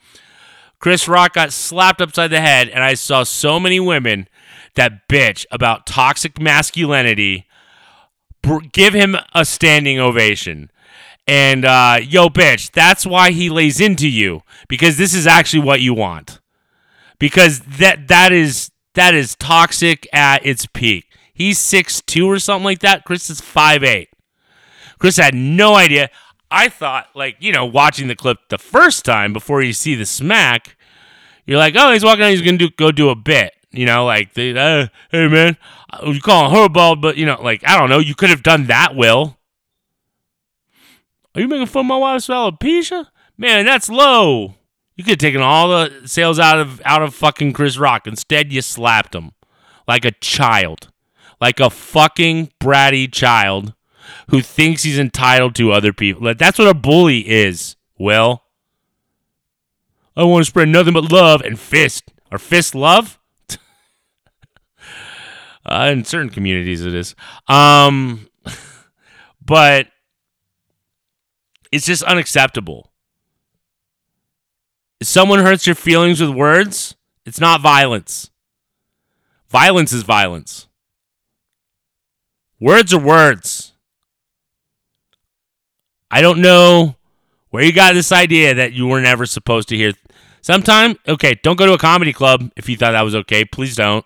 Chris 0.79 1.09
Rock 1.09 1.35
got 1.35 1.53
slapped 1.53 2.01
upside 2.01 2.31
the 2.31 2.41
head 2.41 2.69
and 2.69 2.83
I 2.83 2.95
saw 2.95 3.23
so 3.23 3.59
many 3.59 3.81
women 3.81 4.29
that 4.75 5.09
bitch 5.09 5.47
about 5.51 5.87
toxic 5.87 6.41
masculinity 6.41 7.47
give 8.73 8.95
him 8.95 9.17
a 9.35 9.45
standing 9.45 9.99
ovation. 9.99 10.71
And 11.27 11.65
uh, 11.65 11.99
yo, 12.03 12.29
bitch, 12.29 12.71
that's 12.71 13.05
why 13.05 13.33
he 13.33 13.51
lays 13.51 13.81
into 13.81 14.09
you 14.09 14.43
because 14.69 14.97
this 14.97 15.15
is 15.15 15.27
actually 15.27 15.63
what 15.63 15.81
you 15.81 15.93
want. 15.95 16.41
Because 17.19 17.61
that 17.61 18.09
that 18.09 18.33
is 18.33 18.71
that 18.95 19.15
is 19.15 19.35
toxic 19.35 20.07
at 20.13 20.45
its 20.47 20.67
peak. 20.67 21.06
He's 21.37 21.59
six 21.59 22.01
two 22.01 22.27
or 22.27 22.39
something 22.39 22.65
like 22.65 22.81
that. 22.81 23.05
Chris 23.05 23.29
is 23.29 23.43
five 23.43 23.85
eight. 23.85 24.09
Chris 24.99 25.19
had 25.19 25.35
no 25.35 25.75
idea. 25.75 26.09
I 26.51 26.71
thought, 26.71 27.09
like, 27.15 27.37
you 27.41 27.53
know, 27.53 27.67
watching 27.67 28.09
the 28.09 28.17
clip 28.17 28.39
the 28.49 28.57
first 28.57 29.05
time 29.05 29.35
before 29.35 29.61
you 29.63 29.75
see 29.75 29.95
the 29.95 30.07
smack, 30.07 30.77
you're 31.45 31.59
like, 31.59 31.75
oh, 31.77 31.93
he's 31.93 32.05
walking 32.05 32.25
out, 32.25 32.31
he's 32.31 32.41
going 32.41 32.59
to 32.59 32.71
go 32.71 32.91
do 32.91 33.11
a 33.11 33.15
bit. 33.15 33.53
You 33.71 33.85
know, 33.85 34.07
like 34.07 34.29
uh, 34.39 34.87
hey 35.11 35.29
man, 35.29 35.59
uh, 35.93 36.11
you 36.11 36.21
calling 36.23 36.55
her 36.55 36.69
bald, 36.71 37.03
but 37.03 37.19
you 37.19 37.27
know, 37.27 37.39
like 37.43 37.63
I 37.67 37.79
don't 37.79 37.91
know, 37.91 37.99
you 37.99 38.15
could 38.15 38.31
have 38.31 38.43
done 38.43 38.69
that, 38.69 38.97
Will. 38.97 39.37
Are 41.35 41.41
you 41.43 41.49
making 41.49 41.67
fun 41.67 41.81
of 41.81 41.87
my 41.87 41.99
wife's 41.99 42.29
alopecia? 42.29 43.09
Man, 43.37 43.67
that's 43.67 43.91
low. 43.91 44.55
You 44.95 45.05
could 45.05 45.11
have 45.11 45.19
taken 45.19 45.43
all 45.43 45.69
the 45.69 46.07
sails 46.07 46.39
out 46.39 46.59
of 46.59 46.81
out 46.87 47.03
of 47.03 47.15
fucking 47.15 47.53
Chris 47.53 47.77
Rock. 47.77 48.07
Instead, 48.07 48.51
you 48.51 48.63
slapped 48.63 49.15
him 49.15 49.33
like 49.87 50.07
a 50.07 50.13
child, 50.13 50.91
like 51.41 51.61
a 51.61 51.71
fucking 51.71 52.51
bratty 52.61 53.11
child 53.11 53.75
who 54.31 54.41
thinks 54.41 54.83
he's 54.83 54.99
entitled 54.99 55.55
to 55.57 55.73
other 55.73 55.93
people. 55.93 56.25
Like, 56.25 56.39
That's 56.39 56.59
what 56.59 56.69
a 56.69 56.75
bully 56.75 57.29
is. 57.29 57.77
Will. 57.99 58.43
I 60.17 60.25
want 60.25 60.45
to 60.45 60.51
spread 60.51 60.69
nothing 60.69 60.95
but 60.95 61.11
love 61.13 61.43
and 61.43 61.59
fist. 61.59 62.11
Or 62.31 62.39
fist 62.39 62.75
love? 62.75 63.19
uh, 65.67 65.91
in 65.93 66.05
certain 66.05 66.31
communities, 66.31 66.85
it 66.85 66.95
is. 66.95 67.15
Um, 67.49 68.29
but 69.45 69.89
it's 71.71 71.87
just 71.87 72.03
unacceptable. 72.03 72.91
If 75.01 75.07
someone 75.07 75.41
hurts 75.41 75.67
your 75.67 75.75
feelings 75.75 76.21
with 76.21 76.31
words, 76.31 76.97
it's 77.27 77.41
not 77.41 77.61
violence. 77.61 78.31
Violence 79.49 79.93
is 79.93 80.03
violence. 80.03 80.69
Words 82.59 82.95
are 82.95 83.01
words. 83.01 83.73
I 86.11 86.21
don't 86.21 86.41
know 86.41 86.97
where 87.51 87.65
you 87.65 87.73
got 87.73 87.95
this 87.95 88.13
idea 88.13 88.55
that 88.55 88.73
you 88.73 88.87
were 88.87 89.01
never 89.01 89.27
supposed 89.27 89.69
to 89.69 89.77
hear. 89.77 89.93
Sometime, 90.41 90.97
okay, 91.07 91.35
don't 91.43 91.57
go 91.57 91.67
to 91.67 91.75
a 91.75 91.79
comedy 91.79 92.13
club 92.13 92.51
if 92.57 92.69
you 92.69 92.77
thought 92.77 92.93
that 92.93 93.03
was 93.03 93.15
okay. 93.15 93.45
Please 93.45 93.77
don't. 93.77 94.05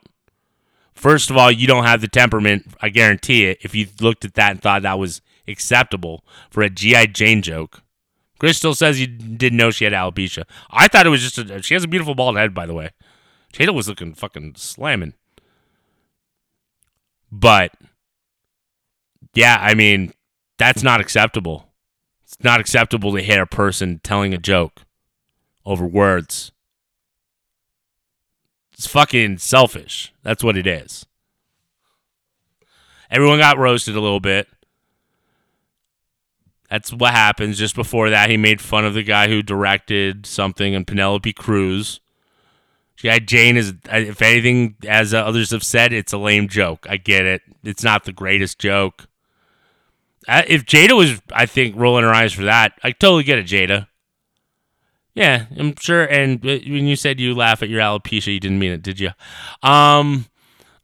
First 0.94 1.30
of 1.30 1.36
all, 1.36 1.50
you 1.50 1.66
don't 1.66 1.84
have 1.84 2.00
the 2.00 2.08
temperament, 2.08 2.66
I 2.80 2.88
guarantee 2.88 3.46
it, 3.46 3.58
if 3.62 3.74
you 3.74 3.86
looked 4.00 4.24
at 4.24 4.34
that 4.34 4.50
and 4.50 4.62
thought 4.62 4.82
that 4.82 4.98
was 4.98 5.22
acceptable 5.46 6.24
for 6.50 6.62
a 6.62 6.70
G.I. 6.70 7.06
Jane 7.06 7.42
joke. 7.42 7.82
Chris 8.38 8.56
still 8.56 8.74
says 8.74 9.00
you 9.00 9.06
didn't 9.06 9.58
know 9.58 9.70
she 9.70 9.84
had 9.84 9.92
alopecia. 9.92 10.44
I 10.70 10.88
thought 10.88 11.06
it 11.06 11.10
was 11.10 11.22
just 11.22 11.38
a, 11.38 11.62
she 11.62 11.74
has 11.74 11.84
a 11.84 11.88
beautiful 11.88 12.14
bald 12.14 12.36
head, 12.36 12.54
by 12.54 12.66
the 12.66 12.74
way. 12.74 12.90
Jada 13.52 13.74
was 13.74 13.88
looking 13.88 14.14
fucking 14.14 14.54
slamming. 14.56 15.14
But 17.30 17.72
yeah, 19.34 19.58
I 19.60 19.74
mean, 19.74 20.12
that's 20.58 20.82
not 20.82 21.00
acceptable. 21.00 21.68
It's 22.24 22.42
not 22.42 22.60
acceptable 22.60 23.12
to 23.12 23.22
hit 23.22 23.40
a 23.40 23.46
person 23.46 24.00
telling 24.02 24.34
a 24.34 24.38
joke 24.38 24.82
over 25.64 25.86
words. 25.86 26.52
It's 28.72 28.86
fucking 28.86 29.38
selfish. 29.38 30.12
That's 30.22 30.42
what 30.42 30.56
it 30.56 30.66
is. 30.66 31.04
Everyone 33.10 33.38
got 33.38 33.58
roasted 33.58 33.96
a 33.96 34.00
little 34.00 34.20
bit. 34.20 34.48
That's 36.70 36.92
what 36.92 37.12
happens. 37.12 37.58
Just 37.58 37.74
before 37.74 38.10
that, 38.10 38.30
he 38.30 38.36
made 38.36 38.60
fun 38.60 38.84
of 38.84 38.94
the 38.94 39.02
guy 39.02 39.28
who 39.28 39.42
directed 39.42 40.24
something 40.24 40.74
and 40.74 40.86
Penelope 40.86 41.32
Cruz. 41.32 42.00
Yeah, 43.02 43.18
Jane 43.18 43.56
is, 43.56 43.74
if 43.90 44.22
anything, 44.22 44.76
as 44.86 45.12
others 45.12 45.50
have 45.50 45.64
said, 45.64 45.92
it's 45.92 46.12
a 46.12 46.18
lame 46.18 46.48
joke. 46.48 46.86
I 46.88 46.96
get 46.96 47.24
it. 47.24 47.42
It's 47.64 47.82
not 47.82 48.04
the 48.04 48.12
greatest 48.12 48.58
joke. 48.58 49.08
If 50.30 50.64
Jada 50.64 50.96
was, 50.96 51.20
I 51.32 51.46
think, 51.46 51.74
rolling 51.76 52.04
her 52.04 52.14
eyes 52.14 52.32
for 52.32 52.44
that, 52.44 52.72
I 52.84 52.92
totally 52.92 53.24
get 53.24 53.38
it, 53.38 53.46
Jada. 53.46 53.88
Yeah, 55.14 55.46
I'm 55.58 55.74
sure. 55.76 56.04
And 56.04 56.44
uh, 56.44 56.58
when 56.64 56.86
you 56.86 56.96
said 56.96 57.18
you 57.18 57.34
laugh 57.34 57.62
at 57.62 57.68
your 57.68 57.80
alopecia, 57.80 58.32
you 58.32 58.40
didn't 58.40 58.58
mean 58.58 58.72
it, 58.72 58.82
did 58.82 59.00
you? 59.00 59.10
Um, 59.62 60.26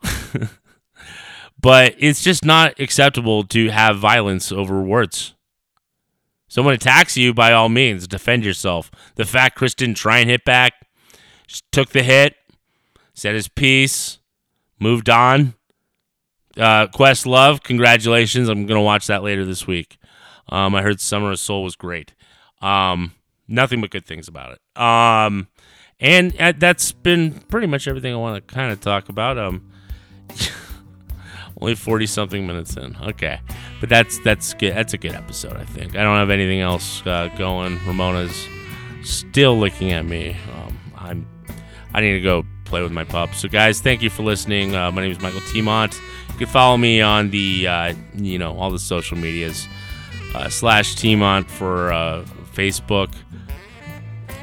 but 1.61 1.95
it's 1.99 2.23
just 2.23 2.45
not 2.45 2.79
acceptable 2.81 3.45
to 3.45 3.69
have 3.71 3.99
violence 3.99 4.51
over 4.51 4.83
words. 4.83 5.35
Someone 6.49 6.75
attacks 6.75 7.17
you, 7.17 7.35
by 7.35 7.53
all 7.53 7.69
means, 7.69 8.07
defend 8.07 8.45
yourself. 8.45 8.91
The 9.17 9.25
fact 9.25 9.57
Chris 9.57 9.75
didn't 9.75 9.97
try 9.97 10.19
and 10.19 10.31
hit 10.31 10.45
back, 10.45 10.73
just 11.47 11.65
took 11.73 11.91
the 11.91 12.03
hit, 12.03 12.35
said 13.15 13.35
his 13.35 13.49
piece, 13.49 14.19
moved 14.79 15.11
on. 15.11 15.55
Uh, 16.57 16.87
Questlove, 16.89 17.63
congratulations. 17.63 18.49
I'm 18.49 18.67
going 18.67 18.79
to 18.79 18.85
watch 18.85 19.07
that 19.09 19.23
later 19.23 19.45
this 19.45 19.67
week. 19.67 19.99
Um, 20.49 20.75
I 20.75 20.83
heard 20.83 21.01
Summer 21.01 21.33
of 21.33 21.39
Soul 21.39 21.63
was 21.63 21.77
great. 21.77 22.15
Um, 22.63 23.13
nothing 23.49 23.81
but 23.81 23.91
good 23.91 24.07
things 24.07 24.29
about 24.29 24.53
it. 24.53 24.81
Um, 24.81 25.49
and 26.01 26.35
uh, 26.41 26.53
that's 26.57 26.93
been 26.93 27.33
pretty 27.49 27.67
much 27.67 27.89
everything 27.89 28.13
I 28.13 28.17
want 28.17 28.47
to 28.47 28.55
kind 28.55 28.73
of 28.73 28.81
talk 28.81 29.09
about. 29.09 29.39
Um, 29.39 29.71
only 31.61 31.75
40 31.75 32.07
something 32.07 32.47
minutes 32.47 32.77
in. 32.77 32.97
Okay. 33.03 33.41
But 33.81 33.89
that's 33.89 34.19
that's 34.21 34.55
good. 34.55 34.75
That's 34.75 34.95
a 34.95 34.99
good 34.99 35.13
episode, 35.15 35.57
I 35.57 35.65
think. 35.65 35.97
I 35.97 36.03
don't 36.03 36.17
have 36.17 36.31
anything 36.31 36.61
else 36.61 37.05
uh, 37.07 37.29
going. 37.37 37.79
Ramona's 37.87 38.47
still 39.03 39.59
looking 39.59 39.93
at 39.93 40.05
me. 40.05 40.37
Um, 40.55 40.79
I'm 40.97 41.29
I 41.95 42.01
need 42.01 42.13
to 42.13 42.21
go 42.21 42.45
play 42.65 42.83
with 42.83 42.93
my 42.93 43.05
pup. 43.05 43.35
So 43.35 43.49
guys, 43.49 43.81
thank 43.81 44.03
you 44.03 44.11
for 44.11 44.23
listening. 44.23 44.75
Uh, 44.75 44.91
my 44.93 45.03
name 45.03 45.13
is 45.13 45.19
Mihkel 45.19 45.41
Teemant. 45.53 45.99
You 46.37 46.41
can 46.41 46.53
follow 46.53 46.77
me 46.77 47.01
on 47.01 47.31
the 47.31 47.67
uh, 47.67 47.95
you 48.15 48.39
know 48.39 48.59
all 48.59 48.71
the 48.71 48.79
social 48.79 49.17
medias 49.17 49.67
uh, 50.35 50.51
slash 50.51 50.95
Teemant 50.95 51.49
for 51.49 51.91
uh, 51.91 52.27
Facebook. 52.53 53.15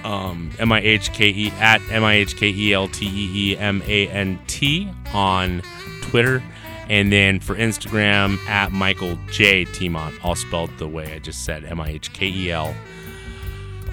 Um, 0.04 0.50
M 0.58 0.72
I 0.72 0.82
H 0.82 1.14
K 1.14 1.30
E 1.30 1.52
at 1.60 1.82
M 1.92 2.04
I 2.04 2.16
H 2.16 2.36
K 2.36 2.50
E 2.50 2.74
L 2.74 2.88
T 2.88 3.06
E 3.06 3.52
E 3.52 3.58
M 3.60 3.84
A 3.86 4.08
N 4.08 4.40
T 4.48 4.90
on 5.14 5.62
Twitter. 6.02 6.42
And 6.90 7.14
then 7.14 7.40
for 7.40 7.56
Instagram, 7.56 8.40
at 8.48 8.72
Mihkel 8.72 9.32
J. 9.32 9.64
Teemant, 9.64 10.18
all 10.24 10.34
spelled 10.34 10.76
the 10.80 10.88
way 10.88 11.14
I 11.14 11.20
just 11.20 11.46
said 11.46 11.64
M 11.64 11.80
I 11.80 11.90
H 11.90 12.12
K 12.12 12.26
E 12.28 12.52
L 12.52 12.74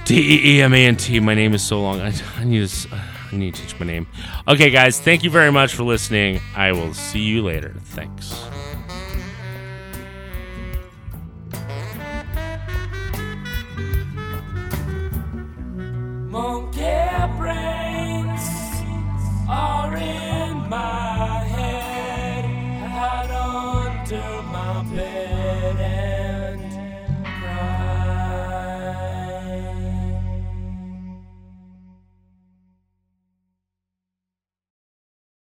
T 0.07 0.16
E 0.16 0.57
E 0.57 0.62
M 0.62 0.72
A 0.72 0.86
N 0.86 0.96
T. 0.96 1.20
My 1.20 1.34
name 1.34 1.53
is 1.53 1.62
so 1.62 1.82
long. 1.82 2.01
I, 2.01 2.14
I, 2.38 2.44
need 2.44 2.66
to, 2.66 2.88
I 3.33 3.37
need 3.37 3.55
to 3.55 3.62
teach 3.62 3.78
my 3.78 3.87
name. 3.87 4.07
Okay, 4.49 4.70
guys, 4.70 5.01
thank 5.01 5.22
you 5.22 5.31
very 5.31 5.53
much 5.53 5.74
for 5.74 5.85
listening. 5.85 6.41
I 6.57 6.72
will 6.72 6.95
see 6.95 7.20
you 7.20 7.43
later. 7.43 7.74
Thanks. 7.85 8.35